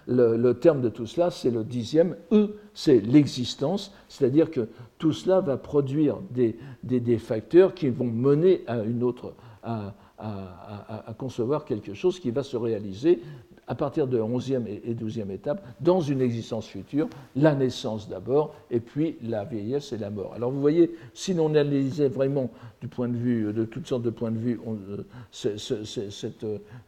le, 0.06 0.52
terme 0.52 0.80
de 0.80 0.88
tout 0.88 1.06
cela, 1.06 1.30
c'est 1.30 1.50
le 1.50 1.64
dixième. 1.64 2.16
E, 2.32 2.56
c'est 2.74 3.00
l'existence, 3.00 3.92
c'est-à-dire 4.08 4.50
que 4.50 4.68
tout 4.98 5.12
cela 5.12 5.40
va 5.40 5.56
produire 5.56 6.18
des, 6.30 6.58
des, 6.82 7.00
des, 7.00 7.18
facteurs 7.18 7.74
qui 7.74 7.88
vont 7.88 8.04
mener 8.04 8.64
à 8.66 8.78
une 8.82 9.02
autre, 9.02 9.34
à, 9.62 9.94
à, 10.18 11.14
concevoir 11.16 11.64
quelque 11.64 11.94
chose 11.94 12.18
qui 12.18 12.30
va 12.30 12.42
se 12.42 12.56
réaliser 12.56 13.22
à 13.68 13.74
partir 13.74 14.06
de 14.06 14.18
11e 14.18 14.66
et 14.66 14.94
12e 14.94 15.30
étape 15.30 15.64
dans 15.80 16.00
une 16.00 16.22
existence 16.22 16.66
future, 16.66 17.06
la 17.36 17.54
naissance 17.54 18.08
d'abord, 18.08 18.54
et 18.70 18.80
puis 18.80 19.16
la 19.22 19.44
vieillesse 19.44 19.92
et 19.92 19.98
la 19.98 20.08
mort. 20.08 20.32
Alors 20.34 20.50
vous 20.50 20.60
voyez, 20.60 20.90
si 21.12 21.34
l'on 21.34 21.54
analysait 21.54 22.08
vraiment 22.08 22.50
du 22.80 22.88
point 22.88 23.08
de 23.08 23.16
vue, 23.16 23.52
de 23.52 23.64
toutes 23.66 23.86
sortes 23.86 24.02
de 24.02 24.10
points 24.10 24.30
de 24.30 24.38
vue, 24.38 24.58
euh, 24.66 25.04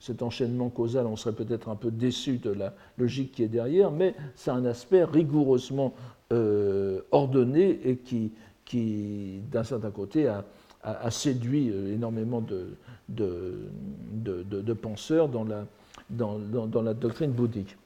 cet, 0.00 0.22
enchaînement 0.22 0.70
causal, 0.70 1.06
on 1.06 1.16
serait 1.16 1.34
peut-être 1.34 1.68
un 1.68 1.76
peu 1.76 1.90
déçu 1.90 2.38
de 2.38 2.50
la 2.50 2.74
logique 2.96 3.32
qui 3.32 3.42
est 3.42 3.48
derrière, 3.48 3.90
mais 3.90 4.14
c'est 4.34 4.50
un 4.50 4.64
aspect 4.64 5.04
rigoureusement 5.04 5.92
euh, 6.32 7.02
ordonné 7.10 7.78
et 7.84 7.96
qui, 7.96 8.32
qui 8.64 9.42
d'un 9.52 9.64
certain 9.64 9.90
côté, 9.90 10.28
a, 10.28 10.46
a, 10.82 11.10
séduit 11.10 11.70
euh, 11.70 11.92
énormément 11.92 12.40
de, 12.40 12.76
de, 13.08 14.72
penseurs 14.72 15.28
dans 15.28 15.44
la, 15.44 15.66
dans, 16.10 16.82
la, 16.82 16.94
doctrine 16.94 17.30
bouddhique. 17.30 17.76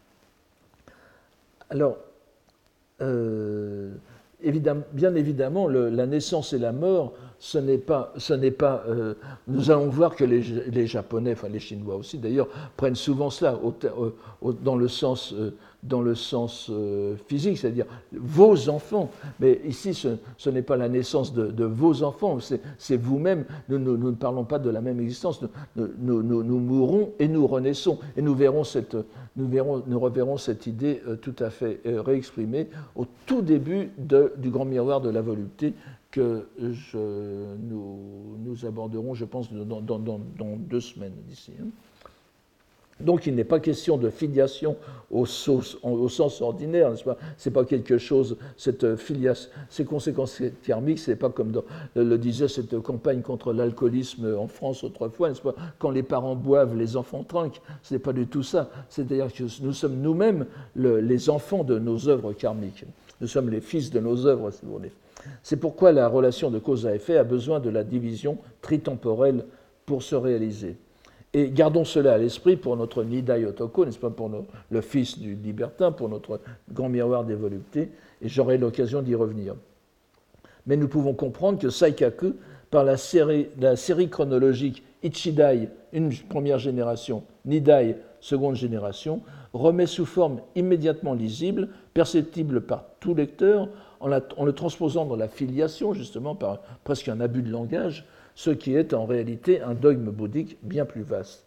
Alors, 1.70 1.96
euh, 3.00 3.92
bien 4.92 5.14
évidemment, 5.14 5.68
la 5.68 6.06
naissance 6.06 6.52
et 6.52 6.58
la 6.58 6.72
mort, 6.72 7.12
ce 7.38 7.58
n'est 7.58 7.78
pas, 7.78 8.12
euh, 8.88 9.14
nous 9.48 9.70
allons 9.70 9.88
voir 9.88 10.16
que 10.16 10.24
les, 10.24 10.40
les, 10.40 10.86
Japonais, 10.86 11.32
enfin 11.32 11.48
les 11.48 11.58
Chinois 11.60 11.96
aussi 11.96 12.18
d'ailleurs, 12.18 12.48
prennent 12.76 12.94
souvent 12.94 13.30
cela 13.30 13.58
dans 14.62 14.76
le 14.76 14.88
sens 14.88 15.34
dans 15.84 16.00
le 16.00 16.14
sens 16.14 16.68
euh, 16.70 17.14
physique, 17.28 17.58
c'est-à-dire 17.58 17.86
vos 18.12 18.68
enfants. 18.68 19.10
Mais 19.38 19.60
ici, 19.66 19.94
ce, 19.94 20.50
n'est 20.50 20.62
pas 20.62 20.76
la 20.76 20.88
naissance 20.88 21.34
de, 21.34 21.64
vos 21.64 22.02
enfants, 22.02 22.38
c'est 22.78 22.96
vous-même. 22.96 23.44
Nous, 23.68 23.78
ne 23.78 24.10
parlons 24.12 24.44
pas 24.44 24.58
de 24.58 24.70
la 24.70 24.80
même 24.80 25.00
existence. 25.00 25.40
Nous, 25.76 26.22
nous, 26.22 26.58
mourrons 26.58 27.10
et 27.18 27.28
nous 27.28 27.46
renaissons. 27.46 27.98
Et 28.16 28.22
nous, 28.22 28.32
reverrons 28.32 28.64
cette 30.36 30.66
idée 30.66 31.02
euh, 31.06 31.16
tout 31.16 31.36
à 31.38 31.50
fait 31.50 31.80
euh, 31.86 32.00
réexprimée 32.00 32.68
au 32.96 33.06
tout 33.26 33.42
début 33.42 33.90
du 33.98 34.50
grand 34.50 34.64
miroir 34.64 35.00
de 35.00 35.10
la 35.10 35.20
volupté 35.20 35.74
que 36.10 36.46
nous, 37.58 38.64
aborderons, 38.64 39.14
je 39.14 39.24
pense, 39.24 39.52
dans, 39.52 40.58
deux 40.58 40.80
semaines 40.80 41.14
d'ici. 41.28 41.52
Hein. 41.60 41.66
Donc 43.00 43.26
il 43.26 43.34
n'est 43.34 43.44
pas 43.44 43.60
question 43.60 43.96
de 43.96 44.08
filiation 44.08 44.76
au, 45.10 45.26
sens 45.26 46.40
ordinaire, 46.40 46.90
n'est-ce 46.90 47.04
pas? 47.04 47.16
C'est 47.36 47.50
pas 47.50 47.64
quelque 47.64 47.98
chose, 47.98 48.36
cette 48.56 48.96
filiation, 48.96 49.50
ces 49.68 49.84
conséquences 49.84 50.40
thermiques, 50.62 51.00
c'est 51.00 51.16
pas 51.16 51.30
comme 51.30 51.52
le 51.94 52.18
disait 52.18 52.48
cette 52.48 52.78
campagne 52.80 53.22
contre 53.22 53.52
l'alcoolisme 53.52 54.36
en 54.38 54.46
France 54.46 54.84
autrefois, 54.84 55.28
n'est-ce 55.28 55.42
pas? 55.42 55.54
Quand 55.78 55.90
les 55.90 56.02
parents 56.02 56.36
boivent, 56.36 56.76
les 56.76 56.96
enfants 56.96 57.24
trinquent. 57.24 57.60
Ce 57.82 57.94
n'est 57.94 58.00
pas 58.00 58.12
du 58.12 58.26
tout 58.26 58.42
ça. 58.42 58.70
C'est-à-dire 58.88 59.32
que 59.32 59.44
nous 59.62 59.72
sommes 59.72 60.00
nous-mêmes 60.00 60.46
les 60.76 61.30
enfants 61.30 61.64
de 61.64 61.78
nos 61.78 62.08
œuvres 62.08 62.32
karmiques. 62.32 62.84
Nous 63.20 63.28
sommes 63.28 63.50
les 63.50 63.60
fils 63.60 63.90
de 63.90 64.00
nos 64.00 64.26
œuvres, 64.26 64.50
si 64.50 64.60
vous 64.64 64.72
voulez. 64.72 64.92
C'est 65.42 65.56
pourquoi 65.56 65.92
la 65.92 66.08
relation 66.08 66.50
de 66.50 66.58
cause 66.58 66.86
à 66.86 66.94
effet 66.94 67.16
a 67.16 67.24
besoin 67.24 67.60
de 67.60 67.70
la 67.70 67.84
division 67.84 68.38
tritemporelle 68.60 69.44
pour 69.86 70.02
se 70.02 70.14
réaliser. 70.14 70.76
Et 71.36 71.50
gardons 71.50 71.84
cela 71.84 72.14
à 72.14 72.18
l'esprit 72.18 72.56
pour 72.56 72.76
notre 72.76 73.02
Nidai 73.02 73.44
Otoko, 73.44 73.84
n'est-ce 73.84 73.98
pas, 73.98 74.10
pour 74.10 74.30
le 74.70 74.80
fils 74.80 75.18
du 75.18 75.34
libertin, 75.34 75.90
pour 75.90 76.08
notre 76.08 76.40
grand 76.72 76.88
miroir 76.88 77.24
des 77.24 77.34
voluptés, 77.34 77.90
et 78.22 78.28
j'aurai 78.28 78.56
l'occasion 78.56 79.02
d'y 79.02 79.16
revenir. 79.16 79.56
Mais 80.66 80.76
nous 80.76 80.86
pouvons 80.86 81.12
comprendre 81.12 81.58
que 81.58 81.70
Saikaku, 81.70 82.34
par 82.70 82.84
la 82.84 82.96
série, 82.96 83.48
chronologique 84.08 84.84
Ichidai, 85.02 85.70
une 85.92 86.12
première 86.28 86.60
génération, 86.60 87.24
Nidai, 87.44 87.96
seconde 88.20 88.54
génération, 88.54 89.20
remet 89.52 89.86
sous 89.86 90.06
forme 90.06 90.40
immédiatement 90.54 91.14
lisible, 91.14 91.68
perceptible 91.94 92.60
par 92.60 92.84
tout 93.00 93.14
lecteur, 93.14 93.68
en 94.00 94.44
le 94.44 94.52
transposant 94.52 95.04
dans 95.04 95.16
la 95.16 95.28
filiation, 95.28 95.94
justement, 95.94 96.36
par 96.36 96.60
presque 96.84 97.08
un 97.08 97.20
abus 97.20 97.42
de 97.42 97.50
langage, 97.50 98.06
ce 98.34 98.50
qui 98.50 98.74
est 98.74 98.94
en 98.94 99.06
réalité 99.06 99.60
un 99.60 99.74
dogme 99.74 100.10
bouddhique 100.10 100.58
bien 100.62 100.84
plus 100.84 101.02
vaste. 101.02 101.44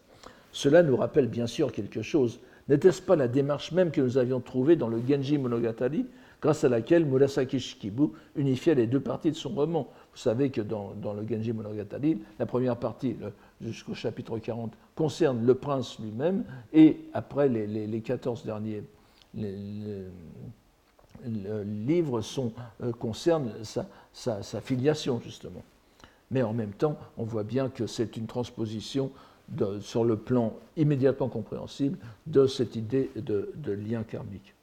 Cela 0.52 0.82
nous 0.82 0.96
rappelle 0.96 1.28
bien 1.28 1.46
sûr 1.46 1.72
quelque 1.72 2.02
chose. 2.02 2.40
N'était-ce 2.68 3.02
pas 3.02 3.16
la 3.16 3.28
démarche 3.28 3.72
même 3.72 3.90
que 3.90 4.00
nous 4.00 4.18
avions 4.18 4.40
trouvée 4.40 4.76
dans 4.76 4.88
le 4.88 5.00
Genji 5.06 5.38
Monogatari, 5.38 6.06
grâce 6.40 6.64
à 6.64 6.68
laquelle 6.68 7.04
Murasaki 7.04 7.60
Shikibu 7.60 8.08
unifiait 8.36 8.74
les 8.74 8.86
deux 8.86 9.00
parties 9.00 9.30
de 9.30 9.36
son 9.36 9.50
roman? 9.50 9.88
Vous 10.12 10.18
savez 10.18 10.50
que 10.50 10.60
dans, 10.60 10.94
le 10.94 11.26
Genji 11.28 11.52
Monogatari, 11.52 12.18
la 12.38 12.46
première 12.46 12.76
partie, 12.76 13.16
jusqu'au 13.60 13.94
chapitre 13.94 14.38
40, 14.38 14.72
concerne 14.94 15.44
le 15.44 15.54
prince 15.54 15.98
lui-même, 15.98 16.44
et 16.72 16.98
après 17.14 17.48
les, 17.48 18.00
14 18.00 18.44
derniers 18.44 18.82
livres 21.24 22.20
sont, 22.20 22.52
euh, 22.82 22.92
concernent 22.92 23.52
sa 24.12 24.60
filiation, 24.60 25.20
justement 25.24 25.62
mais 26.30 26.42
en 26.42 26.52
même 26.52 26.72
temps, 26.72 26.98
on 27.16 27.24
voit 27.24 27.44
bien 27.44 27.68
que 27.68 27.86
c'est 27.86 28.16
une 28.16 28.26
transposition 28.26 29.10
sur 29.80 30.04
le 30.04 30.16
plan 30.16 30.54
immédiatement 30.76 31.28
compréhensible 31.28 31.98
de 32.26 32.46
cette 32.46 32.76
idée 32.76 33.10
de, 33.16 33.50
lien 33.72 34.02
karmique. 34.02 34.54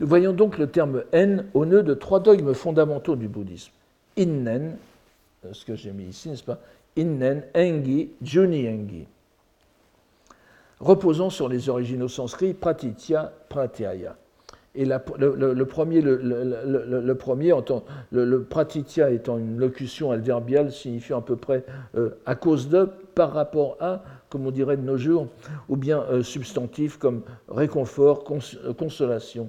Nous 0.00 0.06
voyons 0.06 0.32
donc 0.32 0.58
le 0.58 0.68
terme 0.68 1.04
N 1.12 1.46
au 1.54 1.64
nœud 1.64 1.84
de 1.84 1.94
trois 1.94 2.20
dogmes 2.20 2.54
fondamentaux 2.54 3.14
du 3.14 3.28
bouddhisme. 3.28 3.72
Innen, 4.18 4.76
ce 5.52 5.64
que 5.64 5.76
j'ai 5.76 5.92
mis 5.92 6.04
ici, 6.04 6.28
n'est-ce 6.28 6.42
pas? 6.42 6.58
Innen, 6.98 7.44
Engi, 7.54 8.10
Juni 8.22 8.68
Engi. 8.68 9.06
Reposant 10.80 11.30
sur 11.30 11.48
les 11.48 11.68
originaux 11.68 12.08
sanscrits 12.08 12.54
Pratitya, 12.54 13.32
Pratyaya. 13.48 14.16
Et 14.76 14.84
le, 14.84 15.64
premier, 15.66 16.00
le, 16.00 16.16
le, 18.10 18.42
pratitya 18.42 19.10
étant 19.10 19.38
une 19.38 19.56
locution 19.56 20.10
adverbiale 20.10 20.72
signifiant 20.72 21.18
à 21.18 21.22
peu 21.22 21.36
près 21.36 21.64
euh, 21.96 22.10
à 22.26 22.34
cause 22.34 22.68
de, 22.68 22.88
par 23.14 23.32
rapport 23.32 23.76
à, 23.78 24.02
comme 24.30 24.48
on 24.48 24.50
dirait 24.50 24.76
de 24.76 24.82
nos 24.82 24.96
jours, 24.96 25.28
ou 25.68 25.76
bien 25.76 26.00
euh, 26.10 26.24
substantif 26.24 26.96
comme 26.96 27.22
réconfort, 27.48 28.24
euh, 28.64 28.72
consolation. 28.72 29.48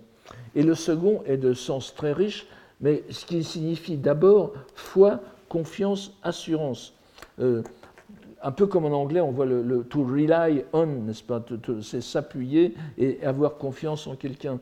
Et 0.53 0.61
le 0.61 0.75
second 0.75 1.23
est 1.25 1.37
de 1.37 1.53
sens 1.53 1.95
très 1.95 2.13
riche, 2.13 2.45
mais 2.79 3.03
ce 3.09 3.25
qui 3.25 3.43
signifie 3.43 3.97
d'abord 3.97 4.53
foi, 4.75 5.21
confiance, 5.49 6.13
assurance. 6.21 6.93
un 7.39 8.51
peu 8.51 8.67
comme 8.67 8.85
en 8.85 8.91
anglais, 8.91 9.21
on 9.21 9.31
voit 9.31 9.45
le, 9.47 9.83
to 9.89 10.03
rely 10.03 10.65
on, 10.71 10.85
n'est-ce 10.85 11.23
pas 11.23 11.43
C'est 11.81 12.01
s'appuyer 12.01 12.75
et 12.99 13.25
avoir 13.25 13.55
confiance 13.57 14.05
en 14.05 14.15
quelqu'un 14.15 14.59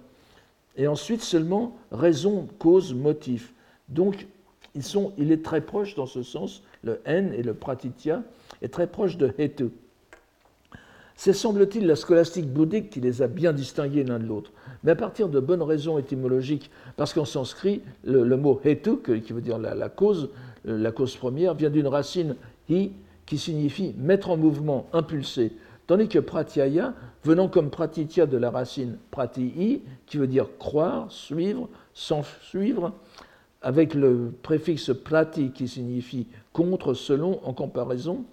et 0.75 0.87
ensuite 0.87 1.21
seulement 1.21 1.77
raison, 1.91 2.47
cause, 2.59 2.93
motif. 2.93 3.53
Donc, 3.89 4.27
ils 4.75 4.83
sont, 4.83 5.13
il 5.17 5.31
est 5.31 5.43
très 5.43 5.61
proche 5.61 5.95
dans 5.95 6.07
ce 6.07 6.23
sens, 6.23 6.63
le 6.83 6.99
N 7.05 7.33
et 7.33 7.43
le 7.43 7.53
pratitya, 7.53 8.23
est 8.61 8.69
très 8.69 8.87
proche 8.87 9.17
de 9.17 9.31
hetu. 9.37 9.69
C'est, 11.15 11.33
semble-t-il, 11.33 11.85
la 11.85 11.95
scolastique 11.95 12.51
bouddhique 12.51 12.89
qui 12.89 12.99
les 12.99 13.21
a 13.21 13.27
bien 13.27 13.53
distingués 13.53 14.03
l'un 14.03 14.17
de 14.17 14.25
l'autre. 14.25 14.51
Mais 14.83 14.91
à 14.91 14.95
partir 14.95 15.29
de 15.29 15.39
bonnes 15.39 15.61
raisons 15.61 15.99
étymologiques, 15.99 16.71
parce 16.97 17.13
qu'en 17.13 17.25
sanskrit, 17.25 17.81
le, 18.03 18.35
mot 18.35 18.59
hetu, 18.65 18.97
qui 18.97 19.31
veut 19.33 19.41
dire 19.41 19.59
la, 19.59 19.89
cause, 19.89 20.29
euh, 20.67 20.77
la 20.77 20.91
cause 20.91 21.15
première, 21.15 21.53
vient 21.53 21.69
d'une 21.69 21.87
racine 21.87 22.35
hi, 22.67 22.91
qui 23.25 23.37
signifie 23.37 23.93
mettre 23.97 24.31
en 24.31 24.37
mouvement, 24.37 24.87
impulser. 24.91 25.53
Tandis 25.85 26.07
que 26.07 26.19
pratyaya, 26.19 26.93
venant 27.23 27.47
comme 27.47 27.69
pratitya 27.69 28.25
de 28.25 28.37
la 28.37 28.51
racine 28.51 28.97
pratihi, 29.11 29.81
qui 30.05 30.17
veut 30.17 30.27
dire 30.27 30.47
croire, 30.59 31.11
suivre, 31.11 31.69
sans 31.93 32.23
suivre, 32.41 32.93
avec 33.61 33.93
le 33.93 34.33
préfixe 34.43 34.91
prati 34.93 35.51
qui 35.51 35.67
signifie 35.67 36.27
contre, 36.51 36.93
selon, 36.93 37.39
en 37.47 37.53
comparaison, 37.53 38.25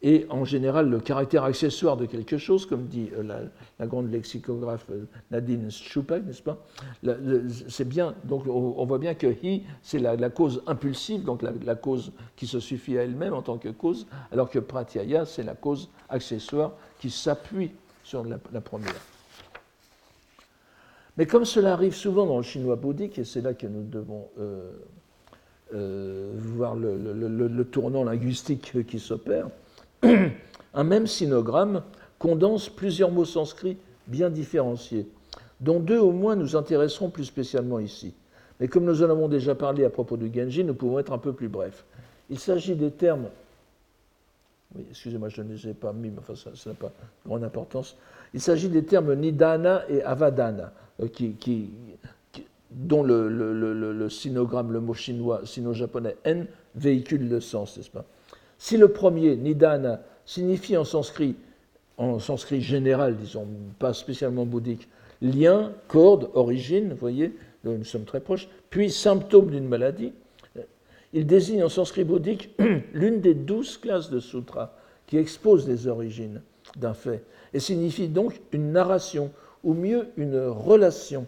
et 0.00 0.26
en 0.30 0.44
général 0.44 0.88
le 0.88 1.00
caractère 1.00 1.42
accessoire 1.42 1.96
de 1.96 2.06
quelque 2.06 2.38
chose, 2.38 2.66
comme 2.66 2.86
dit 2.86 3.10
euh, 3.16 3.48
la, 3.78 3.86
grande 3.86 4.10
lexicographe 4.10 4.86
euh, 4.90 5.06
Nadine 5.30 5.70
Schupak, 5.70 6.24
n'est-ce 6.24 6.42
pas? 6.42 6.64
C'est 7.68 7.88
bien, 7.88 8.14
donc 8.24 8.46
on 8.46 8.84
voit 8.86 8.98
bien 8.98 9.14
que 9.14 9.26
hi, 9.42 9.64
c'est 9.82 9.98
la, 9.98 10.30
cause 10.30 10.62
impulsive, 10.66 11.24
donc 11.24 11.42
la, 11.42 11.74
cause 11.74 12.12
qui 12.36 12.46
se 12.46 12.60
suffit 12.60 12.96
à 12.96 13.02
elle-même 13.02 13.34
en 13.34 13.42
tant 13.42 13.58
que 13.58 13.70
cause, 13.70 14.06
alors 14.30 14.50
que 14.50 14.60
pratyaya, 14.60 15.24
c'est 15.24 15.42
la 15.42 15.54
cause 15.54 15.90
accessoire 16.08 16.72
qui 17.00 17.10
s'appuie 17.10 17.72
sur 18.08 18.24
la, 18.24 18.60
première. 18.62 18.94
Mais 21.18 21.26
comme 21.26 21.44
cela 21.44 21.74
arrive 21.74 21.94
souvent 21.94 22.24
dans 22.24 22.38
le 22.38 22.42
chinois 22.42 22.76
bouddhique, 22.76 23.18
et 23.18 23.24
c'est 23.24 23.42
là 23.42 23.52
que 23.52 23.66
nous 23.66 23.82
devons 23.82 24.28
euh, 24.40 26.32
voir 26.38 26.74
le 26.74 27.62
tournant 27.64 28.04
linguistique 28.04 28.86
qui 28.86 28.98
s'opère, 28.98 29.48
un 30.74 30.84
même 30.84 31.06
sinogramme 31.06 31.82
condense 32.18 32.70
plusieurs 32.70 33.10
mots 33.10 33.26
sanscrits 33.26 33.76
bien 34.06 34.30
différenciés, 34.30 35.06
dont 35.60 35.78
deux 35.78 35.98
au 35.98 36.12
moins 36.12 36.34
nous 36.34 36.56
intéresseront 36.56 37.10
plus 37.10 37.26
spécialement 37.26 37.78
ici. 37.78 38.14
Mais 38.58 38.68
comme 38.68 38.84
nous 38.84 39.02
en 39.02 39.10
avons 39.10 39.28
déjà 39.28 39.54
parlé 39.54 39.84
à 39.84 39.90
propos 39.90 40.16
du 40.16 40.32
Genji, 40.34 40.64
nous 40.64 40.74
pouvons 40.74 40.98
être 40.98 41.12
un 41.12 41.18
peu 41.18 41.34
plus 41.34 41.48
brefs. 41.48 41.84
Il 42.30 42.38
s'agit 42.38 42.74
des 42.74 42.90
termes. 42.90 43.28
Oui, 44.74 44.84
excusez-moi, 44.90 45.28
je 45.30 45.42
ne 45.42 45.52
les 45.54 45.68
ai 45.68 45.74
pas 45.74 45.92
mis, 45.92 46.10
mais 46.10 46.18
enfin, 46.18 46.34
ça 46.34 46.50
n'a 46.70 46.74
pas 46.74 46.92
grande 47.26 47.44
importance. 47.44 47.96
Il 48.34 48.40
s'agit 48.40 48.68
des 48.68 48.84
termes 48.84 49.14
Nidana 49.14 49.84
et 49.88 50.02
Avadana, 50.02 50.72
euh, 51.00 51.08
qui, 51.08 51.70
dont 52.70 53.02
le, 53.02 53.28
le, 53.28 54.08
sinogramme, 54.10 54.72
le 54.72 54.80
mot 54.80 54.94
chinois, 54.94 55.40
sino-japonais 55.44 56.16
N, 56.24 56.46
véhicule 56.74 57.28
le 57.28 57.40
sens, 57.40 57.76
n'est-ce 57.76 57.90
pas? 57.90 58.04
Si 58.58 58.76
le 58.76 58.88
premier, 58.88 59.36
nidana, 59.36 60.02
signifie 60.26 60.76
en 60.76 60.84
sanskrit, 60.84 61.36
en 61.96 62.18
sanskrit 62.18 62.60
général, 62.60 63.16
disons, 63.16 63.46
pas 63.78 63.94
spécialement 63.94 64.44
bouddhique, 64.44 64.88
lien, 65.22 65.72
corde, 65.86 66.28
origine, 66.34 66.90
vous 66.90 66.96
voyez, 66.96 67.34
nous 67.64 67.84
sommes 67.84 68.04
très 68.04 68.20
proches, 68.20 68.48
puis 68.70 68.90
symptôme 68.90 69.50
d'une 69.50 69.66
maladie, 69.66 70.12
il 71.12 71.26
désigne 71.26 71.64
en 71.64 71.68
sanskrit 71.68 72.04
bouddhique 72.04 72.50
l'une 72.92 73.20
des 73.20 73.34
douze 73.34 73.78
classes 73.78 74.10
de 74.10 74.20
sutras 74.20 74.72
qui 75.06 75.16
exposent 75.16 75.66
les 75.66 75.86
origines 75.86 76.42
d'un 76.76 76.94
fait, 76.94 77.24
et 77.54 77.60
signifie 77.60 78.08
donc 78.08 78.40
une 78.52 78.72
narration, 78.72 79.30
ou 79.64 79.74
mieux 79.74 80.08
une 80.16 80.38
relation 80.38 81.26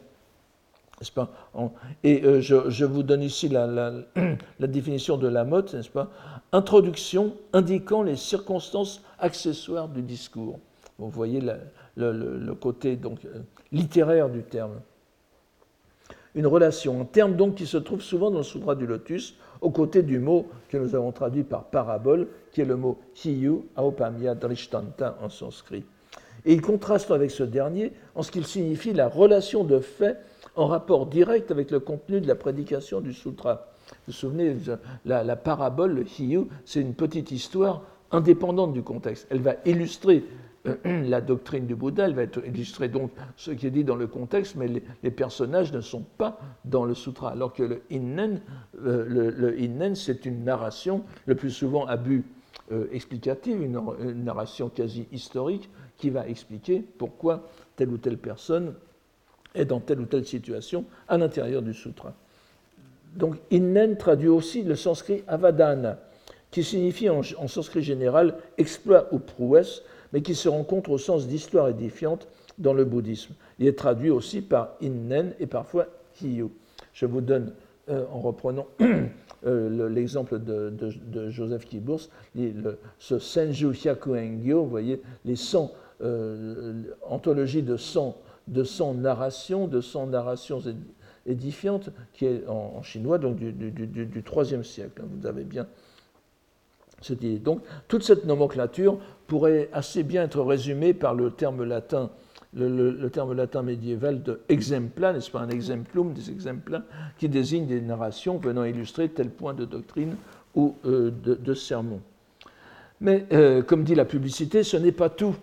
Et 2.04 2.22
euh, 2.24 2.40
je, 2.40 2.84
vous 2.84 3.02
donne 3.02 3.22
ici 3.22 3.48
la, 3.48 3.92
définition 4.60 5.16
de 5.16 5.28
la 5.28 5.44
mode, 5.44 5.72
n'est-ce 5.72 5.90
pas? 5.90 6.10
Introduction 6.52 7.34
indiquant 7.52 8.02
les 8.02 8.16
circonstances 8.16 9.02
accessoires 9.18 9.88
du 9.88 10.02
discours. 10.02 10.58
Vous 10.98 11.08
voyez 11.08 11.42
le, 11.96 12.54
côté 12.54 12.96
donc, 12.96 13.24
euh, 13.24 13.40
littéraire 13.72 14.28
du 14.28 14.42
terme. 14.42 14.80
Une 16.34 16.46
relation, 16.46 17.00
un 17.00 17.04
terme 17.04 17.34
donc 17.34 17.56
qui 17.56 17.66
se 17.66 17.78
trouve 17.78 18.02
souvent 18.02 18.30
dans 18.30 18.38
le 18.38 18.44
Sutra 18.44 18.74
du 18.74 18.86
Lotus, 18.86 19.34
aux 19.60 19.70
côtés 19.70 20.02
du 20.02 20.18
mot 20.18 20.46
que 20.68 20.76
nous 20.76 20.94
avons 20.94 21.12
traduit 21.12 21.42
par 21.42 21.64
parabole, 21.64 22.28
qui 22.52 22.60
est 22.60 22.64
le 22.64 22.76
mot 22.76 22.98
hiyu 23.24 23.62
aopamya 23.76 24.34
drishtanta 24.34 25.18
en 25.22 25.28
sanskrit. 25.28 25.84
Et 26.44 26.54
il 26.54 26.62
contraste 26.62 27.10
avec 27.10 27.30
ce 27.30 27.42
dernier 27.42 27.92
en 28.14 28.22
ce 28.22 28.30
qu'il 28.30 28.46
signifie 28.46 28.92
la 28.92 29.08
relation 29.08 29.64
de 29.64 29.78
fait 29.78 30.18
en 30.56 30.66
rapport 30.66 31.06
direct 31.06 31.50
avec 31.50 31.70
le 31.70 31.80
contenu 31.80 32.20
de 32.20 32.26
la 32.26 32.34
prédication 32.34 33.00
du 33.00 33.12
sutra. 33.12 33.68
Vous 33.90 33.96
vous 34.08 34.12
souvenez, 34.12 34.56
la, 35.04 35.36
parabole, 35.36 35.92
le 35.92 36.04
hiyu, 36.04 36.46
c'est 36.64 36.80
une 36.80 36.94
petite 36.94 37.30
histoire 37.30 37.82
indépendante 38.10 38.72
du 38.72 38.82
contexte. 38.82 39.26
Elle 39.30 39.40
va 39.40 39.56
illustrer 39.64 40.24
la 40.84 41.20
doctrine 41.20 41.66
du 41.66 41.74
Bouddha, 41.74 42.04
elle 42.04 42.14
va 42.14 42.22
être 42.22 42.44
illustrée 42.46 42.88
donc 42.88 43.10
ce 43.36 43.50
qui 43.50 43.66
est 43.66 43.70
dit 43.70 43.84
dans 43.84 43.96
le 43.96 44.06
contexte, 44.06 44.56
mais 44.56 44.68
les, 45.02 45.10
personnages 45.10 45.72
ne 45.72 45.80
sont 45.80 46.04
pas 46.18 46.38
dans 46.64 46.84
le 46.84 46.94
sutra, 46.94 47.30
alors 47.32 47.54
que 47.54 47.62
le 47.62 47.82
innen, 47.90 48.40
euh, 48.84 49.06
le, 49.08 49.94
c'est 49.94 50.26
une 50.26 50.44
narration, 50.44 51.02
le 51.26 51.34
plus 51.34 51.50
souvent 51.50 51.86
à 51.86 51.96
but 51.96 52.24
euh, 52.72 52.86
explicatif, 52.92 53.56
une, 53.58 53.80
narration 54.24 54.68
quasi 54.68 55.06
historique, 55.12 55.68
qui 55.96 56.10
va 56.10 56.28
expliquer 56.28 56.84
pourquoi 56.98 57.48
telle 57.76 57.90
ou 57.90 57.98
telle 57.98 58.18
personne 58.18 58.74
est 59.54 59.64
dans 59.64 59.80
telle 59.80 60.00
ou 60.00 60.06
telle 60.06 60.26
situation 60.26 60.84
à 61.08 61.16
l'intérieur 61.16 61.62
du 61.62 61.74
sutra. 61.74 62.14
Donc 63.16 63.36
innen 63.50 63.96
traduit 63.96 64.28
aussi 64.28 64.62
le 64.62 64.76
sanskrit 64.76 65.24
avadana, 65.26 65.98
qui 66.50 66.62
signifie 66.62 67.08
en, 67.08 67.20
en 67.38 67.48
sanskrit 67.48 67.82
général 67.82 68.36
exploit 68.58 69.08
ou 69.12 69.18
prouesse, 69.18 69.82
mais 70.12 70.22
qui 70.22 70.34
se 70.34 70.48
rencontre 70.48 70.90
au 70.90 70.98
sens 70.98 71.26
d'histoire 71.26 71.68
édifiante 71.68 72.28
dans 72.58 72.74
le 72.74 72.84
bouddhisme. 72.84 73.34
Il 73.58 73.66
est 73.66 73.78
traduit 73.78 74.10
aussi 74.10 74.42
par 74.42 74.74
innen 74.82 75.34
et 75.40 75.46
parfois 75.46 75.86
hiyu. 76.22 76.48
Je 76.92 77.06
vous 77.06 77.20
donne, 77.20 77.52
euh, 77.88 78.04
en 78.12 78.20
reprenant 78.20 78.66
euh, 79.46 79.88
l'exemple 79.88 80.38
de, 80.38 80.72
Joseph 81.30 81.64
Kibours, 81.64 82.08
ce 82.98 83.18
Senju 83.18 83.72
Hyakuengyo, 83.72 84.62
vous 84.62 84.70
voyez, 84.70 85.02
les 85.24 85.36
100 85.36 85.72
euh, 86.02 86.82
anthologies 87.06 87.62
de 87.62 87.76
100, 87.76 88.16
de 88.48 88.64
100 88.64 88.94
narrations, 88.94 89.66
de 89.66 89.80
100 89.80 90.08
narrations 90.08 90.60
édifiantes, 91.26 91.90
qui 92.12 92.26
est 92.26 92.46
en, 92.48 92.82
chinois, 92.82 93.18
donc 93.18 93.36
du, 93.36 93.52
du, 93.52 94.22
3e 94.22 94.62
siècle. 94.62 95.02
Hein, 95.02 95.08
vous 95.10 95.26
avez 95.26 95.44
bien 95.44 95.66
donc, 97.42 97.62
toute 97.88 98.02
cette 98.02 98.24
nomenclature 98.24 98.98
pourrait 99.26 99.68
assez 99.72 100.02
bien 100.02 100.24
être 100.24 100.42
résumée 100.42 100.92
par 100.92 101.14
le 101.14 101.30
terme 101.30 101.64
latin, 101.64 102.10
le, 102.52 103.08
terme 103.08 103.32
latin 103.32 103.62
médiéval 103.62 104.22
de 104.22 104.40
exempla, 104.48 105.12
n'est-ce 105.12 105.30
pas, 105.30 105.40
un 105.40 105.48
exemplum, 105.48 106.12
des 106.12 106.30
exempla, 106.30 106.82
qui 107.18 107.28
désigne 107.28 107.66
des 107.66 107.80
narrations 107.80 108.38
venant 108.38 108.64
illustrer 108.64 109.08
tel 109.08 109.30
point 109.30 109.54
de 109.54 109.64
doctrine 109.64 110.16
ou 110.54 110.74
euh, 110.84 111.10
de, 111.10 111.54
sermon. 111.54 112.00
Mais, 113.00 113.24
euh, 113.32 113.62
comme 113.62 113.84
dit 113.84 113.94
la 113.94 114.04
publicité, 114.04 114.62
ce 114.62 114.76
n'est 114.76 114.92
pas 114.92 115.08
tout. 115.08 115.34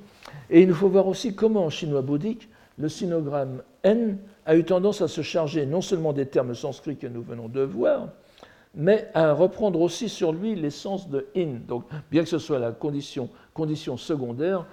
Et 0.49 0.61
il 0.61 0.67
nous 0.67 0.75
faut 0.75 0.89
voir 0.89 1.07
aussi 1.07 1.33
comment, 1.33 1.65
en 1.65 1.69
chinois 1.69 2.01
bouddhique, 2.01 2.49
le 2.77 2.89
sinogramme 2.89 3.63
N 3.83 4.17
a 4.45 4.55
eu 4.55 4.63
tendance 4.63 5.01
à 5.01 5.07
se 5.07 5.21
charger 5.21 5.65
non 5.65 5.81
seulement 5.81 6.13
des 6.13 6.27
termes 6.27 6.53
sanscrits 6.53 6.97
que 6.97 7.07
nous 7.07 7.23
venons 7.23 7.47
de 7.47 7.61
voir, 7.61 8.09
mais 8.77 9.09
à 9.15 9.33
reprendre 9.33 9.81
aussi 9.81 10.07
sur 10.07 10.31
lui 10.31 10.55
l'essence 10.55 11.09
de 11.09 11.25
in. 11.35 11.55
Donc, 11.67 11.83
bien 12.11 12.21
que 12.21 12.29
ce 12.29 12.37
soit 12.37 12.59
la 12.59 12.71
condition, 12.71 13.27
condition 13.55 13.97
secondaire, 13.97 14.67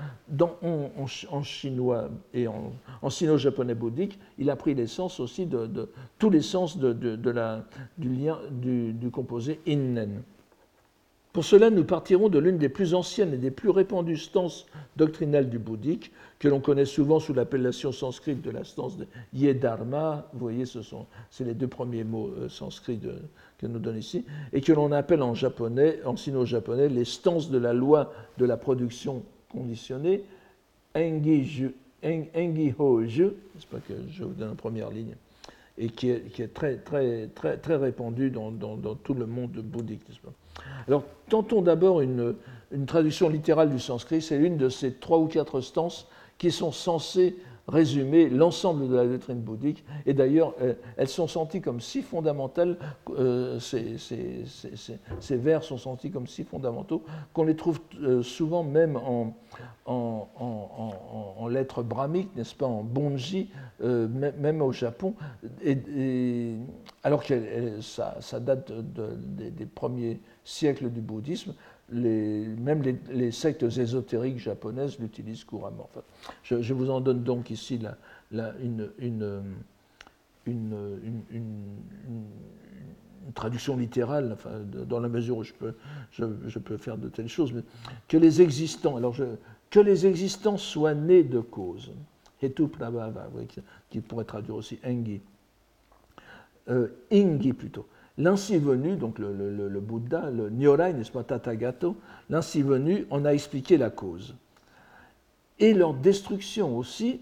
en, 0.63 1.43
chinois 1.43 2.11
et 2.35 2.47
en, 2.47 3.11
sino-japonais 3.11 3.75
bouddhique, 3.75 4.19
il 4.39 4.51
a 4.51 4.57
pris 4.57 4.75
l'essence 4.75 5.21
aussi 5.21 5.47
de, 5.47 5.67
de 5.67 5.89
tous 6.19 6.29
les 6.29 6.43
sens 6.43 6.77
de, 6.77 6.93
de, 6.93 7.31
la, 7.31 7.65
du 7.97 8.11
lien 8.11 8.39
du, 8.51 9.11
composé 9.11 9.61
innen. 9.67 10.23
Pour 11.33 11.45
cela, 11.45 11.69
nous 11.69 11.83
partirons 11.83 12.29
de 12.29 12.39
l'une 12.39 12.59
des 12.59 12.69
plus 12.69 12.95
anciennes 12.95 13.35
et 13.35 13.39
des 13.39 13.51
plus 13.51 13.71
répandues 13.71 14.19
stances 14.19 14.67
doctrinales 14.97 15.51
du 15.51 15.59
bouddhique, 15.59 16.13
que 16.39 16.47
l'on 16.47 16.61
connaît 16.61 16.85
souvent 16.85 17.19
sous 17.19 17.33
l'appellation 17.33 17.91
sanscrite 17.91 18.41
de 18.41 18.51
la 18.51 18.63
stance 18.63 18.97
de 18.99 19.07
Yedharma. 19.33 20.29
Vous 20.33 20.39
voyez, 20.39 20.65
ce 20.65 20.83
sont 20.83 21.07
c'est 21.31 21.43
les 21.43 21.55
deux 21.55 21.67
premiers 21.67 22.05
mots 22.05 22.31
euh, 22.39 22.49
sanscrits 22.49 23.01
que 23.65 23.73
nous 23.73 23.79
donne 23.79 23.97
ici, 23.97 24.25
et 24.53 24.61
que 24.61 24.73
l'on 24.73 24.93
appelle 24.93 25.23
en 25.23 25.35
japonais, 25.35 26.01
en 26.05 26.17
sino-japonais, 26.17 26.89
les 26.89 27.07
stances 27.07 27.51
de 27.51 27.59
la 27.59 27.73
loi 27.73 28.13
de 28.37 28.45
la 28.45 28.59
production 28.59 29.23
conditionnée, 29.51 30.23
Engi 30.95 31.73
Hoju, 32.79 33.33
c'est 33.59 33.69
pas 33.69 33.79
que 33.79 33.95
je 34.11 34.25
vous 34.25 34.35
donne 34.35 34.51
en 34.51 34.55
première 34.55 34.91
ligne, 34.91 35.15
et 35.79 35.89
qui 35.89 36.11
est, 36.11 36.55
très, 36.55 36.77
très, 36.77 37.29
très, 37.35 37.57
très 37.57 37.77
répandu 37.77 38.31
dans, 38.31 38.53
tout 39.03 39.15
le 39.15 39.27
monde 39.27 39.53
bouddhique. 39.53 40.03
Alors, 40.87 41.05
tentons 41.31 41.63
d'abord 41.63 42.03
une, 42.03 42.35
traduction 42.87 43.29
littérale 43.31 43.71
du 43.71 43.79
sanskrit. 43.81 44.21
C'est 44.21 44.37
une 44.37 44.59
de 44.59 44.69
ces 44.69 44.93
trois 44.93 45.19
ou 45.19 45.27
quatre 45.27 45.61
stances 45.63 46.07
qui 46.37 46.51
sont 46.51 46.73
censées 46.73 47.37
résumer 47.67 48.29
l'ensemble 48.29 48.89
de 48.89 48.97
la 48.97 49.07
doctrine 49.07 49.41
bouddhique. 49.41 49.85
Et 50.07 50.15
d'ailleurs, 50.15 50.55
euh, 50.61 50.75
elles 50.97 51.09
sont 51.09 51.27
senties 51.27 51.61
comme 51.61 51.81
si 51.81 52.03
fondamentales, 52.03 52.77
euh, 53.11 53.59
ces, 53.59 53.97
vers 55.31 55.63
sont 55.63 55.79
sentis 55.79 56.11
comme 56.11 56.27
si 56.27 56.45
fondamentaux, 56.45 57.03
qu'on 57.33 57.45
les 57.45 57.57
trouve 57.57 57.81
euh, 58.03 58.23
souvent 58.23 58.63
même 58.63 58.97
en, 58.97 59.35
en, 59.87 61.49
lettres 61.49 61.83
brahmiques, 61.83 62.35
n'est-ce 62.37 62.55
pas, 62.55 62.67
en 62.67 62.83
bonji, 62.83 63.51
même 63.81 64.63
au 64.63 64.73
Japon, 64.73 65.15
et, 65.63 66.57
alors 67.03 67.23
que 67.23 67.81
ça, 67.81 68.19
date 68.41 68.73
des 68.73 69.67
premiers 69.67 70.21
siècles 70.43 70.91
du 70.91 71.01
bouddhisme, 71.01 71.55
même 71.91 72.83
les, 73.11 73.31
sectes 73.31 73.63
ésotériques 73.63 74.39
japonaises 74.39 74.99
l'utilisent 74.99 75.45
couramment. 75.45 75.89
je, 76.43 76.73
vous 76.73 76.91
en 76.91 77.01
donne 77.01 77.23
donc 77.23 77.51
ici 77.51 77.81
une, 78.33 78.91
traduction 83.35 83.77
littérale, 83.77 84.37
dans 84.87 85.01
la 85.01 85.09
mesure 85.09 85.39
où 85.39 85.45
je 85.45 85.53
peux, 85.53 86.77
faire 86.79 86.99
de 86.99 87.09
telles 87.09 87.29
choses, 87.29 87.53
que 88.09 88.17
les 88.17 88.41
existants, 88.41 88.99
soient 90.57 90.95
nés 90.95 91.25
de 91.25 91.41
cause, 91.41 91.93
Hetu 92.43 92.69
Prabhava, 92.69 93.31
qui 93.91 94.01
pourrait 94.01 94.25
traduire 94.25 94.57
aussi 94.57 94.79
Engi, 94.85 95.21
euh, 96.69 96.89
Ingi 97.13 97.53
plutôt, 97.53 97.87
L'ainsi 98.17 98.59
venu, 98.59 98.97
donc 98.97 99.19
le, 99.19 99.81
Bouddha, 99.81 100.31
le 100.31 100.49
Nyorai, 100.49 100.93
n'est-ce 100.93 101.11
pas, 101.11 101.25
Tathagato, 101.25 101.97
l'ainsi 102.31 102.63
venu 102.63 103.07
en 103.11 103.25
a 103.25 103.31
expliqué 103.31 103.77
la 103.77 103.91
cause. 103.91 104.37
Et 105.59 105.75
leur 105.75 105.95
destruction 105.95 106.77
aussi, 106.79 107.21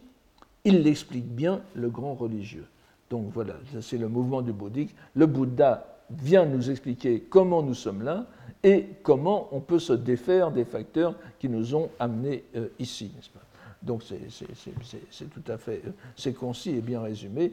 il 0.64 0.82
l'explique 0.82 1.26
bien, 1.26 1.62
le 1.74 1.88
grand 1.88 2.14
religieux. 2.14 2.66
Donc 3.08 3.30
voilà, 3.32 3.54
c'est 3.80 3.98
le 3.98 4.08
mouvement 4.08 4.42
du 4.42 4.52
bouddhique. 4.52 4.94
Le 5.14 5.26
Bouddha 5.26 5.86
vient 6.10 6.44
nous 6.44 6.70
expliquer 6.70 7.20
comment 7.20 7.62
nous 7.62 7.74
sommes 7.74 8.02
là 8.02 8.26
et 8.62 8.86
comment 9.02 9.48
on 9.52 9.60
peut 9.60 9.78
se 9.78 9.92
défaire 9.92 10.50
des 10.50 10.64
facteurs 10.64 11.14
qui 11.38 11.48
nous 11.48 11.74
ont 11.74 11.90
amenés 11.98 12.44
euh, 12.54 12.68
ici, 12.78 13.10
n'est-ce 13.14 13.30
pas 13.30 13.40
donc 13.82 14.02
c'est 14.02 15.30
tout 15.30 15.52
à 15.52 15.58
fait 15.58 15.82
c'est 16.16 16.32
concis 16.32 16.70
et 16.70 16.80
bien 16.80 17.00
résumé. 17.00 17.52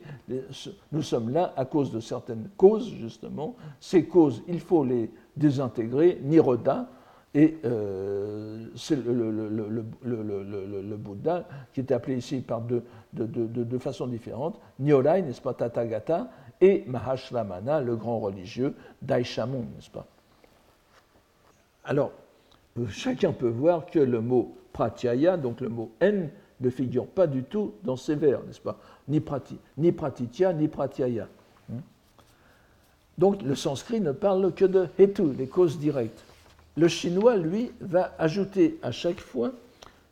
Nous 0.91 1.01
sommes 1.01 1.29
là 1.29 1.53
à 1.57 1.65
cause 1.65 1.91
de 1.91 1.99
certaines 1.99 2.49
causes, 2.57 2.93
justement. 2.99 3.55
Ces 3.79 4.05
causes, 4.05 4.43
il 4.47 4.59
faut 4.59 4.83
les 4.83 5.11
désintégrer, 5.35 6.19
niroda, 6.23 6.89
et 7.33 7.57
euh, 7.63 8.65
c'est 8.75 8.95
le, 8.95 10.95
Bouddha 10.97 11.47
qui 11.73 11.81
est 11.81 11.91
appelé 11.91 12.17
ici 12.17 12.41
par 12.41 12.61
deux, 12.61 12.83
de, 13.13 13.77
façons 13.77 14.07
différentes, 14.07 14.59
Nyorai, 14.79 15.21
n'est-ce 15.21 15.41
pas, 15.41 15.53
Tathagata, 15.53 16.29
et 16.61 16.83
Mahashramana, 16.87 17.81
le 17.81 17.95
grand 17.95 18.19
religieux, 18.19 18.75
Daishamon, 19.01 19.65
n'est-ce 19.75 19.89
pas? 19.89 20.05
Alors, 21.85 22.11
chacun 22.89 23.31
peut 23.31 23.47
voir 23.47 23.85
que 23.85 23.99
le 23.99 24.21
mot 24.21 24.55
pratyaya, 24.73 25.37
donc 25.37 25.61
le 25.61 25.69
mot 25.69 25.91
n, 25.99 26.29
ne 26.61 26.69
figure 26.69 27.05
pas 27.05 27.27
du 27.27 27.43
tout 27.43 27.73
dans 27.83 27.95
ces 27.95 28.15
vers, 28.15 28.43
n'est-ce 28.43 28.59
pas? 28.59 28.79
Ni, 29.07 29.19
prati, 29.19 29.57
ni 29.77 29.91
pratitya, 29.91 30.53
ni 30.53 30.67
pratyaya. 30.67 31.27
Hmm? 31.69 31.79
Donc 33.17 33.41
le 33.41 33.55
sanskrit 33.55 34.01
ne 34.01 34.11
parle 34.11 34.53
que 34.53 34.65
de 34.65 34.87
hetu, 34.97 35.33
les 35.37 35.47
causes 35.47 35.79
directes. 35.79 36.23
Le 36.77 36.87
chinois, 36.87 37.37
lui, 37.37 37.71
va 37.81 38.13
ajouter 38.19 38.77
à 38.83 38.91
chaque 38.91 39.19
fois, 39.19 39.51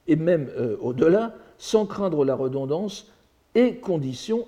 et 0.08 0.16
même 0.16 0.50
euh, 0.58 0.78
au-delà, 0.82 1.34
sans 1.58 1.86
craindre 1.86 2.24
la 2.26 2.36
redondance, 2.36 3.12
et 3.56 3.78
condition 3.78 4.48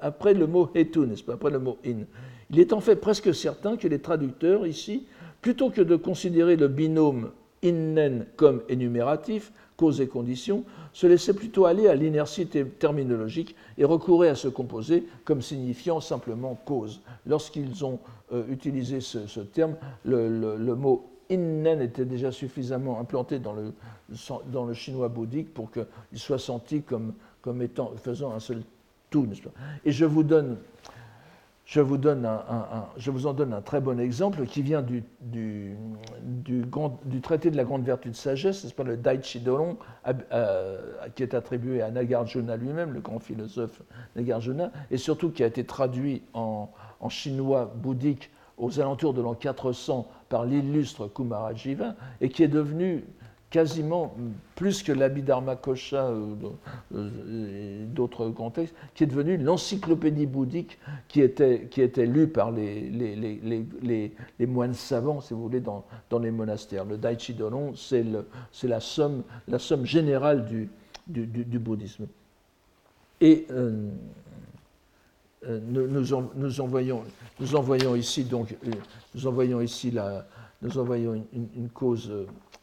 après 0.00 0.34
le 0.34 0.46
mot 0.46 0.70
hetu, 0.74 1.00
n'est-ce 1.00 1.24
pas, 1.24 1.34
après 1.34 1.50
le 1.50 1.58
mot 1.58 1.78
in. 1.84 2.04
Il 2.50 2.60
est 2.60 2.72
en 2.72 2.80
fait 2.80 2.96
presque 2.96 3.34
certain 3.34 3.76
que 3.76 3.88
les 3.88 3.98
traducteurs 3.98 4.66
ici, 4.66 5.06
plutôt 5.40 5.70
que 5.70 5.82
de 5.82 5.96
considérer 5.96 6.56
le 6.56 6.68
binôme 6.68 7.30
innen 7.64 8.26
comme 8.36 8.62
énumératif, 8.68 9.52
cause 9.76 10.00
et 10.00 10.06
condition, 10.06 10.64
se 10.92 11.06
laissaient 11.06 11.34
plutôt 11.34 11.64
aller 11.66 11.88
à 11.88 11.94
l'inertie 11.94 12.46
terminologique 12.46 13.56
et 13.78 13.84
recouraient 13.84 14.28
à 14.28 14.34
ce 14.34 14.48
composé 14.48 15.04
comme 15.24 15.42
signifiant 15.42 16.00
simplement 16.00 16.54
cause. 16.64 17.00
Lorsqu'ils 17.26 17.84
ont 17.84 17.98
euh, 18.32 18.44
utilisé 18.48 19.00
ce, 19.00 19.40
terme, 19.40 19.74
le, 20.04 20.74
mot 20.74 21.10
innen 21.30 21.80
était 21.80 22.04
déjà 22.04 22.30
suffisamment 22.30 23.00
implanté 23.00 23.38
dans 23.38 23.54
le, 23.54 23.72
dans 24.52 24.64
le 24.64 24.74
chinois 24.74 25.08
bouddhique 25.08 25.52
pour 25.52 25.70
qu'il 25.72 25.86
soit 26.14 26.38
senti 26.38 26.82
comme, 26.82 27.14
comme 27.42 27.62
étant, 27.62 27.92
faisant 27.96 28.32
un 28.32 28.40
seul 28.40 28.62
tout. 29.10 29.28
Et 29.84 29.92
je 29.92 30.04
vous 30.04 30.24
donne 30.24 30.56
je 31.66 31.80
vous, 31.80 33.26
en 33.26 33.32
donne 33.32 33.52
un 33.54 33.62
très 33.62 33.80
bon 33.80 33.98
exemple 33.98 34.44
qui 34.44 34.62
vient 34.62 34.82
du, 34.82 35.04
traité 37.22 37.50
de 37.50 37.56
la 37.56 37.64
grande 37.64 37.84
vertu 37.84 38.10
de 38.10 38.14
sagesse, 38.14 38.66
c'est 38.66 38.76
pas 38.76 38.82
le 38.84 38.98
Daichi 38.98 39.40
Doron, 39.40 39.78
euh, 40.32 40.78
qui 41.14 41.22
est 41.22 41.32
attribué 41.32 41.80
à 41.80 41.90
Nagarjuna 41.90 42.56
lui-même, 42.56 42.92
le 42.92 43.00
grand 43.00 43.18
philosophe 43.18 43.80
Nagarjuna, 44.14 44.72
et 44.90 44.98
surtout 44.98 45.30
qui 45.30 45.42
a 45.42 45.46
été 45.46 45.64
traduit 45.64 46.22
en, 46.34 46.70
en 47.00 47.08
chinois 47.08 47.72
bouddhique 47.74 48.30
aux 48.58 48.78
alentours 48.78 49.14
de 49.14 49.22
l'an 49.22 49.34
400 49.34 50.06
par 50.28 50.44
l'illustre 50.44 51.08
Kumarajiva, 51.08 51.94
et 52.20 52.28
qui 52.28 52.42
est 52.42 52.48
devenu 52.48 53.04
quasiment 53.54 54.16
plus 54.56 54.82
que 54.82 54.90
l'Abhidharma 54.90 55.54
Kosha 55.54 56.06
euh, 56.08 56.34
euh, 56.92 57.82
et 57.82 57.86
d'autres 57.86 58.28
contextes, 58.30 58.74
qui 58.96 59.04
est 59.04 59.06
devenu 59.06 59.36
l'encyclopédie 59.36 60.26
bouddhique 60.26 60.76
qui 61.06 61.20
était, 61.20 61.68
lue 62.04 62.26
par 62.26 62.50
les, 62.50 62.90
moines 64.40 64.74
savants, 64.74 65.20
si 65.20 65.34
vous 65.34 65.42
voulez, 65.42 65.60
dans, 65.60 65.84
les 66.20 66.32
monastères. 66.32 66.84
Le 66.84 66.96
Daichi 66.98 67.32
Doron, 67.32 67.74
c'est 67.76 68.04
la 68.64 68.80
somme, 68.80 69.22
la 69.46 69.60
somme 69.60 69.86
générale 69.86 70.46
du, 70.46 70.68
bouddhisme. 71.60 72.08
Et 73.20 73.46
euh, 73.52 73.88
nous, 75.46 76.12
envoyons, 76.60 77.04
ici 77.94 78.24
donc, 78.24 78.56
nous 79.14 79.26
envoyons 79.28 79.60
ici 79.60 79.92
la, 79.92 80.26
une, 80.60 81.68
cause 81.72 82.10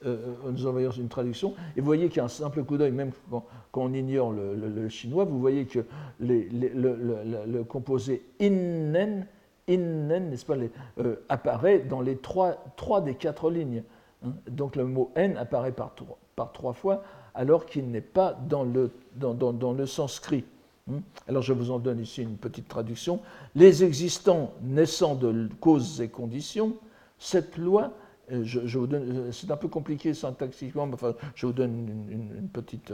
nous 0.03 0.65
envoyons 0.65 0.91
une 0.91 1.09
traduction, 1.09 1.53
et 1.75 1.79
vous 1.79 1.85
voyez 1.85 2.07
qu'il 2.07 2.17
y 2.17 2.21
a 2.21 2.25
un 2.25 2.29
simple 2.29 2.63
coup 2.63 2.77
d'œil, 2.77 2.91
même 2.91 3.11
quand, 3.29 3.43
on 3.73 3.93
ignore 3.93 4.31
le, 4.31 4.89
chinois, 4.89 5.25
vous 5.25 5.39
voyez 5.39 5.65
que 5.65 5.85
le, 6.19 7.63
composé 7.63 8.23
innen, 8.39 9.25
innen 9.67 10.29
n'est-ce 10.29 10.45
pas, 10.45 10.55
euh, 10.99 11.15
apparaît 11.29 11.79
dans 11.79 12.01
les 12.01 12.17
trois, 12.17 12.63
trois 12.75 13.01
des 13.01 13.15
quatre 13.15 13.49
lignes. 13.49 13.83
Hein. 14.25 14.31
Donc 14.49 14.75
le 14.75 14.85
mot 14.85 15.11
n 15.15 15.37
apparaît 15.37 15.71
par, 15.71 15.93
par 16.35 16.51
trois 16.51 16.73
fois, 16.73 17.03
alors 17.33 17.65
qu'il 17.65 17.89
n'est 17.91 18.01
pas 18.01 18.33
dans 18.47 18.63
le, 18.63 18.91
dans 19.15 19.73
le 19.73 19.85
sanskrit. 19.85 20.45
Hein. 20.89 21.01
Alors 21.27 21.43
je 21.43 21.53
vous 21.53 21.71
en 21.71 21.79
donne 21.79 21.99
ici 21.99 22.23
une 22.23 22.37
petite 22.37 22.67
traduction. 22.67 23.19
Les 23.55 23.83
existants 23.83 24.53
naissant 24.63 25.15
de 25.15 25.49
causes 25.59 26.01
et 26.01 26.09
conditions, 26.09 26.73
cette 27.19 27.57
loi 27.57 27.93
euh, 28.31 29.31
c'est 29.31 29.51
un 29.51 29.57
peu 29.57 29.67
compliqué 29.67 30.13
syntaxiquement, 30.13 30.87
mais 30.87 30.95
je 31.35 31.45
vous 31.45 31.53
donne 31.53 32.07
une, 32.09 32.47
petite 32.47 32.93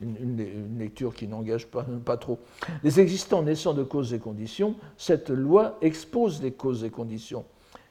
une, 0.00 0.78
lecture 0.78 1.14
qui 1.14 1.26
n'engage 1.26 1.66
pas, 1.66 2.16
trop. 2.16 2.38
Les 2.84 3.00
existants 3.00 3.42
naissant 3.42 3.74
de 3.74 3.82
causes 3.82 4.14
et 4.14 4.18
conditions, 4.18 4.76
cette 4.96 5.30
loi 5.30 5.78
expose 5.80 6.42
les 6.42 6.52
causes 6.52 6.84
et 6.84 6.90
conditions. 6.90 7.44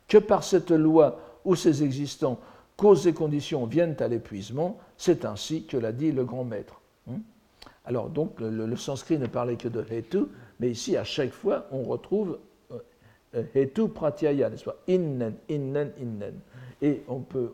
Que 0.08 0.18
par 0.18 0.44
cette 0.44 0.72
loi 0.72 1.20
où 1.44 1.56
ces 1.56 1.84
existants, 1.84 2.40
causes 2.78 3.08
et 3.08 3.14
conditions 3.14 3.66
viennent 3.66 3.98
à 4.00 4.08
l'épuisement, 4.08 4.78
c'est 4.98 5.26
ainsi 5.26 5.66
que 5.66 5.78
l'a 5.78 5.92
dit 5.92 6.12
le 6.12 6.24
grand 6.24 6.46
maître. 6.46 6.82
Hmm? 7.08 7.20
Alors 7.86 8.10
donc, 8.10 8.40
le, 8.40 8.76
sanskrit 8.76 9.18
ne 9.18 9.28
parlait 9.28 9.56
que 9.56 9.68
de 9.68 9.84
hetu, 9.92 10.26
mais 10.60 10.70
ici, 10.70 10.96
à 10.98 11.04
chaque 11.04 11.32
fois, 11.32 11.68
on 11.72 11.84
retrouve 11.84 12.40
euh, 13.36 13.44
hetu 13.56 13.88
pratyaya, 13.90 14.50
n'est-ce 14.50 14.64
pas? 14.64 14.78
Innen, 14.88 15.36
innen, 15.50 15.92
innen. 16.00 16.40
Et 16.82 17.02
on 17.08 17.20
peut, 17.20 17.54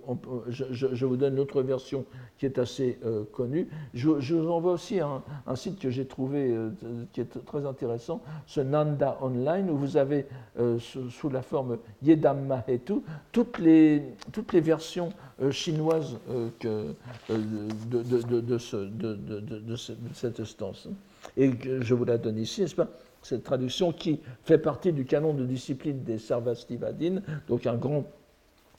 je, 0.50 1.06
vous 1.06 1.16
donne 1.16 1.34
une 1.36 1.40
autre 1.40 1.62
version 1.62 2.04
qui 2.38 2.46
est 2.46 2.60
assez 2.60 3.00
euh, 3.06 3.24
connue. 3.32 3.70
Je, 3.94 4.10
vous 4.10 4.50
envoie 4.50 4.74
aussi 4.74 5.00
un, 5.00 5.56
site 5.56 5.80
que 5.80 5.90
j'ai 5.90 6.06
trouvé 6.06 6.52
euh, 6.52 6.72
qui 7.14 7.22
est 7.22 7.46
très 7.46 7.66
intéressant, 7.66 8.22
ce 8.46 8.60
Nanda 8.60 9.18
Online, 9.22 9.70
où 9.70 9.78
vous 9.78 9.96
avez 9.96 10.26
euh, 10.60 10.78
sous, 10.78 11.30
la 11.30 11.42
forme 11.42 11.78
Yedamma 12.02 12.66
Hetu 12.68 12.96
toutes 13.32 13.60
les, 13.60 14.04
toutes 14.34 14.52
les 14.52 14.62
versions 14.62 15.14
chinoises 15.52 16.18
de, 16.60 16.94
de, 17.30 18.42
de, 18.42 18.58
ce, 18.58 18.76
de, 18.76 19.76
cette 20.14 20.44
stance. 20.44 20.90
Et 21.38 21.50
je 21.80 21.94
vous 21.94 22.04
la 22.04 22.18
donne 22.18 22.38
ici, 22.38 22.62
n'est-ce 22.62 22.76
pas? 22.76 22.90
Cette 23.22 23.46
traduction 23.46 23.94
qui 23.94 24.20
fait 24.44 24.58
partie 24.58 24.92
du 24.92 25.06
canon 25.06 25.34
de 25.34 25.46
discipline 25.46 26.04
des 26.04 26.18
Sarvastivadines, 26.18 27.24
donc 27.48 27.66
un 27.66 27.76
grand 27.76 28.04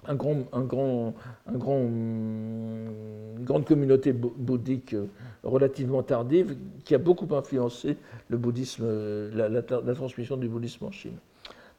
un 0.07 0.14
grand, 0.14 0.36
un 0.52 0.62
grand, 0.62 1.14
un 1.46 1.57
grand, 1.57 1.78
une 1.78 3.44
grande 3.44 3.64
communauté 3.64 4.12
bouddhique 4.12 4.94
euh, 4.94 5.07
relativement 5.42 6.02
tardive 6.02 6.57
qui 6.84 6.94
a 6.94 6.98
beaucoup 6.98 7.32
influencé 7.34 7.96
le 8.28 8.36
bouddhisme, 8.36 8.84
euh, 8.84 9.50
la, 9.50 9.94
transmission 9.94 10.36
du 10.36 10.48
bouddhisme 10.48 10.84
en 10.86 10.90
Chine. 10.90 11.16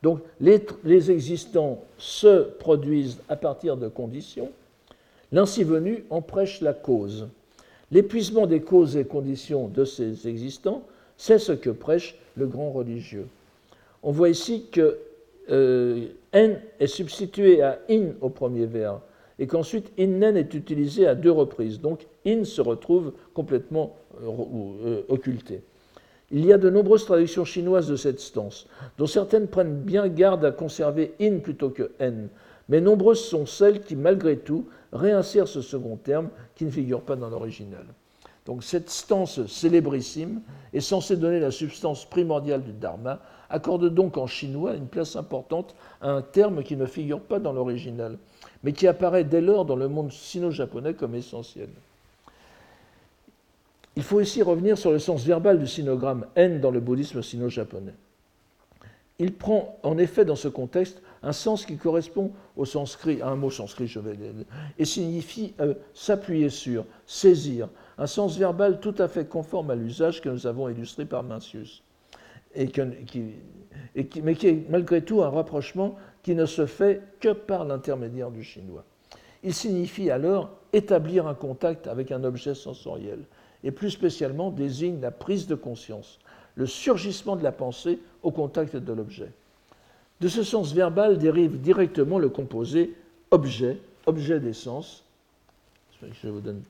Donc 0.03 0.21
les, 0.39 0.65
les, 0.83 1.11
existants 1.11 1.83
se 1.97 2.43
produisent 2.59 3.19
à 3.29 3.35
partir 3.35 3.77
de 3.77 3.87
conditions. 3.87 4.51
L'ainsi 5.31 5.63
venu 5.63 6.05
en 6.09 6.21
prêche 6.21 6.61
la 6.61 6.73
cause. 6.73 7.27
L'épuisement 7.91 8.45
des 8.47 8.61
causes 8.61 8.97
et 8.97 9.05
conditions 9.05 9.67
de 9.67 9.85
ces 9.85 10.27
existants, 10.27 10.83
c'est 11.17 11.39
ce 11.39 11.51
que 11.51 11.69
prêche 11.69 12.15
le 12.35 12.47
grand 12.47 12.71
religieux. 12.71 13.27
On 14.03 14.11
voit 14.11 14.29
ici 14.29 14.65
que 14.71 14.99
euh, 15.49 16.07
n 16.35 16.59
est 16.79 16.87
substitué 16.87 17.63
à 17.63 17.79
in 17.89 18.09
au 18.21 18.29
premier 18.29 18.67
vers 18.67 18.99
et 19.39 19.47
qu'ensuite 19.47 19.91
innen 19.97 20.37
est 20.37 20.53
utilisé 20.53 21.07
à 21.07 21.15
deux 21.15 21.31
reprises. 21.31 21.81
Donc 21.81 22.05
in 22.25 22.43
se 22.43 22.61
retrouve 22.61 23.13
complètement 23.33 23.95
euh, 24.21 24.27
euh, 24.85 25.01
occulté. 25.09 25.61
Il 26.31 26.45
y 26.45 26.53
a 26.53 26.57
de 26.57 26.69
nombreuses 26.69 27.05
traductions 27.05 27.45
chinoises 27.45 27.87
de 27.87 27.95
cette 27.95 28.19
stance, 28.19 28.67
dont 28.97 29.07
certaines 29.07 29.47
prennent 29.47 29.81
bien 29.81 30.07
garde 30.07 30.43
à 30.43 30.51
conserver 30.51 31.13
in 31.21 31.37
plutôt 31.37 31.69
que 31.69 31.91
n, 31.99 32.29
mais 32.67 32.81
nombreuses 32.81 33.23
sont 33.23 33.45
celles 33.45 33.81
qui, 33.81 33.95
malgré 33.95 34.37
tout, 34.37 34.65
réinsèrent 34.91 35.47
ce 35.47 35.61
second 35.61 35.97
terme 35.97 36.29
qui 36.55 36.65
ne 36.65 36.71
figure 36.71 37.01
pas 37.01 37.15
dans 37.15 37.29
l'original. 37.29 37.85
Donc 38.45 38.63
cette 38.63 38.89
stance 38.89 39.45
célébrissime 39.47 40.41
est 40.73 40.79
censée 40.79 41.15
donner 41.15 41.39
la 41.39 41.51
substance 41.51 42.05
primordiale 42.05 42.63
du 42.63 42.73
dharma, 42.73 43.19
accorde 43.49 43.93
donc 43.93 44.17
en 44.17 44.27
chinois 44.27 44.75
une 44.75 44.87
place 44.87 45.15
importante 45.15 45.75
à 46.01 46.09
un 46.09 46.21
terme 46.21 46.63
qui 46.63 46.75
ne 46.75 46.85
figure 46.85 47.21
pas 47.21 47.39
dans 47.39 47.53
l'original, 47.53 48.17
mais 48.63 48.73
qui 48.73 48.87
apparaît 48.87 49.23
dès 49.23 49.41
lors 49.41 49.65
dans 49.65 49.75
le 49.75 49.87
monde 49.87 50.11
sino-japonais 50.11 50.93
comme 50.93 51.15
essentiel. 51.15 51.69
Il 53.95 54.03
faut 54.03 54.19
ici 54.19 54.41
revenir 54.41 54.77
sur 54.77 54.91
le 54.91 54.99
sens 54.99 55.23
verbal 55.23 55.59
du 55.59 55.67
sinogramme 55.67 56.25
N 56.35 56.59
dans 56.59 56.71
le 56.71 56.81
bouddhisme 56.81 57.21
sino-japonais. 57.21 57.93
Il 59.19 59.33
prend 59.33 59.79
en 59.83 59.97
effet 59.97 60.25
dans 60.25 60.35
ce 60.35 60.49
contexte 60.49 61.01
un 61.23 61.31
sens 61.31 61.65
qui 61.65 61.77
correspond 61.77 62.31
au 62.57 62.65
sanskrit, 62.65 63.21
à 63.21 63.29
un 63.29 63.35
mot 63.35 63.49
sanskrit, 63.49 63.87
je 63.87 63.99
vais, 63.99 64.17
et 64.77 64.85
signifie 64.85 65.53
euh, 65.61 65.73
s'appuyer 65.93 66.49
sur, 66.49 66.85
saisir, 67.07 67.69
un 67.97 68.07
sens 68.07 68.37
verbal 68.37 68.81
tout 68.81 68.95
à 68.97 69.07
fait 69.07 69.27
conforme 69.27 69.71
à 69.71 69.75
l'usage 69.75 70.21
que 70.21 70.29
nous 70.29 70.45
avons 70.45 70.67
illustré 70.67 71.05
par 71.05 71.23
Mencius 71.23 71.81
et 72.55 72.67
qui, 72.67 72.81
mais 74.21 74.35
qui 74.35 74.47
est 74.47 74.69
malgré 74.69 75.03
tout 75.03 75.21
un 75.21 75.29
rapprochement 75.29 75.95
qui 76.23 76.35
ne 76.35 76.45
se 76.45 76.65
fait 76.65 77.01
que 77.19 77.33
par 77.33 77.65
l'intermédiaire 77.65 78.31
du 78.31 78.43
chinois. 78.43 78.83
Il 79.43 79.53
signifie 79.53 80.09
alors 80.09 80.49
établir 80.73 81.27
un 81.27 81.35
contact 81.35 81.87
avec 81.87 82.11
un 82.11 82.23
objet 82.23 82.55
sensoriel, 82.55 83.19
et 83.63 83.71
plus 83.71 83.91
spécialement 83.91 84.51
désigne 84.51 84.99
la 85.01 85.11
prise 85.11 85.47
de 85.47 85.55
conscience, 85.55 86.19
le 86.55 86.65
surgissement 86.65 87.35
de 87.35 87.43
la 87.43 87.51
pensée 87.51 87.99
au 88.23 88.31
contact 88.31 88.75
de 88.75 88.93
l'objet. 88.93 89.31
De 90.21 90.27
ce 90.27 90.43
sens 90.43 90.73
verbal 90.73 91.17
dérive 91.17 91.59
directement 91.61 92.19
le 92.19 92.29
composé 92.29 92.95
objet, 93.31 93.77
objet 94.05 94.39
des 94.39 94.53
sens. 94.53 95.03
Je 96.01 96.29
vous 96.29 96.39
donne 96.39 96.61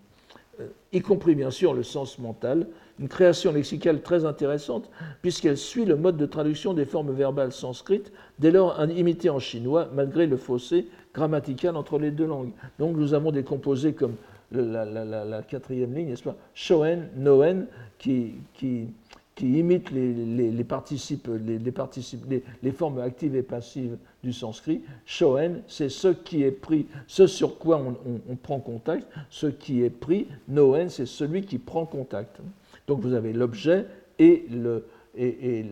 y 0.92 1.02
compris 1.02 1.36
bien 1.36 1.52
sûr 1.52 1.74
le 1.74 1.84
sens 1.84 2.20
mental, 2.20 2.68
une 3.00 3.08
création 3.08 3.52
lexicale 3.52 4.02
très 4.02 4.26
intéressante 4.26 4.90
puisqu'elle 5.22 5.58
suit 5.58 5.86
le 5.86 5.96
mode 5.96 6.18
de 6.18 6.26
traduction 6.26 6.74
des 6.74 6.86
formes 6.86 7.12
verbales 7.12 7.52
sanscrites, 7.52 8.12
dès 8.40 8.52
lors 8.52 8.78
imitées 8.90 9.30
en 9.30 9.40
chinois 9.40 9.90
malgré 9.94 10.28
le 10.28 10.38
fossé 10.38 10.88
grammatical 11.14 11.76
entre 11.76 12.00
les 12.00 12.12
deux 12.12 12.26
langues. 12.28 12.52
Donc 12.80 12.96
nous 12.96 13.14
avons 13.14 13.32
des 13.32 13.44
composés 13.44 13.94
comme 13.94 14.16
la, 14.52 15.42
quatrième 15.44 15.94
ligne, 15.94 16.10
n'est-ce 16.10 16.24
pas? 16.24 16.36
Shoen, 16.54 17.10
Noen, 17.16 17.68
qui, 17.98 18.36
qui 19.36 19.60
imitent 19.60 19.92
les, 19.92 20.64
participes, 20.64 21.28
les, 22.64 22.72
formes 22.72 23.00
actives 23.00 23.36
et 23.36 23.44
passives 23.44 23.98
du 24.24 24.32
sanskrit. 24.32 24.82
Shoen, 25.06 25.62
c'est 25.68 25.90
ce 25.90 26.08
qui 26.08 26.44
est 26.44 26.52
pris, 26.52 26.88
ce 27.06 27.28
sur 27.28 27.58
quoi 27.58 27.84
on, 28.30 28.36
prend 28.38 28.60
contact, 28.60 29.06
ce 29.30 29.48
qui 29.48 29.84
est 29.84 29.90
pris. 29.90 30.28
Noen, 30.48 30.90
c'est 30.90 31.06
celui 31.06 31.44
qui 31.44 31.58
prend 31.58 31.86
contact. 31.86 32.40
Donc 32.88 33.02
vous 33.02 33.14
avez 33.14 33.34
l'objet 33.34 33.86
et 34.20 34.46
le, 34.50 34.86
et, 35.18 35.66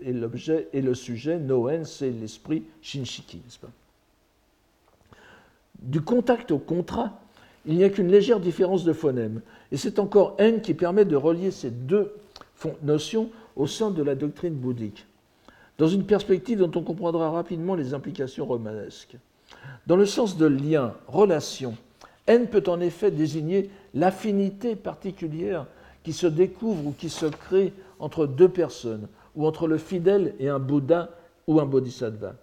et 0.00 0.12
l'objet 0.12 0.68
et, 0.72 0.80
le 0.80 0.94
sujet. 0.94 1.40
Noen, 1.40 1.84
c'est 1.84 2.10
l'esprit 2.10 2.62
shinshiki, 2.82 3.38
n'est-ce 3.38 3.58
pas? 3.58 3.70
Du 5.80 6.02
contact 6.02 6.52
au 6.52 6.58
contrat, 6.58 7.20
il 7.66 7.76
n'y 7.76 7.84
a 7.84 7.90
qu'une 7.90 8.10
légère 8.10 8.38
différence 8.38 8.84
de 8.84 8.92
phonème. 8.92 9.40
Et 9.72 9.76
c'est 9.76 9.98
encore 9.98 10.36
N 10.38 10.60
qui 10.60 10.74
permet 10.74 11.04
de 11.04 11.16
relier 11.16 11.50
ces 11.50 11.70
deux 11.70 12.12
notion 12.82 13.30
au 13.56 13.66
sein 13.66 13.90
de 13.90 14.02
la 14.02 14.14
doctrine 14.14 14.54
bouddhique. 14.54 15.06
dans 15.78 15.86
une 15.86 16.04
perspective 16.04 16.58
dont 16.58 16.72
on 16.78 16.82
comprendra 16.82 17.30
rapidement 17.30 17.76
les 17.76 17.94
implications 17.94 18.44
romanesques. 18.44 19.16
Dans 19.86 19.96
le 19.96 20.06
sens 20.06 20.36
de 20.36 20.46
lien, 20.46 20.94
relation, 21.06 21.76
N 22.26 22.48
peut 22.48 22.64
en 22.66 22.80
effet 22.80 23.10
désigner 23.10 23.70
l'affinité 23.94 24.76
particulière 24.76 25.66
qui 26.02 26.12
se 26.12 26.26
découvre 26.26 26.88
ou 26.88 26.94
qui 26.98 27.08
se 27.08 27.26
crée 27.26 27.72
entre 28.00 28.26
deux 28.26 28.48
personnes, 28.48 29.08
ou 29.34 29.46
entre 29.46 29.66
le 29.66 29.78
fidèle 29.78 30.34
et 30.38 30.48
un 30.48 30.58
Bouddha 30.58 31.10
ou 31.46 31.60
un 31.60 31.64
Bodhisattva. 31.64 32.34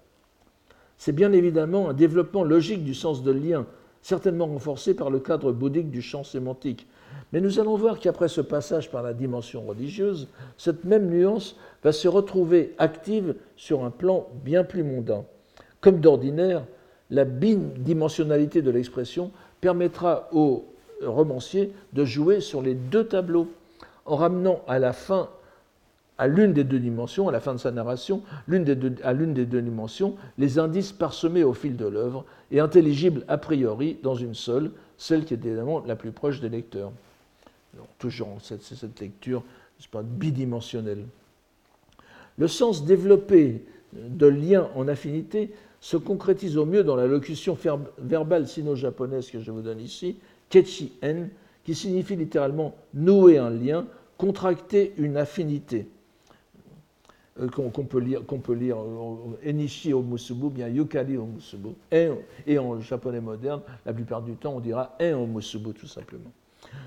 C'est 0.98 1.12
bien 1.12 1.34
évidemment 1.34 1.90
un 1.90 1.94
développement 1.94 2.44
logique 2.44 2.84
du 2.84 2.94
sens 2.94 3.22
de 3.22 3.32
lien, 3.32 3.66
certainement 4.02 4.48
renforcé 4.48 4.94
par 4.94 5.10
le 5.10 5.20
cadre 5.20 5.52
bouddhique 5.52 5.92
du 5.92 6.02
champ 6.02 6.24
sémantique. 6.24 6.88
Mais 7.32 7.42
nous 7.42 7.60
allons 7.60 7.76
voir 7.76 8.00
qu'après 8.00 8.28
ce 8.28 8.42
passage 8.42 8.90
par 8.90 9.04
la 9.04 9.14
dimension 9.14 9.62
religieuse, 9.62 10.28
cette 10.58 10.84
même 10.84 11.10
nuance 11.10 11.58
va 11.84 11.92
se 11.92 12.08
retrouver 12.08 12.74
active 12.78 13.36
sur 13.56 13.84
un 13.84 13.92
plan 13.92 14.28
bien 14.44 14.64
plus 14.64 14.84
mondain. 14.84 15.26
Comme 15.82 16.00
d'ordinaire, 16.00 16.64
la 17.10 17.26
bidimensionnalité 17.26 18.62
de 18.62 18.72
l'expression 18.72 19.32
permettra 19.62 20.30
au 20.32 20.66
romancier 21.02 21.74
de 21.94 22.06
jouer 22.06 22.40
sur 22.40 22.62
les 22.62 22.74
deux 22.74 23.06
tableaux, 23.06 23.48
en 24.06 24.16
ramenant 24.16 24.62
à 24.68 24.80
la 24.80 24.94
fin 24.94 25.30
à 26.18 26.28
l'une 26.28 26.54
des 26.54 26.64
deux 26.64 26.80
dimensions, 26.80 27.28
à 27.28 27.32
la 27.32 27.40
fin 27.40 27.54
de 27.54 27.60
sa 27.60 27.72
narration, 27.72 28.22
à 29.04 29.14
l'une 29.14 29.34
des 29.34 29.46
deux 29.46 29.62
dimensions, 29.62 30.16
les 30.38 30.60
indices 30.60 30.92
parsemés 30.92 31.44
au 31.44 31.54
fil 31.54 31.76
de 31.76 31.86
l'œuvre 31.86 32.26
et 32.52 32.60
intelligibles 32.60 33.26
a 33.28 33.38
priori 33.38 33.98
dans 34.02 34.16
une 34.16 34.34
seule, 34.34 34.72
celle 34.98 35.26
qui 35.26 35.34
est 35.34 35.46
évidemment 35.46 35.84
la 35.86 35.96
plus 35.96 36.12
proche 36.12 36.40
des 36.40 36.50
lecteurs. 36.50 36.92
toujours 38.00 38.38
cette, 38.42 38.64
cette 38.64 39.00
lecture 39.00 39.44
pas, 39.92 40.04
bidimensionnelle. 40.04 41.06
Le 42.38 42.48
sens 42.48 42.86
développé 42.86 43.66
de 43.94 44.28
lien 44.28 44.70
en 44.76 44.88
affinité 44.88 45.54
se 45.80 45.98
concrétise 45.98 46.58
au 46.58 46.66
mieux 46.66 46.84
dans 46.84 46.96
la 46.96 47.08
locution 47.08 47.58
verbale 48.00 48.48
sino-japonaise 48.48 49.30
que 49.30 49.40
je 49.40 49.52
vous 49.52 49.62
donne 49.62 49.80
ici, 49.80 50.18
kechi-en, 50.50 51.28
qui 51.64 51.76
signifie 51.76 52.16
littéralement 52.16 52.76
nouer 52.94 53.38
un 53.38 53.50
lien, 53.50 53.86
contracter 54.18 54.94
une 54.98 55.18
affinité. 55.18 55.88
Euh, 57.42 57.50
qu'on 57.50 57.70
peut 57.70 58.00
lire, 58.00 58.26
qu'on 58.26 58.40
peut 58.40 58.54
lire 58.54 58.78
euh, 58.78 59.50
Enishi 59.50 59.94
o 59.94 60.02
Musubu, 60.02 60.50
bien 60.50 60.70
Yukari 60.70 61.18
o 61.18 61.26
Musubu. 61.26 61.70
Et 61.92 62.58
en 62.58 62.80
japonais 62.80 63.20
moderne, 63.20 63.62
la 63.86 63.92
plupart 63.92 64.22
du 64.22 64.36
temps, 64.36 64.54
on 64.56 64.60
dira 64.62 64.96
En 65.02 65.16
o 65.16 65.26
Musubu, 65.28 65.74
tout 65.74 65.88
simplement. 65.88 66.32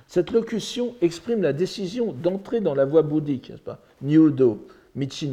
Cette 0.06 0.30
locution 0.30 0.94
exprime 1.02 1.42
la 1.42 1.52
décision 1.52 2.12
d'entrer 2.12 2.60
dans 2.60 2.74
la 2.74 2.86
voie 2.86 3.02
bouddhique, 3.02 3.50
n'est-ce 3.50 3.60
pas? 3.60 3.78
Nyudo, 4.00 4.66
Michi 4.96 5.28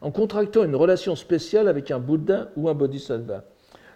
en 0.00 0.10
contractant 0.10 0.64
une 0.64 0.76
relation 0.76 1.16
spéciale 1.16 1.68
avec 1.68 1.90
un 1.90 1.98
Bouddha 1.98 2.50
ou 2.56 2.68
un 2.68 2.74
Bodhisattva. 2.74 3.44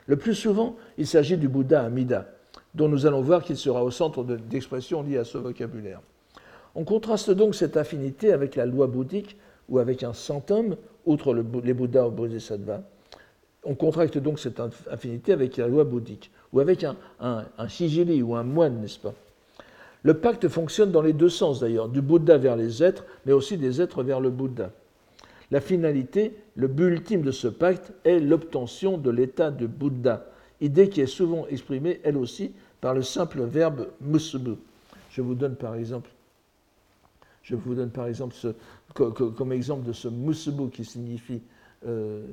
Le 0.07 0.17
plus 0.17 0.35
souvent, 0.35 0.77
il 0.99 1.07
s'agit 1.07 1.37
du 1.37 1.49
Bouddha 1.49 1.83
Amida, 1.83 2.27
dont 2.75 2.89
nous 2.89 3.07
allons 3.07 3.21
voir 3.21 3.43
qu'il 3.43 3.57
sera 3.57 3.85
au 3.85 3.91
centre 3.91 4.25
d'expression 4.25 5.03
liée 5.03 5.19
à 5.19 5.25
ce 5.25 5.39
vocabulaire. 5.39 6.01
On 6.75 6.85
contraste 6.85 7.31
donc 7.31 7.55
cette 7.55 7.77
affinité 7.77 8.33
avec 8.33 8.57
la 8.57 8.67
loi 8.67 8.87
bouddhique 8.87 9.37
ou 9.69 9.79
avec 9.79 10.03
un 10.03 10.13
homme, 10.51 10.77
outre 11.07 11.35
les 11.35 11.75
Bouddhas 11.75 12.07
ou 12.07 12.11
Bodhisattvas. 12.11 12.83
On 13.65 13.75
contracte 13.75 14.19
donc 14.19 14.39
cette 14.39 14.61
affinité 14.91 15.33
avec 15.33 15.57
la 15.57 15.69
loi 15.69 15.85
bouddhique, 15.85 16.31
ou 16.53 16.61
avec 16.61 16.85
un, 16.85 16.97
un, 17.21 17.45
ou 18.23 18.35
un 18.35 18.43
moine, 18.43 18.81
n'est-ce 18.81 18.99
pas? 18.99 19.15
Le 20.03 20.15
pacte 20.15 20.49
fonctionne 20.49 20.93
dans 20.93 21.01
les 21.01 21.15
deux 21.15 21.31
sens 21.31 21.61
d'ailleurs, 21.61 21.89
du 21.89 22.03
Bouddha 22.03 22.37
vers 22.37 22.57
les 22.57 22.83
êtres, 22.83 23.07
mais 23.25 23.33
aussi 23.33 23.57
des 23.57 23.81
êtres 23.81 24.03
vers 24.03 24.21
le 24.21 24.29
Bouddha. 24.29 24.71
La 25.51 25.61
finalité, 25.61 26.37
le 26.57 26.69
but 26.69 26.89
ultime 26.89 27.23
de 27.23 27.31
ce 27.31 27.49
pacte 27.49 27.93
est 28.05 28.21
l'obtention 28.21 28.99
de 28.99 29.11
l'état 29.11 29.51
de 29.51 29.67
Bouddha, 29.67 30.27
idée 30.61 30.91
qui 30.91 31.01
est 31.01 31.07
souvent 31.07 31.47
exprimée, 31.49 32.01
elle 32.05 32.19
aussi, 32.19 32.53
par 32.83 32.93
le 32.93 33.03
simple 33.03 33.43
verbe 33.45 33.89
musubu. 34.03 34.57
Je 35.11 35.23
vous 35.23 35.35
donne 35.35 35.57
par 35.57 35.75
exemple 35.75 36.11
je 37.45 37.55
vous 37.55 37.75
donne 37.75 37.91
par 37.91 38.07
exemple 38.07 38.35
comme 38.95 39.53
exemple 39.53 39.87
de 39.87 39.93
ce 39.93 40.09
musubu 40.09 40.71
qui 40.71 40.85
signifie, 40.85 41.43
euh, 41.87 42.27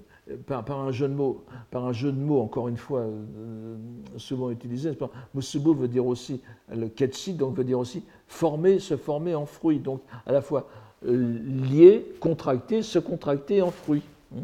par, 0.47 0.79
un 0.79 0.91
jeu 0.91 1.07
de 1.09 1.13
mots, 1.13 1.43
par 1.69 1.85
un 1.85 1.93
encore 2.39 2.69
une 2.69 2.77
fois, 2.77 3.01
euh, 3.01 3.75
souvent 4.15 4.49
utilisé, 4.49 4.91
musubu 5.33 5.73
veut 5.73 5.87
dire 5.89 6.05
aussi, 6.05 6.41
le 6.73 6.87
ketchi, 6.87 7.33
donc 7.33 7.57
veut 7.57 7.65
dire 7.65 7.79
aussi 7.79 8.03
former, 8.27 8.79
se 8.79 8.95
former 8.95 9.35
en 9.35 9.45
fruit, 9.45 9.79
donc 9.79 10.01
à 10.25 10.31
la 10.31 10.41
fois 10.41 10.69
euh, 11.05 11.37
lié, 11.69 12.13
contracté, 12.21 12.81
se 12.81 12.99
contracter 12.99 13.61
en 13.61 13.71
fruit. 13.71 14.03
Hein? 14.33 14.43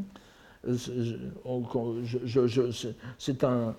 C'est 3.18 3.44
un, 3.44 3.76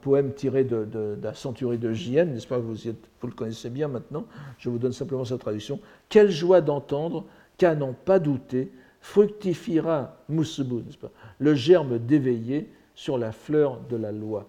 poème 0.00 0.32
tiré 0.34 0.64
de, 0.64 1.18
la 1.22 1.34
centurie 1.34 1.78
de 1.78 1.88
n'est-ce 1.88 2.46
pas? 2.46 2.58
Vous, 2.58 2.74
vous, 2.74 3.26
le 3.26 3.34
connaissez 3.34 3.70
bien 3.70 3.88
maintenant. 3.88 4.24
Je 4.58 4.68
vous 4.70 4.78
donne 4.78 4.92
simplement 4.92 5.24
sa 5.24 5.38
traduction. 5.38 5.80
Quelle 6.08 6.30
joie 6.30 6.60
d'entendre 6.60 7.24
qu'à 7.56 7.74
n'en 7.74 7.92
pas 7.92 8.18
douter, 8.18 8.72
fructifiera 9.00 10.16
n'est-ce 10.28 10.98
pas? 10.98 11.10
Le 11.38 11.54
germe 11.54 11.98
d'éveiller 11.98 12.70
sur 12.94 13.18
la 13.18 13.32
fleur 13.32 13.80
de 13.88 13.96
la 13.96 14.10
loi. 14.10 14.48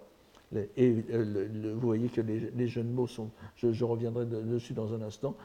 Et 0.78 1.06
euh, 1.12 1.48
vous 1.76 1.80
voyez 1.80 2.08
que 2.08 2.22
les, 2.22 2.68
jeunes 2.68 2.92
mots 2.92 3.06
sont, 3.06 3.30
je, 3.56 3.84
reviendrai 3.84 4.26
dessus 4.26 4.74
dans 4.74 4.94
un 4.94 5.02
instant. 5.04 5.36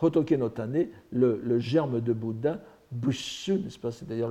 Hotoke 0.00 0.32
no 0.32 0.50
le 1.12 1.58
germe 1.58 2.00
de 2.00 2.12
Bouddha, 2.14 2.60
Bushu, 2.96 3.58
n'est-ce 3.58 3.78
pas 3.78 3.90
C'est-à-dire 3.90 4.28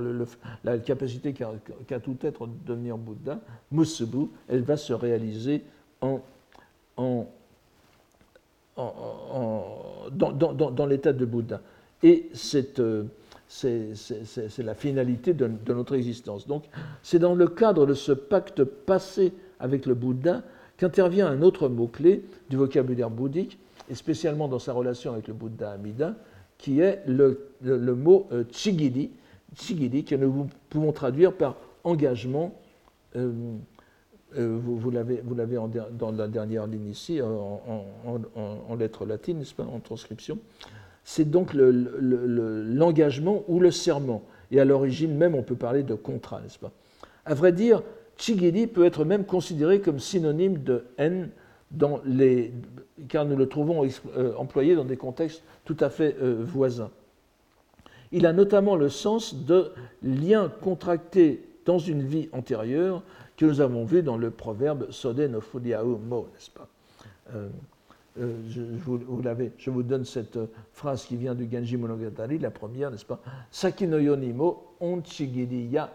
la 0.64 0.78
capacité 0.78 1.32
qu'a 1.32 2.00
tout 2.00 2.16
être 2.22 2.46
de 2.46 2.52
devenir 2.66 2.98
Bouddha, 2.98 3.40
Musubu, 3.70 4.28
elle 4.48 4.62
va 4.62 4.76
se 4.76 4.92
réaliser 4.92 5.62
en, 6.00 6.20
en, 6.96 7.26
dans, 10.10 10.86
l'état 10.86 11.12
de 11.12 11.24
Bouddha. 11.24 11.60
Et 12.02 12.30
euh, 12.54 13.04
c'est 13.48 14.62
la 14.62 14.74
finalité 14.74 15.32
de, 15.32 15.46
de, 15.46 15.72
notre 15.72 15.94
existence. 15.94 16.46
Donc, 16.46 16.64
c'est 17.02 17.18
dans 17.18 17.34
le 17.34 17.48
cadre 17.48 17.86
de 17.86 17.94
ce 17.94 18.12
pacte 18.12 18.64
passé 18.64 19.32
avec 19.60 19.86
le 19.86 19.94
Bouddha 19.94 20.42
qu'intervient 20.76 21.28
un 21.28 21.42
autre 21.42 21.68
mot-clé 21.68 22.24
du 22.50 22.56
vocabulaire 22.56 23.10
bouddhique, 23.10 23.58
et 23.88 23.94
spécialement 23.94 24.48
dans 24.48 24.58
sa 24.58 24.72
relation 24.72 25.12
avec 25.12 25.28
le 25.28 25.34
Bouddha 25.34 25.70
Amida, 25.70 26.14
qui 26.66 26.80
est 26.80 27.00
le, 27.06 27.94
mot 27.94 28.26
euh, 28.32 28.42
chigiri, 28.50 29.12
chigiri, 29.54 30.02
que 30.04 30.16
nous 30.16 30.48
pouvons 30.68 30.90
traduire 30.90 31.32
par 31.32 31.54
engagement. 31.84 32.60
Euh, 33.14 33.30
euh, 34.36 34.58
vous, 34.60 34.76
vous 34.76 34.90
l'avez 34.90 35.22
dans 35.92 36.10
la 36.10 36.26
dernière 36.26 36.66
ligne 36.66 36.88
ici, 36.88 37.22
en, 37.22 37.62
en, 38.34 38.74
lettres 38.74 39.06
latines, 39.06 39.38
n'est-ce 39.38 39.54
pas, 39.54 39.62
en 39.62 39.78
transcription. 39.78 40.40
C'est 41.04 41.30
donc 41.30 41.54
l'engagement 41.54 43.44
ou 43.46 43.60
le 43.60 43.70
serment. 43.70 44.24
Et 44.50 44.58
à 44.58 44.64
l'origine 44.64 45.14
même, 45.16 45.36
on 45.36 45.44
peut 45.44 45.54
parler 45.54 45.84
de 45.84 45.94
contrat, 45.94 46.40
n'est-ce 46.40 46.58
pas 46.58 46.72
À 47.26 47.34
vrai 47.34 47.52
dire, 47.52 47.84
chigiri 48.16 48.66
peut 48.66 48.84
être 48.84 49.04
même 49.04 49.24
considéré 49.24 49.80
comme 49.80 50.00
synonyme 50.00 50.58
de 50.64 50.82
haine 50.98 51.30
car 53.08 53.24
nous 53.24 53.36
le 53.36 53.48
trouvons 53.48 53.86
euh, 54.16 54.34
employé 54.36 54.74
dans 54.74 54.84
des 54.84 54.96
contextes 54.96 55.42
tout 55.64 55.76
à 55.80 55.90
fait 55.90 56.16
euh, 56.20 56.42
voisins. 56.44 56.90
Il 58.12 58.26
a 58.26 58.32
notamment 58.32 58.76
le 58.76 58.88
sens 58.88 59.34
de 59.34 59.72
lien 60.02 60.50
contracté 60.60 61.42
dans 61.64 61.78
une 61.78 62.02
vie 62.02 62.28
antérieure 62.32 63.02
que 63.36 63.44
nous 63.44 63.60
avons 63.60 63.84
vu 63.84 64.02
dans 64.02 64.16
le 64.16 64.30
proverbe 64.30 64.90
Sode 64.90 65.20
no 65.20 65.40
Fudiao 65.40 65.98
Mo, 65.98 66.28
n'est-ce 66.32 66.50
pas? 66.50 66.68
Euh, 67.34 67.48
je, 68.48 69.70
vous, 69.70 69.82
donne 69.82 70.04
cette 70.06 70.38
phrase 70.72 71.04
qui 71.04 71.16
vient 71.16 71.34
du 71.34 71.48
Genji 71.50 71.76
Monogatari, 71.76 72.38
la 72.38 72.50
première, 72.50 72.90
n'est-ce 72.90 73.04
pas? 73.04 73.20
Saki 73.50 73.86
no 73.86 73.98
yonimo 73.98 74.76
onchigiri 74.80 75.66
ya 75.66 75.92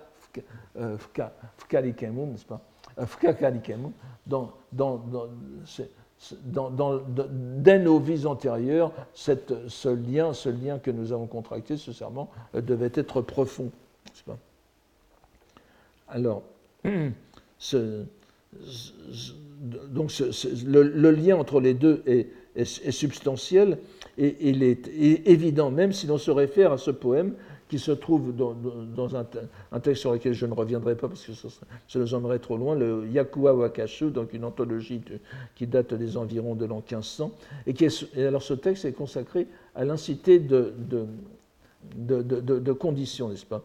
fukarikemu, 1.57 2.27
n'est-ce 2.27 2.45
pas? 2.45 2.61
Dans 4.27 4.53
dans, 4.71 5.03
dès 7.57 7.79
nos 7.79 7.99
vies 7.99 8.25
antérieures, 8.25 8.93
ce, 9.13 9.89
lien, 9.89 10.33
ce 10.33 10.49
lien 10.49 10.79
que 10.79 10.91
nous 10.91 11.11
avons 11.11 11.27
contracté, 11.27 11.77
ce 11.77 11.91
serment, 11.91 12.29
euh, 12.55 12.61
devait 12.61 12.91
être 12.93 13.21
profond. 13.21 13.69
Alors, 16.07 16.43
donc 16.83 17.13
le, 20.65 21.11
lien 21.11 21.37
entre 21.37 21.59
les 21.59 21.73
deux 21.73 22.03
est, 22.05 22.29
substantiel 22.91 23.77
et 24.17 24.49
il 24.49 24.61
est 24.61 24.89
évident, 24.89 25.71
même 25.71 25.93
si 25.93 26.05
l'on 26.05 26.17
se 26.17 26.31
réfère 26.31 26.73
à 26.73 26.77
ce 26.77 26.91
poème 26.91 27.33
qui 27.71 27.79
se 27.79 27.93
trouve 27.93 28.35
dans, 28.35 29.15
un, 29.15 29.79
texte 29.79 30.01
sur 30.01 30.11
lequel 30.11 30.33
je 30.33 30.45
ne 30.45 30.53
reviendrai 30.53 30.93
pas 30.95 31.07
parce 31.07 31.25
que 31.25 31.31
ça, 31.31 31.47
nous 31.95 32.13
emmènerait 32.13 32.39
trop 32.39 32.57
loin, 32.57 32.75
le 32.75 33.07
Yakuwa 33.07 33.55
Wakashu, 33.55 34.11
donc 34.11 34.33
une 34.33 34.43
anthologie 34.43 35.01
qui 35.55 35.67
date 35.67 35.93
des 35.93 36.17
environs 36.17 36.53
de 36.53 36.65
l'an 36.65 36.83
1500. 36.85 37.31
Et, 37.67 37.73
qui 37.73 37.87
alors 38.17 38.43
ce 38.43 38.55
texte 38.55 38.83
est 38.83 38.91
consacré 38.91 39.47
à 39.73 39.85
l'incité 39.85 40.37
de, 40.39 40.73
de, 41.95 42.71
conditions, 42.73 43.29
n'est-ce 43.29 43.45
pas? 43.45 43.63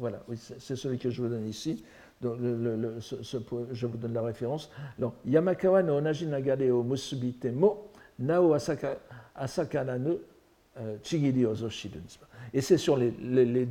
Voilà, 0.00 0.20
oui, 0.28 0.36
c'est 0.36 0.74
celui 0.74 0.98
que 0.98 1.10
je 1.10 1.22
vous 1.22 1.28
donne 1.28 1.46
ici. 1.46 1.84
je 2.20 3.86
vous 3.86 3.98
donne 3.98 4.14
la 4.14 4.22
référence. 4.22 4.68
Alors, 4.98 5.14
Yamakawa 5.24 5.84
no 5.84 5.94
onaji 5.98 6.26
o 6.72 6.82
musubite 6.82 7.52
mo 7.52 7.86
nao 8.18 8.52
asaka, 8.52 8.98
chigiri. 11.02 11.46
Et 12.54 12.60
c'est 12.60 12.78
sur 12.78 12.96
les, 12.96 13.12
les, 13.22 13.44
les 13.44 13.68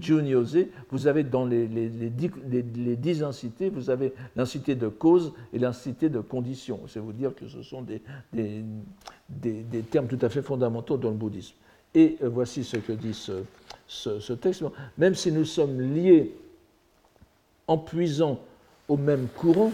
vous 0.92 1.08
avez 1.08 1.24
dans 1.24 1.46
les, 1.46 1.68
les, 1.68 1.90
dix 1.90 3.24
incités, 3.24 3.70
vous 3.70 3.90
avez 3.90 4.14
l'incité 4.36 4.76
de 4.76 4.88
cause 4.88 5.34
et 5.54 5.60
l'incité 5.60 6.10
de 6.10 6.20
condition. 6.20 6.82
C'est 6.88 7.00
vous 7.00 7.14
dire 7.14 7.34
que 7.34 7.48
ce 7.48 7.64
sont 7.64 7.82
des, 7.82 8.02
des, 8.34 8.64
des, 9.30 9.82
termes 9.82 10.08
tout 10.08 10.20
à 10.22 10.30
fait 10.30 10.42
fondamentaux 10.42 10.98
dans 10.98 11.10
le 11.10 11.16
bouddhisme. 11.16 11.56
Et 11.96 12.18
euh, 12.22 12.30
voici 12.30 12.64
ce 12.64 12.78
que 12.78 12.92
dit 12.92 13.14
ce, 13.14 13.44
ce, 13.88 14.34
texte. 14.34 14.64
Même 14.98 15.16
si 15.16 15.32
nous 15.32 15.46
sommes 15.46 15.82
liés 15.82 16.34
en 17.68 17.78
puisant 17.78 18.40
au 18.88 18.98
même 18.98 19.28
courant 19.36 19.72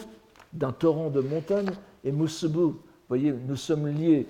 d'un 0.53 0.71
torrent 0.71 1.09
de 1.09 1.19
montagne, 1.19 1.69
et 2.03 2.11
Musubu, 2.11 2.75
voyez, 3.09 3.34
nous 3.47 3.55
sommes 3.55 3.88
liés 3.88 4.27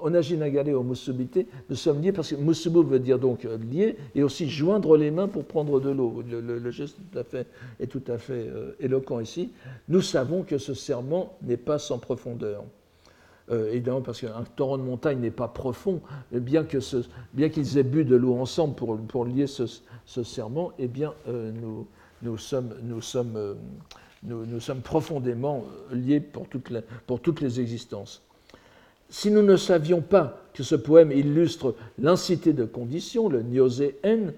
Onajinagare 0.00 0.68
au 0.74 0.82
Musubite, 0.82 1.46
nous 1.68 1.76
sommes 1.76 2.00
liés 2.00 2.12
parce 2.12 2.30
que 2.30 2.36
Musubu 2.36 2.82
veut 2.84 2.98
dire 2.98 3.18
donc 3.18 3.44
euh, 3.44 3.58
lier 3.58 3.96
et 4.14 4.22
aussi 4.22 4.48
joindre 4.48 4.96
les 4.96 5.10
mains 5.10 5.28
pour 5.28 5.44
prendre 5.44 5.80
de 5.80 5.90
l'eau. 5.90 6.22
Le, 6.28 6.70
geste 6.70 6.96
tout 6.96 7.18
à 7.18 7.24
fait, 7.24 7.46
est 7.80 7.86
tout 7.86 8.02
à 8.08 8.18
fait 8.18 8.48
euh, 8.48 8.72
éloquent 8.80 9.20
ici. 9.20 9.50
Nous 9.88 10.02
savons 10.02 10.42
que 10.42 10.58
ce 10.58 10.74
serment 10.74 11.36
n'est 11.42 11.56
pas 11.56 11.78
sans 11.78 11.98
profondeur. 11.98 12.64
Euh, 13.50 13.72
évidemment, 13.72 14.02
parce 14.02 14.20
qu'un 14.20 14.44
torrent 14.56 14.76
de 14.76 14.82
montagne 14.82 15.20
n'est 15.20 15.30
pas 15.30 15.48
profond, 15.48 16.02
bien 16.32 16.64
qu'ils 16.64 17.78
aient 17.78 17.82
bu 17.82 18.04
de 18.04 18.14
l'eau 18.14 18.34
ensemble 18.36 18.74
pour, 18.74 18.98
pour 18.98 19.24
lier 19.24 19.46
ce, 19.46 19.64
ce, 20.04 20.22
serment, 20.22 20.72
eh 20.78 20.86
bien, 20.86 21.14
nous, 21.26 21.86
nous, 22.20 22.36
sommes, 22.36 22.74
nous, 22.82 23.00
sommes, 23.00 23.56
nous, 24.22 24.60
sommes 24.60 24.82
profondément 24.82 25.64
liés 25.90 26.20
pour, 26.20 26.46
toute 26.46 26.70
pour 27.06 27.20
toutes 27.22 27.40
les 27.40 27.58
existences. 27.58 28.22
Si 29.10 29.30
nous 29.30 29.42
ne 29.42 29.56
savions 29.56 30.02
pas 30.02 30.42
que 30.52 30.62
ce 30.62 30.74
poème 30.74 31.12
illustre 31.12 31.74
l'incité 31.98 32.52
de 32.52 32.64
condition, 32.64 33.28
le 33.28 33.42
Nyose 33.42 33.84
N, 34.02 34.34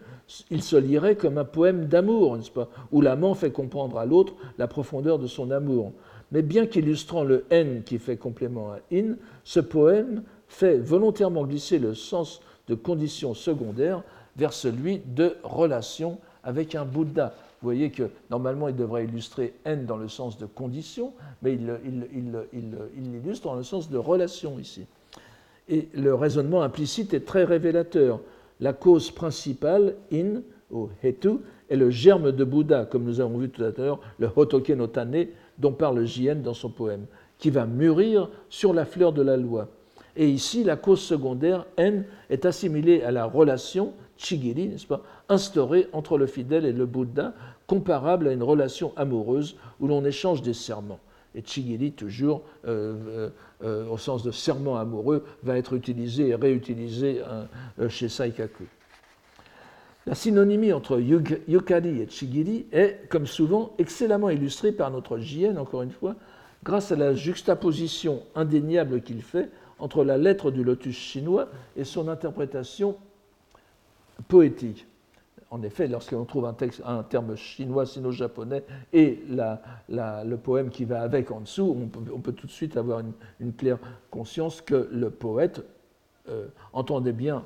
il 0.50 0.62
se 0.62 0.76
lirait 0.76 1.16
comme 1.16 1.38
un 1.38 1.44
poème 1.44 1.86
d'amour, 1.86 2.36
n'est-ce 2.36 2.52
pas, 2.52 2.68
où 2.92 3.00
l'amant 3.00 3.34
fait 3.34 3.50
comprendre 3.50 3.98
à 3.98 4.06
l'autre 4.06 4.34
la 4.58 4.68
profondeur 4.68 5.18
de 5.18 5.26
son 5.26 5.50
amour. 5.50 5.92
Mais 6.30 6.42
bien 6.42 6.66
qu'illustrant 6.66 7.24
le 7.24 7.44
N 7.50 7.82
qui 7.84 7.98
fait 7.98 8.16
complément 8.16 8.70
à 8.70 8.78
in, 8.94 9.16
ce 9.42 9.58
poème 9.58 10.22
fait 10.46 10.78
volontairement 10.78 11.44
glisser 11.44 11.78
le 11.78 11.94
sens 11.94 12.40
de 12.68 12.76
condition 12.76 13.34
secondaire 13.34 14.02
vers 14.36 14.52
celui 14.52 15.00
de 15.04 15.34
relation 15.42 16.18
avec 16.44 16.76
un 16.76 16.84
Bouddha. 16.84 17.34
Vous 17.62 17.66
voyez 17.66 17.90
que 17.90 18.10
normalement 18.30 18.68
il 18.68 18.76
devrait 18.76 19.04
illustrer 19.04 19.52
N 19.64 19.84
dans 19.84 19.98
le 19.98 20.08
sens 20.08 20.38
de 20.38 20.46
condition, 20.46 21.12
mais 21.42 21.54
il 21.54 23.12
l'illustre 23.12 23.48
dans 23.48 23.54
le 23.54 23.62
sens 23.62 23.90
de 23.90 23.98
relation 23.98 24.58
ici. 24.58 24.86
Et 25.68 25.88
le 25.94 26.14
raisonnement 26.14 26.62
implicite 26.62 27.12
est 27.12 27.26
très 27.26 27.44
révélateur. 27.44 28.20
La 28.60 28.72
cause 28.72 29.10
principale, 29.10 29.94
in, 30.12 30.40
ou 30.70 30.88
hetu, 31.02 31.38
est 31.68 31.76
le 31.76 31.90
germe 31.90 32.32
de 32.32 32.44
Bouddha, 32.44 32.86
comme 32.86 33.04
nous 33.04 33.20
avons 33.20 33.38
vu 33.38 33.48
tout 33.50 33.62
à 33.62 33.70
l'heure, 33.76 34.00
le 34.18 34.28
Hotoke 34.34 34.72
dont 35.58 35.72
parle 35.72 36.04
Jien 36.04 36.36
dans 36.36 36.54
son 36.54 36.70
poème, 36.70 37.06
qui 37.38 37.50
va 37.50 37.66
mûrir 37.66 38.30
sur 38.48 38.72
la 38.72 38.84
fleur 38.84 39.12
de 39.12 39.22
la 39.22 39.36
loi. 39.36 39.68
Et 40.16 40.28
ici, 40.28 40.64
la 40.64 40.76
cause 40.76 41.00
secondaire, 41.00 41.66
N, 41.76 42.04
est 42.28 42.44
assimilée 42.44 43.02
à 43.02 43.12
la 43.12 43.26
relation, 43.26 43.92
Chigiri, 44.16 44.68
n'est-ce 44.68 44.86
pas, 44.86 45.02
instaurée 45.28 45.86
entre 45.92 46.18
le 46.18 46.26
fidèle 46.26 46.66
et 46.66 46.72
le 46.72 46.84
Bouddha, 46.84 47.32
comparable 47.70 48.26
à 48.26 48.32
une 48.32 48.42
relation 48.42 48.92
amoureuse 48.96 49.54
où 49.78 49.86
l'on 49.86 50.04
échange 50.04 50.42
des 50.42 50.54
serments. 50.54 50.98
Et 51.36 51.42
Chigiri, 51.46 51.92
toujours 51.92 52.42
euh, 52.66 52.96
euh, 53.06 53.30
euh, 53.62 53.86
au 53.86 53.96
sens 53.96 54.24
de 54.24 54.32
serment 54.32 54.76
amoureux, 54.76 55.24
va 55.44 55.56
être 55.56 55.74
utilisé 55.74 56.30
et 56.30 56.34
réutilisé 56.34 57.22
chez 57.88 58.08
Saikaku. 58.08 58.64
La 60.04 60.16
synonymie 60.16 60.72
entre 60.72 60.98
Yukari 60.98 62.00
et 62.00 62.08
Chigiri 62.08 62.66
est, 62.72 63.08
comme 63.08 63.28
souvent, 63.28 63.72
excellemment 63.78 64.30
illustrée 64.30 64.72
par 64.72 64.90
notre 64.90 65.18
JN, 65.18 65.56
encore 65.56 65.82
une 65.82 65.92
fois, 65.92 66.16
grâce 66.64 66.90
à 66.90 66.96
la 66.96 67.14
juxtaposition 67.14 68.24
indéniable 68.34 69.00
qu'il 69.02 69.22
fait 69.22 69.48
entre 69.78 70.02
la 70.02 70.18
lettre 70.18 70.50
du 70.50 70.64
lotus 70.64 70.96
chinois 70.96 71.48
et 71.76 71.84
son 71.84 72.08
interprétation 72.08 72.96
poétique 74.26 74.88
en 75.50 75.62
effet, 75.62 75.88
lorsqu'on 75.88 76.24
trouve 76.24 76.46
un, 76.46 76.52
texte, 76.52 76.80
un 76.86 77.02
terme 77.02 77.34
chinois, 77.36 77.84
sino-japonais, 77.84 78.62
et 78.92 79.20
le 79.28 80.36
poème 80.36 80.70
qui 80.70 80.84
va 80.84 81.02
avec 81.02 81.32
en 81.32 81.40
dessous, 81.40 81.76
on 82.14 82.20
peut, 82.20 82.32
tout 82.32 82.46
de 82.46 82.52
suite 82.52 82.76
avoir 82.76 83.02
une, 83.40 83.52
claire 83.52 83.78
conscience 84.10 84.60
que 84.60 84.88
le 84.92 85.10
poète 85.10 85.62
euh, 86.28 86.46
entendait 86.72 87.12
bien 87.12 87.44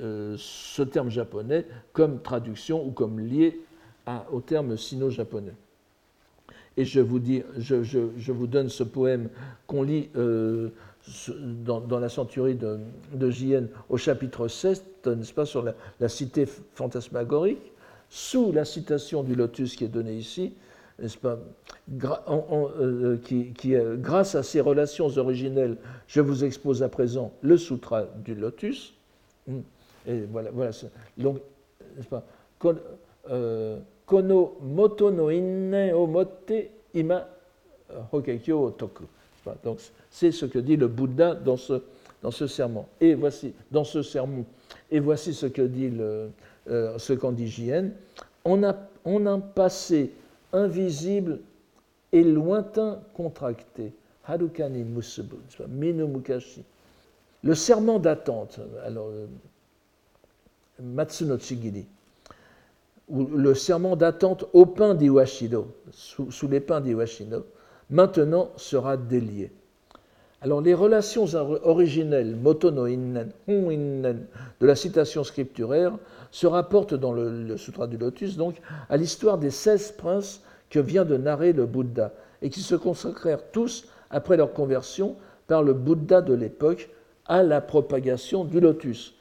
euh, 0.00 0.34
ce 0.36 0.82
terme 0.82 1.10
japonais 1.10 1.66
comme 1.92 2.20
traduction 2.20 2.84
ou 2.84 2.90
comme 2.90 3.20
lié 3.20 3.60
au 4.32 4.40
terme 4.40 4.76
sino-japonais. 4.76 5.54
Et 6.76 6.84
je 6.84 7.00
vous, 7.00 7.20
dis, 7.20 7.44
je, 7.56 8.32
vous 8.32 8.46
donne 8.48 8.68
ce 8.68 8.82
poème 8.82 9.28
qu'on 9.68 9.84
lit 9.84 10.10
euh, 10.16 10.70
dans, 11.28 11.98
la 11.98 12.08
centurie 12.08 12.54
de, 12.54 12.78
de 13.12 13.30
au 13.88 13.96
chapitre 13.96 14.48
16, 14.48 14.84
n'est-ce 15.06 15.34
pas, 15.34 15.44
sur 15.44 15.62
la, 15.62 16.08
cité 16.08 16.46
fantasmagorique, 16.46 17.72
sous 18.08 18.52
la 18.52 18.64
citation 18.64 19.22
du 19.22 19.34
lotus 19.34 19.76
qui 19.76 19.84
est 19.84 19.88
donnée 19.88 20.14
ici, 20.14 20.54
n'est-ce 20.98 21.18
pas, 21.18 21.38
euh, 22.00 23.18
qui, 23.18 23.52
qui 23.52 23.74
grâce 23.96 24.34
à 24.34 24.42
ces 24.42 24.60
relations 24.60 25.08
originelles, 25.08 25.76
je 26.06 26.20
vous 26.20 26.44
expose 26.44 26.82
à 26.82 26.88
présent 26.88 27.32
le 27.42 27.56
sutra 27.56 28.04
du 28.24 28.34
lotus. 28.34 28.94
Hmm. 29.46 29.60
Et 30.06 30.20
voilà, 30.30 30.50
voilà. 30.52 30.70
Donc, 31.18 31.40
n'est-ce 31.96 32.08
pas, 32.08 32.24
euh, 33.30 33.78
kono 34.06 34.58
moto 34.60 35.10
no 35.10 35.30
inne 35.30 35.92
o 35.94 36.06
motte 36.06 36.70
ima 36.94 37.22
hokekyo 38.12 38.58
o 38.66 38.70
Donc, 39.62 39.78
c'est 40.10 40.32
ce 40.32 40.46
que 40.46 40.58
dit 40.58 40.76
le 40.76 40.88
Bouddha 40.88 41.34
dans 41.34 41.56
ce, 41.56 42.46
serment. 42.46 42.88
Et 43.00 43.14
voici, 43.14 43.54
ce 43.72 44.18
et 44.90 45.00
voici 45.00 45.34
ce 45.34 45.46
que 45.46 45.62
dit 45.62 45.90
euh, 46.00 46.98
ce 46.98 47.12
qu'en 47.12 47.32
dit 47.32 47.48
Jien. 47.48 47.90
On 48.44 48.62
a, 48.62 48.76
un 49.04 49.40
passé 49.40 50.12
invisible 50.52 51.40
et 52.12 52.22
lointain 52.24 53.00
contracté. 53.14 53.92
Harukani 54.26 54.84
Musubu, 54.84 55.36
Minu 55.68 56.04
Mukashi. 56.06 56.64
Le 57.42 57.54
serment 57.54 57.98
d'attente, 57.98 58.58
alors, 58.86 59.08
euh, 59.08 59.26
Matsuno 60.82 61.38
Chigiri, 61.38 61.84
ou 63.08 63.24
le 63.26 63.54
serment 63.54 63.96
d'attente 63.96 64.46
au 64.54 64.64
pain 64.64 64.94
d'Iwashido, 64.94 65.68
sous, 65.90 66.30
sous 66.30 66.48
les 66.48 66.60
pins 66.60 66.80
d'Iwashido, 66.80 67.44
maintenant 67.90 68.50
sera 68.56 68.96
délié. 68.96 69.52
Alors 70.40 70.60
les 70.60 70.74
relations 70.74 71.24
originelles 71.64 72.36
motono 72.36 72.84
innen, 72.86 73.30
de 73.48 74.66
la 74.66 74.76
citation 74.76 75.24
scripturaire 75.24 75.96
se 76.30 76.46
rapportent 76.46 76.94
dans 76.94 77.12
le, 77.12 77.56
Sutra 77.56 77.86
du 77.86 77.96
Lotus 77.96 78.36
donc 78.36 78.56
à 78.90 78.98
l'histoire 78.98 79.38
des 79.38 79.50
16 79.50 79.92
princes 79.92 80.42
que 80.68 80.80
vient 80.80 81.06
de 81.06 81.16
narrer 81.16 81.54
le 81.54 81.64
Bouddha 81.64 82.12
et 82.42 82.50
qui 82.50 82.60
se 82.60 82.74
consacrèrent 82.74 83.50
tous 83.52 83.86
après 84.10 84.36
leur 84.36 84.52
conversion 84.52 85.16
par 85.46 85.62
le 85.62 85.72
Bouddha 85.72 86.20
de 86.20 86.34
l'époque 86.34 86.90
à 87.26 87.42
la 87.42 87.62
propagation 87.62 88.44
du 88.44 88.60
lotus. 88.60 89.14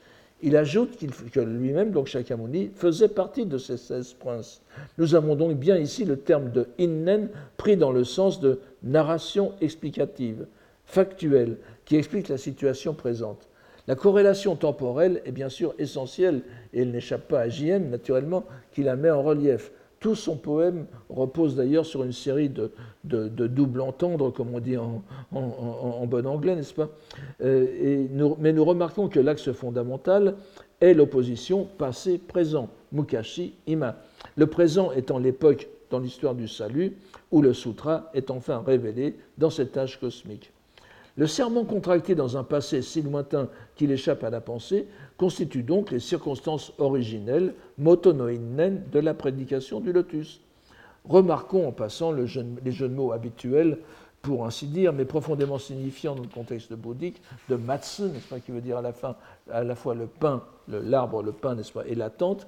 Il 0.46 0.58
ajoute 0.58 0.98
que 1.32 1.40
lui-même, 1.40 1.92
donc 1.92 2.08
Shakyamuni, 2.08 2.72
faisait 2.76 3.08
partie 3.08 3.46
de 3.46 3.58
ces 3.58 3.78
16 3.78 4.14
princes. 4.16 4.62
Nous 4.98 5.16
avons 5.16 5.36
donc 5.36 5.58
bien 5.58 5.78
ici 5.78 6.04
le 6.04 6.18
terme 6.18 6.52
de 6.52 6.68
innen 6.78 7.30
pris 7.56 7.78
dans 7.78 7.94
le 7.94 8.04
sens 8.04 8.42
de 8.42 8.60
narration 8.84 9.54
explicative 9.62 10.46
factuelle 10.86 11.56
qui 11.86 11.96
explique 11.96 12.28
la 12.28 12.38
situation 12.38 12.94
présente. 12.94 13.48
La 13.88 13.96
corrélation 13.96 14.58
temporelle 14.58 15.22
est 15.24 15.32
bien 15.32 15.48
sûr 15.48 15.74
essentielle 15.80 16.42
et 16.74 16.82
elle 16.82 16.92
n'échappe 16.92 17.30
pas 17.30 17.40
à 17.40 17.48
JN, 17.48 17.90
naturellement, 17.90 18.44
qui 18.74 18.84
la 18.84 18.98
met 18.98 19.12
en 19.12 19.24
relief. 19.24 19.72
Tout 20.04 20.16
son 20.16 20.36
poème 20.36 20.86
repose 21.10 21.56
d'ailleurs 21.56 21.86
sur 21.86 22.04
une 22.04 22.12
série 22.12 22.50
de, 22.50 22.70
doubles 23.06 23.80
entendres, 23.80 24.34
comme 24.34 24.54
on 24.54 24.60
dit 24.60 24.76
en, 24.76 25.02
bon 25.32 26.28
anglais, 26.28 26.58
n'est-ce 26.58 26.74
pas? 26.74 26.90
Euh, 27.42 28.06
Mais 28.38 28.52
nous 28.52 28.66
remarquons 28.66 29.08
que 29.08 29.22
l'axe 29.22 29.54
fondamental 29.54 30.36
est 30.82 30.94
l'opposition 30.94 31.70
passé-présent, 31.78 32.68
Mukashi, 32.92 33.54
Ima. 33.66 33.96
Le 34.36 34.46
présent 34.46 34.92
étant 34.92 35.20
l'époque 35.20 35.70
dans 35.90 36.00
l'histoire 36.00 36.36
du 36.36 36.50
salut, 36.50 36.98
où 37.32 37.42
le 37.42 37.54
sutra 37.54 38.12
est 38.14 38.30
enfin 38.30 38.62
révélé 38.68 39.16
dans 39.38 39.50
cet 39.50 39.78
âge 39.78 40.02
cosmique. 40.02 40.53
Le 41.16 41.28
serment 41.28 41.64
contracté 41.64 42.16
dans 42.16 42.38
un 42.38 42.44
passé 42.44 42.82
si 42.82 43.02
lointain 43.02 43.48
qu'il 43.76 43.92
échappe 43.92 44.24
à 44.24 44.32
la 44.32 44.42
pensée 44.42 44.88
constitue 45.18 45.62
donc 45.62 45.92
les 45.92 46.00
circonstances 46.00 46.74
originelles, 46.80 47.54
motonoinen, 47.78 48.84
de 48.92 49.00
la 49.00 49.14
prédication 49.14 49.80
du 49.80 49.94
lotus. 49.94 50.42
Remarquons 51.06 51.68
en 51.68 51.72
passant 51.72 52.12
les 52.12 52.26
jeux 52.26 52.44
de 52.90 52.96
mots 52.96 53.12
habituels, 53.12 53.78
pour 54.24 54.46
ainsi 54.46 54.68
dire, 54.68 54.94
mais 54.94 55.04
profondément 55.04 55.60
signifiants 55.60 56.16
dans 56.16 56.24
le 56.24 56.30
contexte 56.30 56.74
bouddhique, 56.74 57.22
de 57.50 57.56
matsu, 57.56 58.04
n'est-ce 58.04 58.28
pas, 58.30 58.40
qui 58.40 58.52
veut 58.52 58.62
dire 58.62 58.78
à 58.78 58.82
la, 58.82 58.94
fin, 58.94 59.16
à 59.52 59.64
la 59.64 59.76
fois 59.76 59.94
le 59.94 60.08
pain, 60.08 60.42
l'arbre, 60.70 61.22
le, 61.22 61.34
pain, 61.34 61.56
n'est-ce 61.56 61.74
pas, 61.74 61.86
et 61.86 61.94
la 61.94 62.10
tente, 62.10 62.48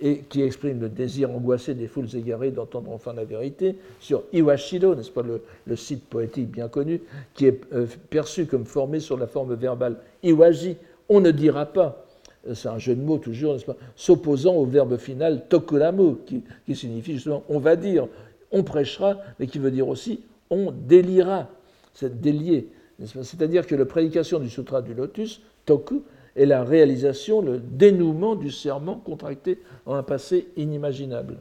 et 0.00 0.20
qui 0.28 0.42
exprime 0.42 0.80
le 0.80 0.88
désir 0.88 1.30
angoissé 1.30 1.74
des 1.74 1.86
foules 1.86 2.14
égarées 2.16 2.50
d'entendre 2.50 2.90
enfin 2.90 3.12
la 3.12 3.24
vérité, 3.24 3.76
sur 4.00 4.24
Iwashido, 4.32 4.94
n'est-ce 4.94 5.10
pas, 5.10 5.22
le, 5.22 5.76
site 5.76 6.04
poétique 6.04 6.50
bien 6.50 6.68
connu, 6.68 7.02
qui 7.34 7.46
est 7.46 7.60
euh, 7.72 7.86
perçu 8.08 8.46
comme 8.46 8.64
formé 8.64 9.00
sur 9.00 9.16
la 9.16 9.26
forme 9.26 9.54
verbale 9.54 9.96
Iwaji, 10.22 10.76
on 11.08 11.20
ne 11.20 11.30
dira 11.30 11.66
pas, 11.66 12.06
euh, 12.48 12.54
c'est 12.54 12.68
un 12.68 12.78
jeu 12.78 12.94
de 12.94 13.02
mots 13.02 13.18
toujours, 13.18 13.54
n'est-ce 13.54 13.66
pas, 13.66 13.76
s'opposant 13.94 14.54
au 14.54 14.64
verbe 14.64 14.96
final 14.96 15.44
tokuramu, 15.48 16.16
qui, 16.26 16.42
signifie 16.74 17.14
justement 17.14 17.44
on 17.48 17.58
va 17.58 17.76
dire, 17.76 18.08
on 18.52 18.62
prêchera, 18.62 19.18
mais 19.38 19.46
qui 19.46 19.58
veut 19.58 19.70
dire 19.70 19.88
aussi 19.88 20.20
on 20.50 20.72
délira, 20.72 21.48
c'est 21.94 22.20
délié. 22.20 22.68
C'est-à-dire 23.06 23.66
que 23.66 23.74
la 23.74 23.86
prédication 23.86 24.40
du 24.40 24.50
Sutra 24.50 24.82
du 24.82 24.94
Lotus, 24.94 25.40
Toku, 25.64 26.02
est 26.36 26.46
la 26.46 26.64
réalisation, 26.64 27.40
le 27.40 27.58
dénouement 27.58 28.36
du 28.36 28.50
serment 28.50 28.96
contracté 28.96 29.58
en 29.86 29.94
un 29.94 30.02
passé 30.02 30.48
inimaginable. 30.56 31.38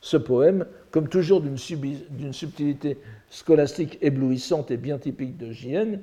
Ce 0.00 0.16
poème, 0.16 0.66
comme 0.90 1.08
toujours 1.08 1.40
d'une 1.40 1.58
subtilité 1.58 2.98
scolastique 3.30 3.98
éblouissante 4.00 4.70
et 4.70 4.76
bien 4.76 4.98
typique 4.98 5.36
de 5.36 5.50
J.N., 5.50 6.00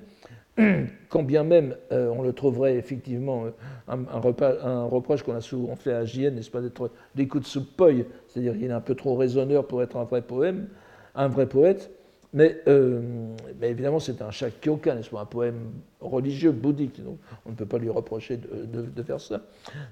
quand 1.09 1.23
bien 1.23 1.43
même 1.43 1.75
euh, 1.91 2.09
on 2.15 2.21
le 2.21 2.31
trouverait 2.31 2.77
effectivement 2.77 3.45
euh, 3.45 3.49
un, 3.87 4.85
reproche 4.85 5.23
qu'on 5.23 5.35
a 5.35 5.41
souvent 5.41 5.75
fait 5.75 5.93
à 5.93 6.05
J.N., 6.05 6.35
n'est-ce 6.35 6.51
pas, 6.51 6.61
d'être 6.61 6.91
d'écoute 7.13 7.45
poy, 7.75 8.05
c'est-à-dire 8.27 8.53
qu'il 8.53 8.65
est 8.65 8.71
un 8.71 8.81
peu 8.81 8.95
trop 8.95 9.15
raisonneur 9.15 9.67
pour 9.67 9.81
être 9.83 9.97
un 9.97 10.05
vrai 10.05 10.21
poème, 10.21 10.67
un 11.13 11.27
vrai 11.27 11.47
poète, 11.47 11.91
euh, 12.37 13.01
mais, 13.59 13.69
évidemment, 13.69 13.99
c'est 13.99 14.21
un 14.21 14.31
Shakyoka, 14.31 14.95
n'est-ce 14.95 15.09
pas, 15.09 15.21
un 15.21 15.25
poème 15.25 15.71
religieux, 16.01 16.51
bouddhique, 16.51 17.03
donc 17.03 17.17
on 17.45 17.51
ne 17.51 17.55
peut 17.55 17.65
pas 17.65 17.77
lui 17.77 17.89
reprocher 17.89 18.37
de, 18.37 19.03
faire 19.03 19.19
ça. 19.19 19.41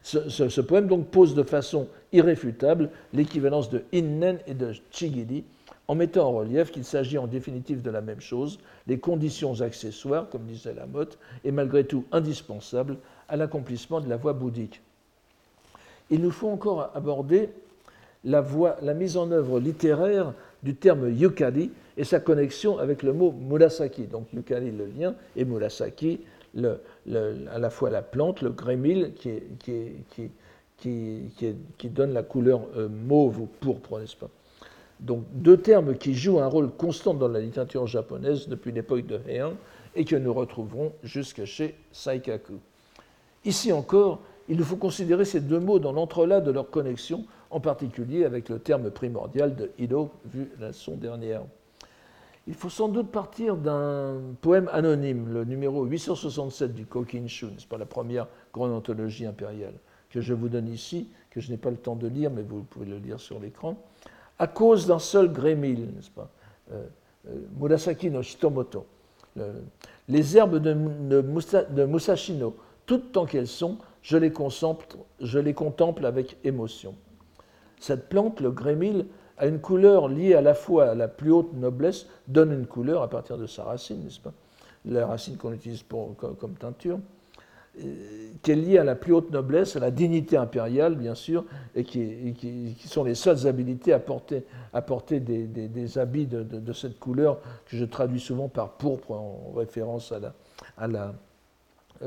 Ce, 0.01 0.61
poème 0.61 0.87
donc 0.87 1.07
pose 1.07 1.35
de 1.35 1.43
façon 1.43 1.87
irréfutable 2.11 2.89
l'équivalence 3.13 3.69
de 3.69 3.83
Innen 3.93 4.39
et 4.47 4.53
de 4.53 4.73
Chigiri, 4.91 5.45
en 5.87 5.95
mettant 5.95 6.29
en 6.29 6.31
relief 6.31 6.71
qu'il 6.71 6.85
s'agit 6.85 7.17
en 7.17 7.27
définitive 7.27 7.81
de 7.81 7.89
la 7.89 8.01
même 8.01 8.21
chose, 8.21 8.59
les 8.87 8.99
conditions 8.99 9.61
accessoires, 9.61 10.29
comme 10.29 10.43
disait 10.43 10.73
Lamotte, 10.73 11.17
et 11.43 11.51
malgré 11.51 11.85
tout 11.85 12.05
indispensables 12.11 12.97
à 13.27 13.35
l'accomplissement 13.35 13.99
de 13.99 14.09
la 14.09 14.17
voie 14.17 14.33
bouddhique. 14.33 14.81
Il 16.09 16.21
nous 16.21 16.31
faut 16.31 16.49
encore 16.49 16.91
aborder 16.93 17.49
la, 18.23 18.41
voie, 18.41 18.77
la 18.81 18.93
mise 18.93 19.17
en 19.17 19.31
œuvre 19.31 19.59
littéraire 19.59 20.33
du 20.63 20.75
terme 20.75 21.09
yukari 21.11 21.71
et 21.97 22.03
sa 22.03 22.19
connexion 22.19 22.79
avec 22.79 23.03
le 23.03 23.13
mot 23.13 23.31
murasaki. 23.31 24.03
Donc 24.03 24.31
yukari, 24.33 24.71
le 24.71 24.85
lien, 24.85 25.15
et 25.35 25.45
murasaki, 25.45 26.21
à 26.57 27.59
la 27.59 27.69
fois 27.69 27.89
la 27.89 28.01
plante, 28.01 28.41
le 28.41 28.49
grémil, 28.49 29.13
qui, 29.19 30.29
donne 31.89 32.13
la 32.13 32.23
couleur 32.23 32.61
euh, 32.75 32.87
mauve 32.89 33.41
ou 33.41 33.45
pourpre, 33.59 33.99
n'est-ce 33.99 34.15
pas? 34.15 34.29
Donc 34.99 35.23
deux 35.33 35.57
termes 35.57 35.95
qui 35.95 36.13
jouent 36.13 36.39
un 36.39 36.47
rôle 36.47 36.71
constant 36.71 37.13
dans 37.13 37.27
la 37.27 37.39
littérature 37.39 37.85
japonaise 37.87 38.47
depuis 38.47 38.71
l'époque 38.71 39.05
de 39.05 39.19
Heian 39.27 39.53
et 39.95 40.05
que 40.05 40.15
nous 40.15 40.33
retrouverons 40.33 40.93
jusque 41.03 41.43
chez 41.45 41.75
Saikaku. 41.91 42.53
Ici 43.43 43.73
encore, 43.73 44.21
il 44.49 44.57
nous 44.57 44.63
faut 44.63 44.75
considérer 44.75 45.25
ces 45.25 45.39
deux 45.39 45.59
mots 45.59 45.79
dans 45.79 45.91
l'entrelac 45.91 46.43
de 46.43 46.51
leur 46.51 46.69
connexion 46.69 47.25
en 47.49 47.59
particulier 47.59 48.25
avec 48.25 48.49
le 48.49 48.59
terme 48.59 48.89
primordial 48.91 49.55
de 49.55 49.71
Ido, 49.77 50.11
vu 50.25 50.49
la 50.59 50.67
leçon 50.67 50.95
dernière. 50.95 51.43
Il 52.45 52.55
faut 52.55 52.69
sans 52.69 52.89
doute 52.89 53.09
partir 53.09 53.55
d'un 53.55 54.19
poème 54.41 54.69
anonyme, 54.73 55.31
le 55.31 55.45
numéro 55.45 55.85
867 55.85 56.73
du 56.73 56.85
Kokinshu, 56.85 57.45
n'est-ce 57.45 57.67
pas 57.67 57.77
la 57.77 57.85
première 57.85 58.27
grande 58.53 58.73
anthologie 58.73 59.25
impériale, 59.25 59.75
que 60.09 60.19
je 60.19 60.33
vous 60.33 60.49
donne 60.49 60.67
ici, 60.67 61.07
que 61.29 61.39
je 61.39 61.49
n'ai 61.51 61.57
pas 61.57 61.69
le 61.69 61.77
temps 61.77 61.95
de 61.95 62.07
lire, 62.07 62.31
mais 62.31 62.41
vous 62.41 62.63
pouvez 62.63 62.85
le 62.85 62.97
lire 62.97 63.19
sur 63.19 63.39
l'écran, 63.39 63.77
à 64.39 64.47
cause 64.47 64.87
d'un 64.87 64.99
seul 64.99 65.31
grémil, 65.31 65.87
n'est-ce 65.95 66.09
pas 66.09 66.29
euh, 66.73 66.83
euh, 67.29 67.39
Murasaki 67.57 68.11
no 68.11 68.21
Shitomoto. 68.21 68.85
les 70.09 70.37
herbes 70.37 70.57
de, 70.57 70.73
de, 70.73 71.85
Musashino, 71.85 72.55
toutes 72.85 73.13
tant 73.13 73.25
qu'elles 73.25 73.47
sont, 73.47 73.77
je 74.03 74.17
les, 74.17 75.53
contemple 75.53 76.05
avec 76.05 76.37
émotion. 76.43 76.93
Cette 77.79 78.09
plante, 78.09 78.41
le 78.41 78.51
grémil, 78.51 79.07
a 79.37 79.47
une 79.47 79.59
couleur 79.59 80.09
liée 80.09 80.35
à 80.35 80.41
la 80.41 80.53
fois 80.53 80.89
à 80.89 80.95
la 80.95 81.07
plus 81.07 81.31
haute 81.31 81.53
noblesse, 81.53 82.07
donne 82.27 82.51
une 82.51 82.67
couleur 82.67 83.01
à 83.01 83.09
partir 83.09 83.37
de 83.37 83.47
sa 83.47 83.63
racine, 83.63 84.03
n'est-ce 84.03 84.19
pas? 84.19 84.33
La 84.85 85.07
racine 85.07 85.37
qu'on 85.37 85.53
utilise 85.53 85.81
pour, 85.81 86.15
comme, 86.15 86.53
teinture, 86.55 86.99
qui 88.41 88.51
est 88.51 88.55
liée 88.55 88.77
à 88.77 88.83
la 88.83 88.95
plus 88.95 89.13
haute 89.13 89.31
noblesse, 89.31 89.77
à 89.77 89.79
la 89.79 89.89
dignité 89.89 90.37
impériale, 90.37 90.95
bien 90.95 91.15
sûr, 91.15 91.45
et 91.73 91.83
qui, 91.85 92.75
sont 92.85 93.05
les 93.05 93.15
seules 93.15 93.47
habilités 93.47 93.93
à 93.93 93.99
porter, 93.99 94.43
à 94.73 94.81
porter 94.81 95.21
des, 95.21 95.97
habits 95.97 96.27
de, 96.27 96.73
cette 96.73 96.99
couleur 96.99 97.39
que 97.65 97.77
je 97.77 97.85
traduis 97.85 98.19
souvent 98.19 98.49
par 98.49 98.73
pourpre 98.73 99.11
en 99.11 99.53
référence 99.55 100.13
à 100.77 100.87
la, 100.87 101.13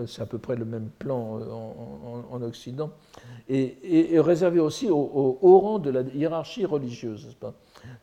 c'est 0.06 0.22
à 0.22 0.26
peu 0.26 0.38
près 0.38 0.56
le 0.56 0.64
même 0.64 0.90
plan 0.98 1.38
euh, 1.40 2.32
en, 2.32 2.42
Occident, 2.42 2.90
et, 3.48 4.18
réservé 4.18 4.60
aussi 4.60 4.90
au, 4.90 5.58
rang 5.60 5.78
de 5.78 5.90
la 5.90 6.02
hiérarchie 6.02 6.64
religieuse. 6.64 7.36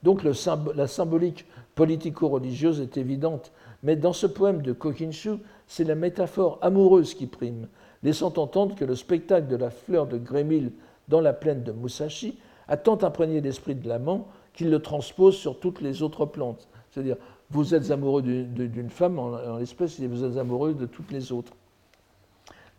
Donc 0.02 0.24
la 0.24 0.88
symbolique 0.88 1.46
politico-religieuse 1.76 2.82
est 2.82 2.98
évidente, 2.98 3.52
mais 3.84 3.96
dans 3.96 4.14
ce 4.14 4.28
poème 4.28 4.62
de 4.62 4.74
Kokinshu, 4.74 5.38
c'est 5.68 5.84
la 5.84 5.96
métaphore 5.96 6.60
amoureuse 6.62 7.14
qui 7.14 7.28
prime, 7.28 7.68
laissant 8.02 8.34
entendre 8.38 8.76
que 8.76 8.86
le 8.86 8.96
spectacle 8.96 9.48
de 9.48 9.56
la 9.56 9.70
fleur 9.70 10.08
de 10.08 10.18
grémil 10.18 10.72
dans 11.08 11.22
la 11.22 11.34
plaine 11.34 11.64
de 11.64 11.72
Musashi 11.72 12.38
a 12.68 12.78
tant 12.78 13.04
imprégné 13.04 13.42
l'esprit 13.42 13.76
de 13.76 13.88
l'amant 13.88 14.28
qu'il 14.54 14.70
le 14.70 14.80
transpose 14.80 15.36
sur 15.36 15.60
toutes 15.60 15.82
les 15.82 16.02
autres 16.02 16.26
plantes. 16.26 16.68
C'est-à-dire, 16.92 17.18
vous 17.50 17.76
êtes 17.76 17.92
amoureux 17.92 18.22
d'une 18.22 18.90
femme 18.90 19.20
en 19.20 19.58
l'espèce, 19.58 20.00
et 20.00 20.08
vous 20.08 20.24
êtes 20.24 20.38
amoureux 20.38 20.74
de 20.74 20.86
toutes 20.86 21.12
les 21.12 21.32
autres. 21.32 21.54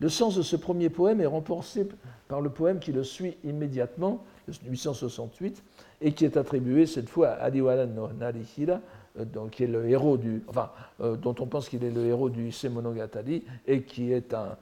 Le 0.01 0.09
sens 0.09 0.37
de 0.37 0.43
ce 0.43 0.57
premier 0.57 0.91
poème 0.91 1.21
est 1.21 1.27
renforcé 1.27 1.87
par 2.29 2.41
le 2.41 2.51
poème 2.51 2.79
qui 2.79 2.93
le 2.93 3.05
suit 3.05 3.37
immédiatement, 3.45 4.25
868, 4.49 5.63
et 6.01 6.13
qui 6.13 6.25
est 6.25 6.37
attribué 6.37 6.87
cette 6.87 7.09
fois 7.09 7.31
à 7.31 7.45
Adiwara 7.45 7.87
no 7.87 8.09
Narihira, 8.13 8.81
euh, 9.19 9.25
qui 9.51 9.65
est 9.65 9.69
le 9.69 9.89
héros 9.89 10.17
du, 10.17 10.43
enfin, 10.49 10.71
euh, 11.01 11.17
dont 11.17 11.35
on 11.39 11.47
pense 11.47 11.69
qu'il 11.69 11.85
est 11.85 11.91
le 11.91 12.05
héros 12.07 12.29
du 12.29 12.51
Semonogatari 12.51 13.45
et 13.67 13.83
qui 13.83 14.13
est 14.13 14.35
un, 14.35 14.57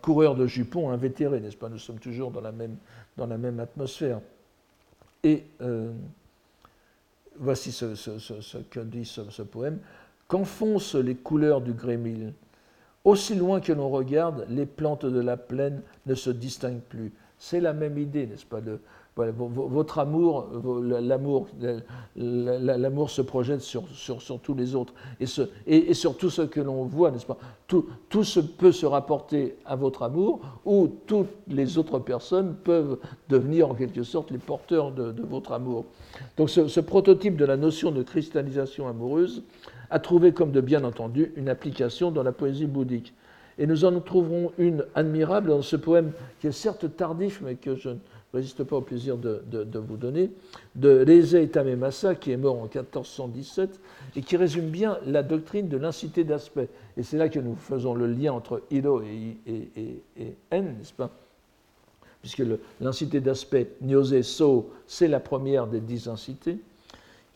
coureur 0.00 0.34
de 0.34 0.46
jupons 0.46 0.90
invétéré, 0.90 1.40
n'est-ce 1.40 1.56
pas? 1.56 1.68
Nous 1.68 1.78
sommes 1.78 1.98
toujours 1.98 2.30
dans 2.30 2.40
la 2.40 2.52
même, 2.52 3.60
atmosphère. 3.60 4.20
Et 5.22 5.44
euh, 5.60 5.92
voici 7.36 7.72
ce, 7.72 8.62
que 8.70 8.80
dit 8.80 9.04
ce, 9.04 9.28
ce 9.30 9.42
poème. 9.42 9.80
Qu'enfoncent 10.28 10.94
les 10.94 11.16
couleurs 11.16 11.60
du 11.60 11.72
grémil? 11.72 12.32
Aussi 13.08 13.34
loin 13.34 13.60
que 13.60 13.72
l'on 13.72 13.88
regarde, 13.88 14.46
les 14.48 14.66
plantes 14.66 15.06
de 15.06 15.20
la 15.20 15.36
plaine 15.36 15.82
ne 16.06 16.14
se 16.14 16.30
distinguent 16.30 16.80
plus. 16.80 17.12
C'est 17.38 17.60
la 17.60 17.72
même 17.72 17.98
idée, 17.98 18.26
n'est-ce 18.26 18.46
pas 18.46 18.60
Votre 19.18 19.98
amour, 19.98 20.48
l'amour, 20.84 21.48
l'amour 22.14 23.10
se 23.10 23.20
projette 23.20 23.62
sur, 23.62 23.84
sur, 23.88 24.40
tous 24.40 24.54
les 24.54 24.76
autres 24.76 24.94
et, 25.18 25.26
et, 25.66 25.94
sur 25.94 26.16
tout 26.16 26.30
ce 26.30 26.42
que 26.42 26.60
l'on 26.60 26.84
voit, 26.84 27.10
n'est-ce 27.10 27.26
pas? 27.26 27.38
Tout, 27.66 27.86
tout 28.08 28.22
ce 28.22 28.38
peut 28.38 28.70
se 28.70 28.86
rapporter 28.86 29.56
à 29.64 29.74
votre 29.74 30.04
amour 30.04 30.40
ou 30.64 30.88
toutes 31.06 31.30
les 31.48 31.78
autres 31.78 31.98
personnes 31.98 32.54
peuvent 32.62 32.98
devenir 33.28 33.70
en 33.70 33.74
quelque 33.74 34.04
sorte 34.04 34.30
les 34.30 34.38
porteurs 34.38 34.92
de, 34.92 35.12
votre 35.22 35.50
amour. 35.52 35.84
Donc 36.36 36.48
ce, 36.48 36.68
ce 36.68 36.80
prototype 36.80 37.36
de 37.36 37.44
la 37.44 37.56
notion 37.56 37.90
de 37.90 38.04
cristallisation 38.04 38.86
amoureuse 38.86 39.42
a 39.90 39.98
trouvé 39.98 40.32
comme 40.32 40.52
de 40.52 40.60
bien 40.60 40.84
entendu 40.84 41.32
une 41.34 41.48
application 41.48 42.12
dans 42.12 42.22
la 42.22 42.32
poésie 42.32 42.66
bouddhique. 42.66 43.14
Et 43.58 43.66
nous 43.66 43.84
en 43.84 43.98
trouverons 44.00 44.52
une 44.56 44.84
admirable 44.94 45.48
dans 45.48 45.62
ce 45.62 45.74
poème 45.74 46.12
qui 46.40 46.46
est 46.46 46.52
certes 46.52 46.96
tardif, 46.96 47.40
mais 47.44 47.56
que 47.56 47.74
je 47.74 47.90
résiste 48.34 48.62
pas 48.64 48.76
au 48.76 48.80
plaisir 48.82 49.16
de, 49.16 49.42
vous 49.78 49.96
donner, 49.96 50.30
de 50.74 50.90
Leze 50.90 51.50
Tamemasa, 51.50 52.14
qui 52.14 52.32
est 52.32 52.36
mort 52.36 52.56
en 52.56 52.64
1417, 52.64 53.80
et 54.16 54.22
qui 54.22 54.36
résume 54.36 54.68
bien 54.68 54.98
la 55.06 55.22
doctrine 55.22 55.68
de 55.68 55.76
l'incité 55.76 56.24
d'aspect. 56.24 56.68
Et 56.96 57.02
c'est 57.02 57.16
là 57.16 57.28
que 57.28 57.38
nous 57.38 57.56
faisons 57.56 57.94
le 57.94 58.06
lien 58.06 58.32
entre 58.32 58.62
Ilo 58.70 59.02
et, 59.02 59.36
et, 59.46 60.02
et, 60.16 60.34
N, 60.50 60.76
n'est-ce 60.78 60.92
pas? 60.92 61.10
Puisque 62.20 62.42
l'incité 62.80 63.20
d'aspect, 63.20 63.70
Nyose 63.80 64.20
So, 64.22 64.70
c'est 64.86 65.08
la 65.08 65.20
première 65.20 65.66
des 65.66 65.80
dix 65.80 66.08
incités. 66.08 66.58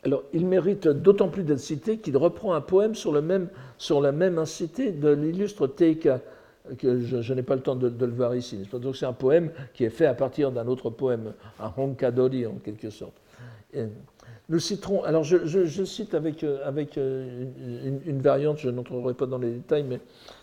Alors, 0.04 0.24
il 0.32 0.46
mérite 0.46 0.88
d'autant 0.88 1.28
plus 1.28 1.44
d'être 1.44 1.60
cité 1.60 1.98
qu'il 1.98 2.16
reprend 2.16 2.54
un 2.54 2.60
poème 2.60 2.96
sur, 2.96 3.12
le 3.12 3.22
même, 3.22 3.48
sur 3.78 4.00
la 4.00 4.10
même 4.10 4.38
incité 4.38 4.90
de 4.90 5.08
l'illustre 5.08 5.68
Teika, 5.68 6.20
que 6.78 7.00
je, 7.00 7.34
n'ai 7.34 7.42
pas 7.42 7.54
le 7.54 7.60
temps 7.60 7.76
de, 7.76 7.88
le 7.88 8.12
voir 8.12 8.34
ici. 8.34 8.68
Donc, 8.72 8.96
c'est 8.96 9.06
un 9.06 9.12
poème 9.12 9.50
qui 9.74 9.84
est 9.84 9.90
fait 9.90 10.06
à 10.06 10.14
partir 10.14 10.52
d'un 10.52 10.66
autre 10.66 10.90
poème, 10.90 11.32
un 11.60 11.72
Honkadori 11.76 12.46
en 12.46 12.54
quelque 12.64 12.90
sorte. 12.90 13.14
nous 14.48 14.58
citerons, 14.58 15.02
alors 15.02 15.24
je, 15.24 15.84
cite 15.84 16.14
avec, 16.14 16.44
avec 16.44 16.96
une, 16.96 18.20
variante, 18.20 18.58
je 18.58 18.70
n'entrerai 18.70 19.14
pas 19.14 19.26
dans 19.26 19.38
les 19.38 19.50
détails, 19.50 19.84
mais 19.84 20.00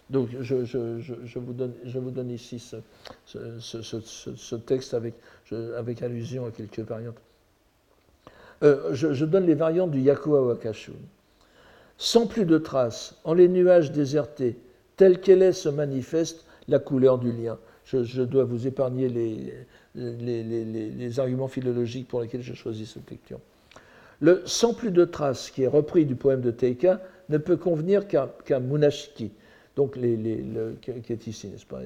donc 0.09 0.29
je, 0.41 1.37
vous, 1.37 1.53
donne, 1.53 1.73
je 1.85 1.99
vous 1.99 2.11
donne 2.11 2.31
ici 2.31 2.59
ce, 2.59 2.77
ce 3.59 4.55
texte 4.55 4.93
avec, 4.93 5.13
avec 5.77 6.01
allusion 6.01 6.45
à 6.45 6.51
quelques 6.51 6.79
variantes. 6.79 7.21
Euh, 8.61 8.93
je, 8.93 9.25
donne 9.25 9.45
les 9.45 9.55
variantes 9.55 9.91
du 9.91 10.01
Yakuwa 10.01 10.41
Wakashu. 10.41 10.91
Sans 11.97 12.27
plus 12.27 12.45
de 12.45 12.57
traces, 12.57 13.15
en 13.23 13.33
les 13.33 13.47
nuages 13.47 13.91
désertés, 13.91 14.57
telle 14.99 15.21
qu'elle 15.21 15.41
est 15.41 15.53
se 15.53 15.69
manifeste 15.69 16.43
la 16.67 16.77
couleur 16.77 17.19
du 17.19 17.31
lien. 17.31 17.57
Je, 17.85 18.21
dois 18.21 18.43
vous 18.43 18.67
épargner 18.67 19.07
les, 19.95 21.19
arguments 21.19 21.47
philologiques 21.47 22.09
pour 22.09 22.19
lesquels 22.19 22.41
je 22.41 22.53
choisis 22.53 22.91
cette 22.95 23.09
lecture. 23.09 23.39
Le 24.19 24.41
sans 24.45 24.73
plus 24.73 24.91
de 24.91 25.05
traces, 25.05 25.51
qui 25.51 25.63
est 25.63 25.67
repris 25.67 26.05
du 26.05 26.15
poème 26.15 26.41
de 26.41 26.51
Teika, 26.51 27.01
ne 27.29 27.37
peut 27.37 27.55
convenir 27.55 28.09
qu'à 28.09 28.59
Munashiki, 28.59 29.31
donc 29.77 29.93
qui 29.93 30.91
est 31.13 31.27
ici, 31.27 31.47
n'est-ce 31.47 31.65
pas? 31.65 31.79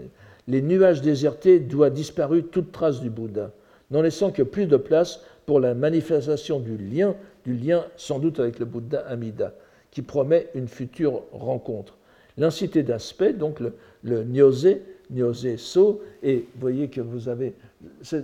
Les 0.47 0.63
nuages 0.63 1.03
désertés 1.03 1.59
doivent 1.59 1.93
disparu 1.93 2.41
toute 2.41 2.71
trace 2.71 2.99
du 2.99 3.11
Bouddha, 3.11 3.51
n'en 3.91 4.01
laissant 4.01 4.31
que 4.31 4.41
plus 4.41 4.65
de 4.65 4.77
place 4.77 5.21
pour 5.45 5.59
la 5.59 5.75
manifestation 5.75 6.59
du 6.59 6.77
lien, 6.77 7.15
du 7.45 7.53
lien 7.53 7.85
sans 7.95 8.17
doute 8.17 8.39
avec 8.39 8.57
le 8.57 8.65
Bouddha 8.65 9.01
Amida, 9.01 9.53
qui 9.91 10.01
promet 10.01 10.47
une 10.55 10.67
future 10.67 11.21
rencontre. 11.31 11.95
L'incité 12.37 12.83
d'aspect, 12.83 13.33
donc 13.33 13.59
le, 13.59 13.73
le 14.03 14.23
nyose, 14.23 14.77
nyose 15.11 15.55
so, 15.57 16.01
et 16.21 16.47
vous 16.55 16.61
voyez 16.61 16.87
que 16.89 17.01
vous 17.01 17.29
avez. 17.29 17.53
Ce 18.01 18.17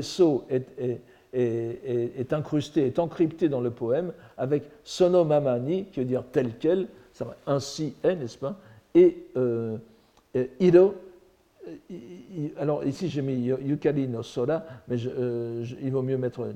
so 0.00 0.44
est, 0.48 0.66
est, 0.78 1.00
est, 1.34 2.12
est, 2.18 2.32
incrusté, 2.32 2.86
est 2.86 2.98
encrypté 2.98 3.48
dans 3.48 3.60
le 3.60 3.70
poème 3.70 4.12
avec 4.38 4.64
sonomamani, 4.84 5.86
qui 5.86 6.00
veut 6.00 6.06
dire 6.06 6.24
tel 6.32 6.52
quel, 6.58 6.86
ça 7.12 7.36
ainsi 7.46 7.94
est, 8.02 8.16
n'est-ce 8.16 8.38
pas, 8.38 8.58
et 8.94 9.16
euh, 9.36 9.76
iro, 10.60 10.94
alors 12.58 12.84
ici 12.84 13.08
j'ai 13.08 13.22
mis 13.22 13.34
Yukari 13.34 14.08
no 14.08 14.22
Sora, 14.22 14.64
mais 14.88 14.96
euh, 15.06 15.64
il 15.80 15.90
vaut 15.92 16.02
mieux 16.02 16.18
mettre. 16.18 16.42
Euh, 16.42 16.52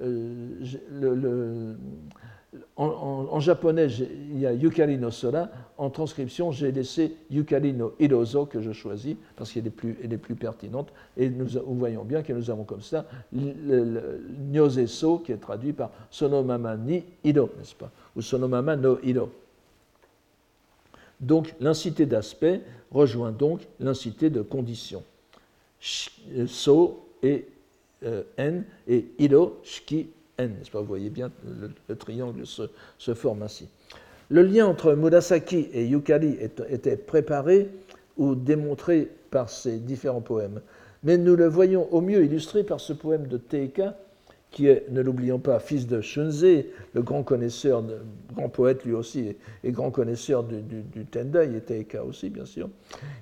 euh, 0.00 0.60
le, 0.92 1.76
en, 2.76 3.40
japonais, 3.40 3.88
il 3.88 4.40
y 4.40 4.46
a 4.46 4.52
Yukari 4.52 4.96
no 4.96 5.10
Sora. 5.10 5.50
En 5.76 5.90
transcription, 5.90 6.50
j'ai 6.50 6.72
laissé 6.72 7.14
Yukari 7.30 7.72
no 7.72 7.94
Hirozo 7.98 8.46
que 8.46 8.60
je 8.60 8.72
choisis 8.72 9.16
parce 9.36 9.52
qu'elle 9.52 9.66
est, 9.66 9.70
plus, 10.18 10.34
pertinente. 10.34 10.88
Et 11.16 11.28
nous, 11.28 11.46
voyons 11.66 12.04
bien 12.04 12.22
que 12.22 12.32
nous 12.32 12.50
avons 12.50 12.64
comme 12.64 12.80
ça 12.80 13.04
le, 13.32 14.86
So 14.86 15.18
qui 15.18 15.32
est 15.32 15.36
traduit 15.36 15.72
par 15.72 15.90
Sonomama 16.10 16.76
ni 16.76 17.04
Hiro, 17.22 17.50
n'est-ce 17.58 17.74
pas? 17.74 17.90
Ou 18.16 18.22
Sonomama 18.22 18.76
no 18.76 18.98
Hiro. 19.02 19.30
Donc 21.20 21.54
l'incité 21.60 22.06
d'aspect 22.06 22.62
rejoint 22.90 23.32
donc 23.32 23.66
l'incité 23.80 24.30
de 24.30 24.40
condition. 24.40 25.02
So 25.80 27.04
et 27.22 27.46
euh, 28.04 28.22
n 28.36 28.64
et 28.86 29.06
iro, 29.18 29.58
shiki, 29.64 30.08
n. 30.38 30.54
Vous 30.72 30.84
voyez 30.84 31.10
bien, 31.10 31.30
le, 31.88 31.96
triangle 31.96 32.46
se, 32.46 33.14
forme 33.14 33.42
ainsi. 33.42 33.68
Le 34.30 34.42
lien 34.42 34.66
entre 34.66 34.94
Murasaki 34.94 35.68
et 35.72 35.86
Yukari 35.86 36.38
était 36.68 36.96
préparé 36.96 37.68
ou 38.16 38.34
démontré 38.34 39.08
par 39.30 39.50
ces 39.50 39.78
différents 39.78 40.20
poèmes. 40.20 40.60
Mais 41.02 41.16
nous 41.16 41.36
le 41.36 41.46
voyons 41.46 41.92
au 41.92 42.00
mieux 42.00 42.24
illustré 42.24 42.64
par 42.64 42.80
ce 42.80 42.92
poème 42.92 43.26
de 43.26 43.36
Teika 43.36 43.96
qui 44.50 44.66
est, 44.66 44.86
ne 44.90 45.02
l'oublions 45.02 45.38
pas, 45.38 45.60
fils 45.60 45.86
de 45.86 46.00
Shunzei, 46.00 46.70
le 46.94 47.02
grand 47.02 47.22
connaisseur, 47.22 47.84
grand 48.34 48.48
poète 48.48 48.84
lui 48.84 48.94
aussi, 48.94 49.36
et, 49.62 49.70
grand 49.72 49.90
connaisseur 49.90 50.42
du, 50.42 50.62
du, 50.62 51.04
Tendai, 51.04 51.50
et 51.54 51.60
Teika 51.60 52.02
aussi, 52.02 52.30
bien 52.30 52.46
sûr. 52.46 52.70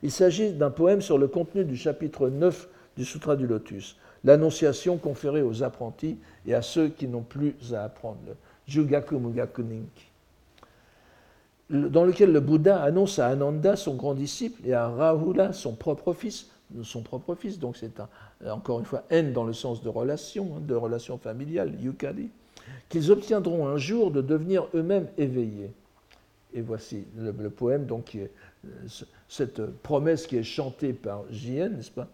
Il 0.02 0.12
s'agit 0.12 0.52
d'un 0.52 0.70
poème 0.70 1.00
sur 1.00 1.18
le 1.18 1.26
contenu 1.26 1.64
du 1.64 1.76
chapitre 1.76 2.28
9 2.28 2.68
du 2.96 3.04
Sutra 3.04 3.34
du 3.34 3.46
Lotus, 3.46 3.96
l'annonciation 4.24 4.96
conférée 4.96 5.42
aux 5.42 5.62
apprentis 5.62 6.18
et 6.46 6.54
à 6.54 6.62
ceux 6.62 6.88
qui 6.88 7.08
n'ont 7.08 7.22
plus 7.22 7.54
à 7.72 7.84
apprendre, 7.84 8.18
le 8.26 8.34
Jugaku 8.66 9.20
dans 11.68 12.04
lequel 12.04 12.32
le 12.32 12.40
Bouddha 12.40 12.80
annonce 12.82 13.18
à 13.18 13.26
Ananda, 13.28 13.76
son 13.76 13.94
grand 13.94 14.14
disciple, 14.14 14.60
et 14.64 14.72
à 14.72 14.88
Rahula, 14.88 15.52
son 15.52 15.74
propre 15.74 16.12
fils, 16.12 16.48
son 16.82 17.02
propre 17.02 17.34
fils, 17.34 17.58
donc 17.58 17.76
c'est 17.76 18.00
encore 18.48 18.78
une 18.78 18.84
fois 18.84 19.04
haine 19.10 19.32
dans 19.32 19.44
le 19.44 19.52
sens 19.52 19.82
de 19.82 19.88
relation, 19.88 20.56
hein, 20.56 20.60
de 20.66 20.74
relation 20.74 21.18
familiale, 21.18 21.74
yukari, 21.80 22.28
qu'ils 22.88 23.10
obtiendront 23.10 23.66
un 23.66 23.76
jour 23.78 24.10
de 24.10 24.20
devenir 24.20 24.68
eux-mêmes 24.74 25.08
éveillés. 25.18 25.72
Et 26.54 26.60
voici 26.60 27.04
le, 27.16 27.50
poème, 27.50 27.84
donc 27.84 28.16
euh, 28.16 28.26
cette 29.28 29.64
promesse 29.82 30.26
qui 30.26 30.36
est 30.36 30.44
chantée 30.44 30.92
par 30.92 31.24
Jien, 31.30 31.68
n'est-ce 31.68 31.90
pas 31.90 32.06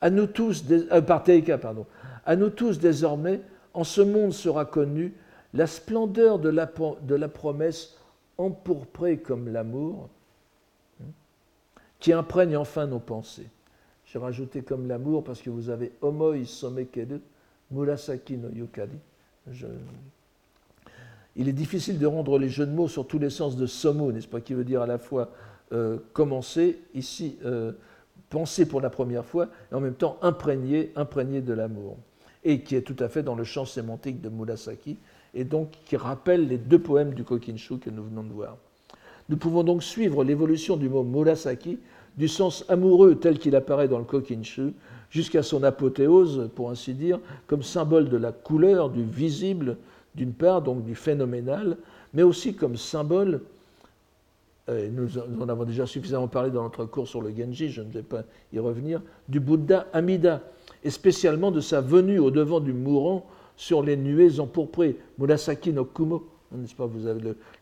à 0.00 0.10
nous 0.10 0.26
tous, 0.26 0.64
euh, 0.70 1.00
pardon. 1.00 1.86
À 2.24 2.36
nous 2.36 2.50
tous 2.50 2.78
désormais, 2.78 3.40
en 3.74 3.84
ce 3.84 4.00
monde 4.00 4.32
sera 4.32 4.64
connue 4.64 5.14
la 5.54 5.66
splendeur 5.66 6.38
de 6.38 6.48
la, 6.48 6.70
de 7.02 7.14
la 7.14 7.28
promesse 7.28 7.96
empourprée 8.36 9.18
comme 9.18 9.48
l'amour, 9.48 10.08
hein, 11.00 11.06
qui 11.98 12.12
imprègne 12.12 12.56
enfin 12.56 12.86
nos 12.86 13.00
pensées. 13.00 13.48
J'ai 14.06 14.18
rajouté 14.18 14.62
comme 14.62 14.88
l'amour 14.88 15.24
parce 15.24 15.42
que 15.42 15.50
vous 15.50 15.68
avez 15.68 15.92
Omoi 16.00 16.44
Somekeru, 16.44 17.20
Murasaki 17.70 18.38
no 18.38 18.48
Yukari. 18.48 18.98
Il 21.36 21.48
est 21.48 21.52
difficile 21.52 21.98
de 21.98 22.06
rendre 22.06 22.38
les 22.38 22.48
jeux 22.48 22.66
de 22.66 22.72
mots 22.72 22.88
sur 22.88 23.06
tous 23.06 23.18
les 23.18 23.30
sens 23.30 23.56
de 23.56 23.66
somo, 23.66 24.10
n'est-ce 24.12 24.28
pas, 24.28 24.40
qui 24.40 24.54
veut 24.54 24.64
dire 24.64 24.82
à 24.82 24.86
la 24.86 24.98
fois 24.98 25.30
euh, 25.72 25.98
commencer, 26.12 26.80
ici 26.94 27.38
euh, 27.44 27.72
penser 28.30 28.66
pour 28.66 28.80
la 28.80 28.90
première 28.90 29.24
fois, 29.24 29.48
et 29.70 29.74
en 29.74 29.80
même 29.80 29.94
temps 29.94 30.18
imprégné, 30.22 30.92
imprégné 30.96 31.40
de 31.40 31.52
l'amour, 31.52 31.96
et 32.44 32.60
qui 32.60 32.76
est 32.76 32.82
tout 32.82 32.96
à 32.98 33.08
fait 33.08 33.22
dans 33.22 33.34
le 33.34 33.44
champ 33.44 33.64
sémantique 33.64 34.20
de 34.20 34.28
Murasaki, 34.28 34.96
et 35.34 35.44
donc 35.44 35.70
qui 35.84 35.96
rappelle 35.96 36.48
les 36.48 36.58
deux 36.58 36.78
poèmes 36.78 37.14
du 37.14 37.24
Kokinshu 37.24 37.78
que 37.78 37.90
nous 37.90 38.04
venons 38.04 38.22
de 38.22 38.32
voir. 38.32 38.56
Nous 39.28 39.36
pouvons 39.36 39.62
donc 39.62 39.82
suivre 39.82 40.24
l'évolution 40.24 40.76
du 40.76 40.88
mot 40.88 41.02
Murasaki 41.02 41.78
du 42.18 42.26
sens 42.26 42.64
amoureux 42.68 43.14
tel 43.14 43.38
qu'il 43.38 43.54
apparaît 43.54 43.86
dans 43.88 43.98
le 43.98 44.04
Kokinshu, 44.04 44.72
jusqu'à 45.08 45.44
son 45.44 45.62
apothéose, 45.62 46.50
pour 46.54 46.68
ainsi 46.68 46.92
dire, 46.92 47.20
comme 47.46 47.62
symbole 47.62 48.08
de 48.08 48.16
la 48.16 48.32
couleur, 48.32 48.90
du 48.90 49.04
visible, 49.04 49.76
d'une 50.16 50.32
part, 50.32 50.60
donc 50.60 50.84
du 50.84 50.96
phénoménal, 50.96 51.76
mais 52.12 52.24
aussi 52.24 52.54
comme 52.54 52.76
symbole, 52.76 53.42
nous 54.68 55.18
en 55.18 55.48
avons 55.48 55.64
déjà 55.64 55.86
suffisamment 55.86 56.28
parlé 56.28 56.50
dans 56.50 56.62
notre 56.62 56.84
cours 56.84 57.08
sur 57.08 57.22
le 57.22 57.34
Genji, 57.34 57.70
je 57.70 57.82
ne 57.82 57.90
vais 57.90 58.02
pas 58.02 58.24
y 58.52 58.58
revenir, 58.58 59.00
du 59.28 59.40
Bouddha 59.40 59.86
Amida, 59.92 60.42
et 60.84 60.90
spécialement 60.90 61.50
de 61.50 61.60
sa 61.60 61.80
venue 61.80 62.18
au 62.18 62.30
devant 62.30 62.60
du 62.60 62.72
mourant 62.72 63.26
sur 63.56 63.82
les 63.82 63.96
nuées 63.96 64.40
empourprées, 64.40 64.96
Murasaki 65.18 65.72
no 65.72 65.84
Kumo, 65.84 66.28
n'est-ce 66.52 66.74
pas 66.74 66.88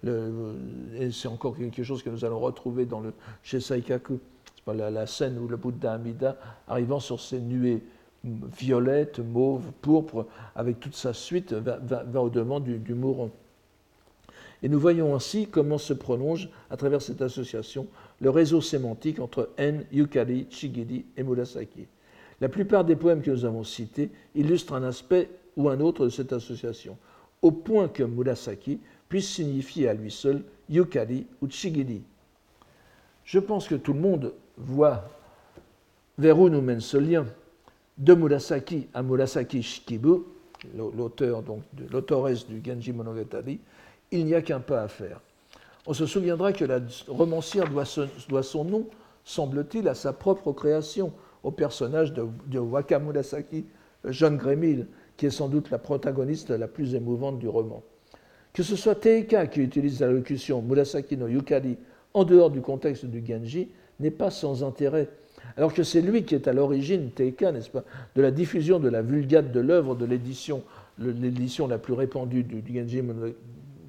le, 0.02 1.10
c'est 1.10 1.28
encore 1.28 1.56
quelque 1.56 1.82
chose 1.82 2.02
que 2.02 2.10
nous 2.10 2.24
allons 2.24 2.40
retrouver 2.40 2.86
dans 2.86 3.00
le 3.00 3.12
chez 3.42 3.60
Saikaku 3.60 4.18
la, 4.72 5.06
scène 5.06 5.38
où 5.38 5.48
le 5.48 5.56
Bouddha 5.56 5.92
Amida, 5.92 6.36
arrivant 6.68 7.00
sur 7.00 7.20
ces 7.20 7.40
nuées 7.40 7.82
violettes, 8.24 9.20
mauves, 9.20 9.70
pourpres, 9.80 10.26
avec 10.54 10.80
toute 10.80 10.96
sa 10.96 11.12
suite, 11.12 11.52
va, 11.52 12.20
au-devant 12.20 12.60
du, 12.60 12.94
mourant. 12.94 13.30
Et 14.62 14.68
nous 14.68 14.80
voyons 14.80 15.14
ainsi 15.14 15.46
comment 15.46 15.78
se 15.78 15.92
prolonge, 15.92 16.48
à 16.70 16.76
travers 16.76 17.02
cette 17.02 17.22
association, 17.22 17.86
le 18.20 18.30
réseau 18.30 18.60
sémantique 18.60 19.20
entre 19.20 19.50
En, 19.58 19.80
Yukari, 19.92 20.46
Shigiri 20.50 21.04
et 21.16 21.22
Murasaki. 21.22 21.86
La 22.40 22.48
plupart 22.48 22.84
des 22.84 22.96
poèmes 22.96 23.22
que 23.22 23.30
nous 23.30 23.44
avons 23.44 23.64
cités 23.64 24.10
illustrent 24.34 24.74
un 24.74 24.82
aspect 24.82 25.28
ou 25.56 25.68
un 25.68 25.80
autre 25.80 26.04
de 26.04 26.10
cette 26.10 26.32
association, 26.32 26.96
au 27.42 27.50
point 27.50 27.88
que 27.88 28.02
Murasaki 28.02 28.78
puisse 29.08 29.28
signifier 29.28 29.88
à 29.88 29.94
lui 29.94 30.10
seul 30.10 30.42
Yukari 30.68 31.26
ou 31.40 31.48
Shigiri. 31.48 32.02
Je 33.24 33.38
pense 33.38 33.68
que 33.68 33.74
tout 33.74 33.92
le 33.92 34.00
monde 34.00 34.32
voit 34.56 35.08
vers 36.18 36.38
où 36.38 36.48
nous 36.48 36.60
mène 36.62 36.80
ce 36.80 36.96
lien 36.96 37.26
de 37.98 38.14
Murasaki 38.14 38.88
à 38.94 39.02
Murasaki 39.02 39.62
Shikibu, 39.62 40.22
l'auteur 40.74 41.42
donc 41.42 41.62
l'autoresse 41.90 42.46
du 42.46 42.60
Genji 42.64 42.92
Monogatari, 42.92 43.58
il 44.10 44.24
n'y 44.24 44.34
a 44.34 44.42
qu'un 44.42 44.60
pas 44.60 44.82
à 44.82 44.88
faire. 44.88 45.20
On 45.86 45.94
se 45.94 46.06
souviendra 46.06 46.52
que 46.52 46.64
la 46.64 46.80
romancière 47.08 47.68
doit, 47.70 47.84
son, 48.42 48.64
nom, 48.64 48.86
semble-t-il, 49.24 49.88
à 49.88 49.94
sa 49.94 50.12
propre 50.12 50.52
création, 50.52 51.12
au 51.42 51.52
personnage 51.52 52.12
de, 52.12 52.26
de 52.46 52.58
Wakamurasaki, 52.58 53.66
jeune 54.04 54.36
Grémil, 54.36 54.86
qui 55.16 55.26
est 55.26 55.30
sans 55.30 55.48
doute 55.48 55.70
la 55.70 55.78
protagoniste 55.78 56.50
la 56.50 56.66
plus 56.66 56.94
émouvante 56.94 57.38
du 57.38 57.48
roman. 57.48 57.82
Que 58.52 58.62
ce 58.62 58.74
soit 58.74 58.96
Teika 58.96 59.46
qui 59.46 59.60
utilise 59.60 60.00
la 60.00 60.10
locution 60.10 60.62
Murasaki 60.62 61.16
no 61.16 61.28
Yukari 61.28 61.76
en 62.14 62.24
dehors 62.24 62.50
du 62.50 62.62
contexte 62.62 63.04
du 63.04 63.24
Genji 63.24 63.68
n'est 64.00 64.10
pas 64.10 64.30
sans 64.30 64.64
intérêt, 64.64 65.08
alors 65.56 65.72
que 65.72 65.82
c'est 65.82 66.00
lui 66.00 66.24
qui 66.24 66.34
est 66.34 66.48
à 66.48 66.52
l'origine, 66.52 67.10
Teika, 67.10 67.52
n'est-ce 67.52 67.70
pas, 67.70 67.84
de 68.14 68.22
la 68.22 68.30
diffusion 68.30 68.80
de 68.80 68.88
la 68.88 69.02
vulgate 69.02 69.52
de 69.52 69.60
l'œuvre 69.60 69.94
de 69.94 70.04
l'édition, 70.04 70.62
l'édition 70.98 71.66
la 71.66 71.78
plus 71.78 71.92
répandue 71.92 72.42
du 72.42 72.62
Genji, 72.74 73.02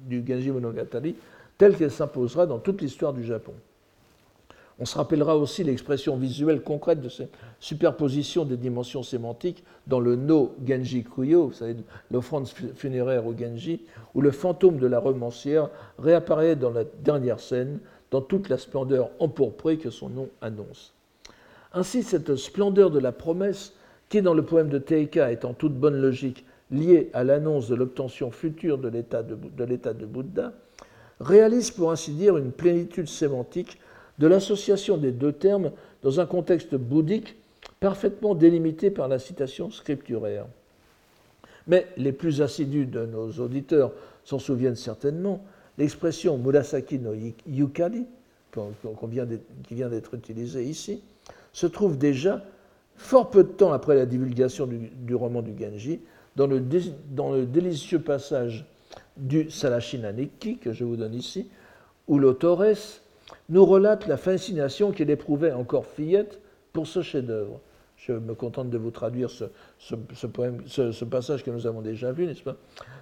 du 0.08 0.24
Genji 0.26 0.50
Monogatari, 0.50 1.14
telle 1.56 1.76
qu'elle 1.76 1.90
s'imposera 1.90 2.46
dans 2.46 2.58
toute 2.58 2.80
l'histoire 2.80 3.12
du 3.12 3.24
Japon. 3.24 3.52
On 4.80 4.84
se 4.84 4.96
rappellera 4.96 5.36
aussi 5.36 5.64
l'expression 5.64 6.16
visuelle 6.16 6.62
concrète 6.62 7.00
de 7.00 7.08
cette 7.08 7.32
superposition 7.58 8.44
des 8.44 8.56
dimensions 8.56 9.02
sémantiques 9.02 9.64
dans 9.88 9.98
le 9.98 10.14
No 10.14 10.54
Genji 10.64 11.02
Kuyo, 11.02 11.52
l'offrande 12.12 12.48
funéraire 12.76 13.26
au 13.26 13.36
Genji, 13.36 13.80
où 14.14 14.20
le 14.20 14.30
fantôme 14.30 14.78
de 14.78 14.86
la 14.86 15.00
romancière 15.00 15.68
réapparaît 15.98 16.54
dans 16.54 16.70
la 16.70 16.84
dernière 16.84 17.40
scène, 17.40 17.80
dans 18.12 18.20
toute 18.20 18.48
la 18.48 18.56
splendeur 18.56 19.10
empourprée 19.18 19.78
que 19.78 19.90
son 19.90 20.08
nom 20.10 20.28
annonce. 20.40 20.94
Ainsi, 21.72 22.04
cette 22.04 22.36
splendeur 22.36 22.90
de 22.90 23.00
la 23.00 23.12
promesse, 23.12 23.74
qui 24.08 24.22
dans 24.22 24.32
le 24.32 24.44
poème 24.44 24.68
de 24.68 24.78
Teika 24.78 25.32
est 25.32 25.44
en 25.44 25.52
toute 25.52 25.74
bonne 25.74 26.00
logique 26.00 26.46
liée 26.70 27.10
à 27.12 27.24
l'annonce 27.24 27.68
de 27.68 27.74
l'obtention 27.74 28.30
future 28.30 28.78
de 28.78 28.88
l'état 28.88 29.22
de, 29.22 29.34
de 29.34 30.06
Bouddha, 30.06 30.52
réalise 31.20 31.70
pour 31.70 31.90
ainsi 31.90 32.12
dire 32.12 32.36
une 32.36 32.52
plénitude 32.52 33.08
sémantique 33.08 33.78
de 34.18 34.26
l'association 34.26 34.96
des 34.96 35.12
deux 35.12 35.32
termes 35.32 35.70
dans 36.02 36.20
un 36.20 36.26
contexte 36.26 36.74
bouddhique 36.74 37.36
parfaitement 37.80 38.34
délimité 38.34 38.90
par 38.90 39.08
la 39.08 39.18
citation 39.18 39.70
scripturaire. 39.70 40.46
Mais 41.66 41.86
les 41.96 42.12
plus 42.12 42.40
assidus 42.42 42.86
de 42.86 43.06
nos 43.06 43.30
auditeurs 43.32 43.92
s'en 44.24 44.38
souviennent 44.38 44.76
certainement, 44.76 45.44
l'expression 45.76 46.38
Murasaki 46.38 46.98
no 46.98 47.12
Yukari, 47.46 48.06
qui 48.52 49.74
vient 49.74 49.88
d'être 49.88 50.14
utilisée 50.14 50.64
ici, 50.64 51.02
se 51.52 51.66
trouve 51.66 51.98
déjà, 51.98 52.44
fort 52.96 53.30
peu 53.30 53.44
de 53.44 53.48
temps 53.48 53.72
après 53.72 53.94
la 53.94 54.06
divulgation 54.06 54.66
du, 54.66 55.14
roman 55.14 55.42
du 55.42 55.52
Genji, 55.58 56.00
dans 56.38 57.30
le, 57.32 57.46
délicieux 57.46 57.98
passage 57.98 58.64
du 59.16 59.50
Salashina 59.50 60.12
Nikki, 60.12 60.58
que 60.58 60.72
je 60.72 60.84
vous 60.84 60.96
donne 60.96 61.14
ici, 61.14 61.50
où 62.06 62.18
l'autoresse 62.18 63.02
nous 63.48 63.64
relate 63.64 64.06
la 64.06 64.16
fascination 64.16 64.92
qu'elle 64.92 65.10
éprouvait 65.10 65.52
encore 65.52 65.84
fillette 65.84 66.40
pour 66.72 66.86
ce 66.86 67.02
chef-d'œuvre. 67.02 67.60
Je 67.96 68.12
me 68.12 68.34
contente 68.34 68.70
de 68.70 68.78
vous 68.78 68.92
traduire 68.92 69.28
ce, 69.30 69.46
ce, 69.80 71.04
passage 71.04 71.42
que 71.42 71.50
nous 71.50 71.66
avons 71.66 71.82
déjà 71.82 72.12
vu, 72.12 72.26
n'est-ce 72.26 72.44
pas? 72.44 72.56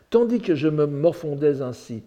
Tandis 0.08 0.40
que 0.40 0.54
je 0.54 0.68
me 0.68 0.86
morfondais 0.86 1.60
ainsi, 1.60 2.02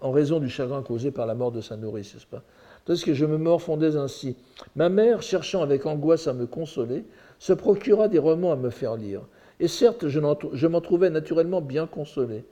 en 0.00 0.10
raison 0.10 0.38
du 0.38 0.50
chagrin 0.50 0.82
causé 0.82 1.10
par 1.10 1.24
la 1.24 1.34
mort 1.34 1.52
de 1.52 1.62
sa 1.62 1.76
nourrice, 1.76 2.12
n'est-ce 2.12 2.26
pas? 2.26 2.42
Tandis 2.84 3.02
que 3.02 3.14
je 3.14 3.24
me 3.24 3.38
morfondais 3.38 3.96
ainsi, 3.96 4.36
ma 4.76 4.90
mère, 4.90 5.22
cherchant 5.22 5.62
avec 5.62 5.86
angoisse 5.86 6.28
à 6.28 6.34
me 6.34 6.46
consoler, 6.46 7.04
se 7.38 7.54
procura 7.54 8.08
des 8.08 8.18
romans 8.18 8.52
à 8.52 8.56
me 8.56 8.68
faire 8.68 8.96
lire. 8.96 9.22
Et 9.60 9.68
certes, 9.68 10.08
je 10.08 10.66
m'en 10.66 10.80
trouvais 10.80 11.10
naturellement 11.10 11.60
bien 11.60 11.86
consolé. 11.86 12.44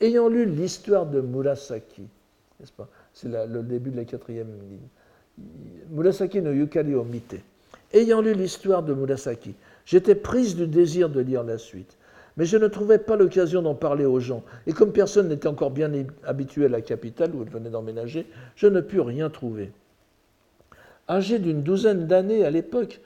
Ayant 0.00 0.28
lu 0.28 0.44
l'histoire 0.44 1.06
de 1.06 1.20
Murasaki, 1.20 2.02
n'est-ce 2.60 2.72
pas 2.72 2.88
c'est 3.14 3.28
le 3.28 3.62
début 3.62 3.90
de 3.90 3.96
la 3.96 4.04
quatrième 4.04 4.48
ligne. 4.70 5.46
Murasaki 5.90 6.40
no 6.40 6.52
Yukari 6.52 6.94
o. 6.94 7.04
Ayant 7.92 8.20
lu 8.20 8.32
l'histoire 8.32 8.84
de 8.84 8.94
Murasaki, 8.94 9.54
j'étais 9.84 10.14
prise 10.14 10.54
du 10.54 10.68
désir 10.68 11.08
de 11.08 11.20
lire 11.20 11.42
la 11.42 11.58
suite. 11.58 11.96
Mais 12.36 12.44
je 12.44 12.56
ne 12.56 12.68
trouvais 12.68 12.98
pas 12.98 13.16
l'occasion 13.16 13.60
d'en 13.62 13.74
parler 13.74 14.04
aux 14.04 14.20
gens. 14.20 14.44
Et 14.68 14.72
comme 14.72 14.92
personne 14.92 15.28
n'était 15.28 15.48
encore 15.48 15.72
bien 15.72 15.90
habitué 16.24 16.66
à 16.66 16.68
la 16.68 16.80
capitale 16.80 17.34
où 17.34 17.42
elle 17.42 17.50
venait 17.50 17.70
d'emménager, 17.70 18.26
je 18.54 18.68
ne 18.68 18.80
pus 18.80 19.00
rien 19.00 19.30
trouver. 19.30 19.72
Âgée 21.08 21.40
d'une 21.40 21.62
douzaine 21.62 22.06
d'années 22.06 22.44
à 22.44 22.50
l'époque, 22.50 23.00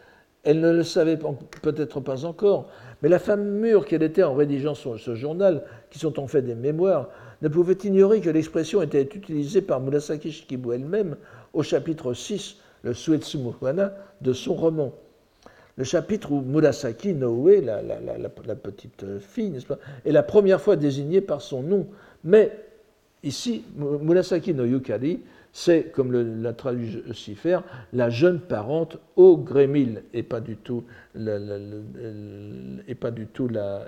elle 0.45 0.61
ne 0.61 0.73
le 0.73 0.83
savait 0.83 1.19
peut-être 1.63 2.01
pas 2.01 2.27
encore, 2.27 2.69
mais 3.03 3.09
la 3.09 3.19
femme 3.19 3.45
mûre 3.45 3.85
qu'elle 3.85 4.03
était 4.03 4.23
en 4.23 4.35
rédigeant 4.35 4.75
ce 4.75 5.15
journal, 5.15 5.65
qui 5.91 5.99
sont 5.99 6.21
en 6.21 6.29
fait 6.29 6.43
des 6.43 6.55
mémoires, 6.55 7.09
ne 7.43 7.49
pouvait 7.49 7.77
ignorer 7.83 8.21
que 8.21 8.31
l'expression 8.31 8.81
était 8.81 9.03
utilisée 9.03 9.61
par 9.61 9.81
Murasaki 9.81 10.31
Shikibu 10.31 10.73
elle-même 10.73 11.17
au 11.53 11.65
chapitre 11.65 12.15
6, 12.15 12.59
le 12.85 12.95
Suetsu 12.95 13.39
Muhana, 13.39 13.93
de 14.21 14.33
son 14.33 14.55
roman. 14.55 14.93
Le 15.77 15.85
chapitre 15.85 16.31
où 16.31 16.43
Murasaki 16.43 17.15
Noe, 17.15 17.61
la, 17.61 18.29
petite 18.55 19.05
fille, 19.19 19.59
est 20.05 20.13
la 20.13 20.23
première 20.23 20.61
fois 20.61 20.77
désignée 20.77 21.21
par 21.21 21.41
son 21.41 21.63
nom. 21.63 21.89
Mais 22.23 22.53
ici, 23.25 23.65
Murasaki 23.77 24.55
no 24.55 24.65
Yukari, 24.65 25.21
c'est, 25.53 25.93
comme 25.93 26.13
l'a 26.43 26.55
traduit 26.55 27.03
Schiffer, 27.13 27.59
la 27.93 28.09
jeune 28.09 28.41
parente 28.41 28.97
au 29.17 29.37
Grémil, 29.37 30.03
et 30.15 30.23
pas 30.23 30.41
du 30.41 30.57
tout 30.57 30.85
la, 31.15 31.39
pas 32.99 33.11
du 33.11 33.27
tout 33.27 33.49
la, 33.49 33.87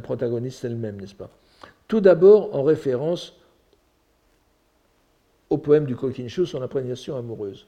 protagoniste 0.00 0.64
elle-même, 0.64 1.00
n'est-ce 1.00 1.14
pas? 1.16 1.30
Tout 1.88 2.00
d'abord 2.00 2.54
en 2.54 2.62
référence 2.62 3.34
au 5.50 5.58
poème 5.58 5.86
du 5.86 5.96
Kokinshu, 5.96 6.46
son 6.46 6.62
imprégnation 6.62 7.16
amoureuse. 7.16 7.66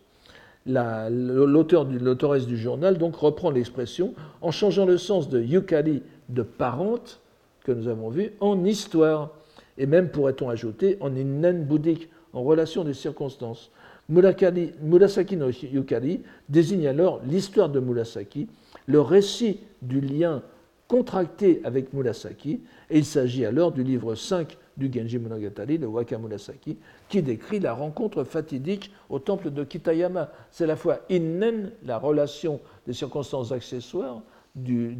L'auteur 0.64 1.84
l'autoresse 1.84 2.46
du 2.46 2.56
journal 2.56 2.98
donc 2.98 3.16
reprend 3.16 3.50
l'expression 3.50 4.14
en 4.42 4.52
changeant 4.52 4.86
le 4.86 4.98
sens 4.98 5.28
de 5.28 5.40
yukari 5.40 6.02
de 6.28 6.42
parente 6.42 7.20
que 7.64 7.72
nous 7.72 7.88
avons 7.88 8.10
vu 8.10 8.32
en 8.40 8.64
histoire 8.64 9.30
et 9.78 9.86
même 9.86 10.08
pourrait-on 10.10 10.48
ajouter 10.48 10.96
en 11.00 11.14
innen 11.14 11.64
bouddhique 11.64 12.08
en 12.32 12.42
relation 12.42 12.84
des 12.84 12.94
circonstances. 12.94 13.70
Murasaki 14.08 15.36
no 15.36 15.50
Yukari 15.50 16.22
désigne 16.48 16.86
alors 16.86 17.20
l'histoire 17.26 17.68
de 17.68 17.80
Murasaki, 17.80 18.46
le 18.86 19.00
récit 19.00 19.60
du 19.82 20.00
lien 20.00 20.42
contracté 20.86 21.60
avec 21.64 21.92
Murasaki, 21.92 22.60
et 22.90 22.98
il 22.98 23.04
s'agit 23.04 23.44
alors 23.44 23.72
du 23.72 23.82
livre 23.82 24.14
5 24.14 24.56
du 24.76 24.92
Genji 24.92 25.18
Monogatari, 25.18 25.78
le 25.78 25.86
Waka 25.86 26.18
Murasaki, 26.18 26.76
qui 27.08 27.22
décrit 27.22 27.58
la 27.58 27.72
rencontre 27.72 28.22
fatidique 28.24 28.92
au 29.08 29.18
temple 29.18 29.50
de 29.50 29.64
Kitayama. 29.64 30.30
C'est 30.50 30.66
la 30.66 30.76
fois 30.76 31.00
innen, 31.10 31.72
la 31.82 31.98
relation 31.98 32.60
des 32.86 32.92
circonstances 32.92 33.50
accessoires 33.50 34.22
du, 34.56 34.96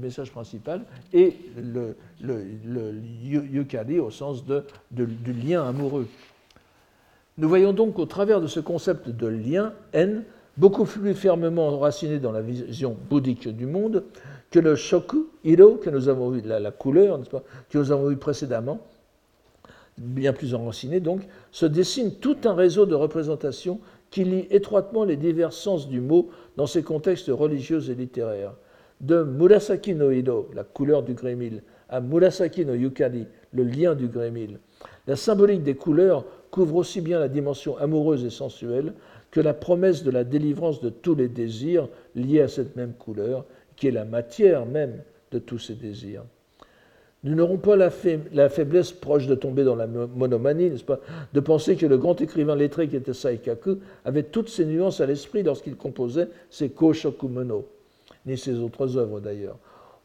message 0.00 0.30
principal, 0.32 0.82
et 1.12 1.36
le, 1.56 1.96
yukari 3.22 4.00
au 4.00 4.10
sens 4.10 4.44
de, 4.44 4.64
du 4.90 5.32
lien 5.32 5.62
amoureux. 5.66 6.08
Nous 7.38 7.48
voyons 7.48 7.74
donc 7.74 7.98
au 7.98 8.06
travers 8.06 8.40
de 8.40 8.46
ce 8.46 8.60
concept 8.60 9.10
de 9.10 9.26
lien, 9.26 9.74
N, 9.92 10.24
beaucoup 10.56 10.84
plus 10.84 11.14
fermement 11.14 11.68
enraciné 11.68 12.18
dans 12.18 12.32
la 12.32 12.40
vision 12.40 12.96
bouddhique 13.10 13.48
du 13.48 13.66
monde, 13.66 14.04
que 14.50 14.58
le 14.58 14.74
shoku, 14.74 15.26
hiro, 15.44 15.74
que 15.74 15.90
nous 15.90 16.08
avons 16.08 16.30
vu, 16.30 16.40
la, 16.40 16.70
couleur, 16.70 17.20
pas, 17.24 17.42
que 17.68 17.76
nous 17.76 17.92
avons 17.92 18.08
vu 18.08 18.16
précédemment, 18.16 18.80
bien 19.98 20.32
plus 20.32 20.54
enraciné 20.54 21.00
donc, 21.00 21.22
se 21.50 21.66
dessine 21.66 22.14
tout 22.14 22.36
un 22.44 22.54
réseau 22.54 22.86
de 22.86 22.94
représentations 22.94 23.80
qui 24.10 24.24
lie 24.24 24.46
étroitement 24.50 25.04
les 25.04 25.16
divers 25.16 25.52
sens 25.52 25.88
du 25.88 26.00
mot 26.00 26.30
dans 26.56 26.66
ces 26.66 26.82
contextes 26.82 27.28
religieux 27.28 27.90
et 27.90 27.94
littéraires. 27.94 28.54
De 29.00 29.22
Murasaki 29.22 29.94
no 29.94 30.10
Hiro, 30.10 30.48
la 30.54 30.64
couleur 30.64 31.02
du 31.02 31.14
grémil, 31.14 31.62
à 31.88 32.00
Murasaki 32.00 32.64
no 32.64 32.74
Yukari, 32.74 33.26
le 33.52 33.62
lien 33.64 33.94
du 33.94 34.08
grémil, 34.08 34.58
la 35.06 35.16
symbolique 35.16 35.62
des 35.62 35.74
couleurs 35.74 36.24
couvre 36.50 36.76
aussi 36.76 37.00
bien 37.00 37.20
la 37.20 37.28
dimension 37.28 37.76
amoureuse 37.78 38.24
et 38.24 38.30
sensuelle 38.30 38.94
que 39.30 39.40
la 39.40 39.54
promesse 39.54 40.02
de 40.02 40.10
la 40.10 40.24
délivrance 40.24 40.80
de 40.80 40.88
tous 40.88 41.14
les 41.14 41.28
désirs 41.28 41.88
liés 42.14 42.40
à 42.40 42.48
cette 42.48 42.76
même 42.76 42.94
couleur, 42.94 43.44
qui 43.76 43.88
est 43.88 43.92
la 43.92 44.04
matière 44.04 44.64
même 44.64 45.02
de 45.30 45.38
tous 45.38 45.58
ces 45.58 45.74
désirs. 45.74 46.24
Nous 47.24 47.34
n'aurons 47.34 47.58
pas 47.58 47.76
la, 47.76 47.90
faiblesse 47.90 48.92
proche 48.92 49.26
de 49.26 49.34
tomber 49.34 49.64
dans 49.64 49.74
la 49.74 49.86
monomanie, 49.86 50.70
n'est-ce 50.70 50.84
pas, 50.84 51.00
de 51.32 51.40
penser 51.40 51.76
que 51.76 51.84
le 51.84 51.98
grand 51.98 52.20
écrivain 52.20 52.54
lettré 52.54 52.88
qui 52.88 52.96
était 52.96 53.12
Saikaku 53.12 53.78
avait 54.04 54.22
toutes 54.22 54.48
ces 54.48 54.64
nuances 54.64 55.00
à 55.00 55.06
l'esprit 55.06 55.42
lorsqu'il 55.42 55.76
composait 55.76 56.28
ses 56.50 56.70
Koshokumono, 56.70 57.66
ni 58.26 58.36
ses 58.36 58.58
autres 58.58 58.96
œuvres 58.96 59.20
d'ailleurs. 59.20 59.58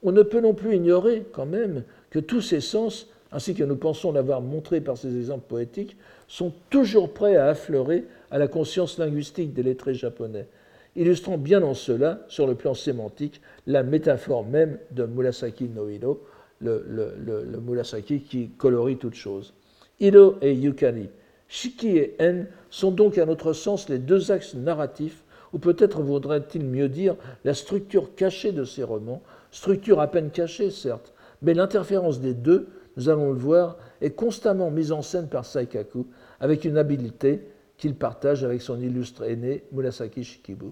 On 0.03 0.11
ne 0.11 0.23
peut 0.23 0.41
non 0.41 0.53
plus 0.53 0.75
ignorer 0.75 1.25
quand 1.31 1.45
même 1.45 1.83
que 2.09 2.19
tous 2.19 2.41
ces 2.41 2.61
sens, 2.61 3.07
ainsi 3.31 3.53
que 3.53 3.63
nous 3.63 3.75
pensons 3.75 4.11
l'avoir 4.11 4.41
montré 4.41 4.81
par 4.81 4.97
ces 4.97 5.15
exemples 5.17 5.45
poétiques, 5.47 5.97
sont 6.27 6.53
toujours 6.69 7.13
prêts 7.13 7.35
à 7.35 7.47
affleurer 7.47 8.05
à 8.31 8.37
la 8.37 8.47
conscience 8.47 8.97
linguistique 8.97 9.53
des 9.53 9.63
lettrés 9.63 9.93
japonais 9.93 10.47
illustrant 10.95 11.37
bien 11.37 11.61
en 11.63 11.73
cela, 11.73 12.25
sur 12.27 12.47
le 12.47 12.55
plan 12.55 12.73
sémantique, 12.73 13.41
la 13.67 13.83
métaphore 13.83 14.45
même 14.45 14.77
de 14.91 15.05
Murasaki 15.05 15.69
no 15.69 15.89
Hiro, 15.89 16.21
le, 16.59 17.59
Murasaki 17.61 18.21
qui 18.21 18.49
colorie 18.49 18.97
toute 18.97 19.15
chose. 19.15 19.53
Hiro 19.99 20.35
et 20.41 20.53
Yukari, 20.53 21.09
Shiki 21.47 21.97
et 21.97 22.15
En 22.19 22.45
sont 22.69 22.91
donc 22.91 23.17
à 23.17 23.25
notre 23.25 23.53
sens 23.53 23.89
les 23.89 23.99
deux 23.99 24.31
axes 24.31 24.55
narratifs, 24.55 25.23
ou 25.53 25.59
peut-être 25.59 26.01
vaudrait-il 26.01 26.65
mieux 26.65 26.89
dire 26.89 27.15
la 27.43 27.53
structure 27.53 28.15
cachée 28.15 28.51
de 28.51 28.63
ces 28.63 28.83
romans, 28.83 29.21
structure 29.51 29.99
à 29.99 30.07
peine 30.07 30.31
cachée 30.31 30.71
certes, 30.71 31.13
mais 31.41 31.53
l'interférence 31.53 32.19
des 32.19 32.33
deux 32.33 32.67
nous 32.97 33.07
allons 33.09 33.31
le 33.31 33.39
voir, 33.39 33.77
est 34.01 34.11
constamment 34.11 34.69
mise 34.71 34.91
en 34.91 35.01
scène 35.01 35.29
par 35.29 35.45
Saikaku 35.45 36.07
avec 36.39 36.65
une 36.65 36.77
habileté 36.77 37.47
qu'il 37.77 37.95
partage 37.95 38.43
avec 38.43 38.61
son 38.61 38.81
illustre 38.81 39.23
aîné 39.23 39.63
Murasaki 39.71 40.23
Shikibu 40.23 40.67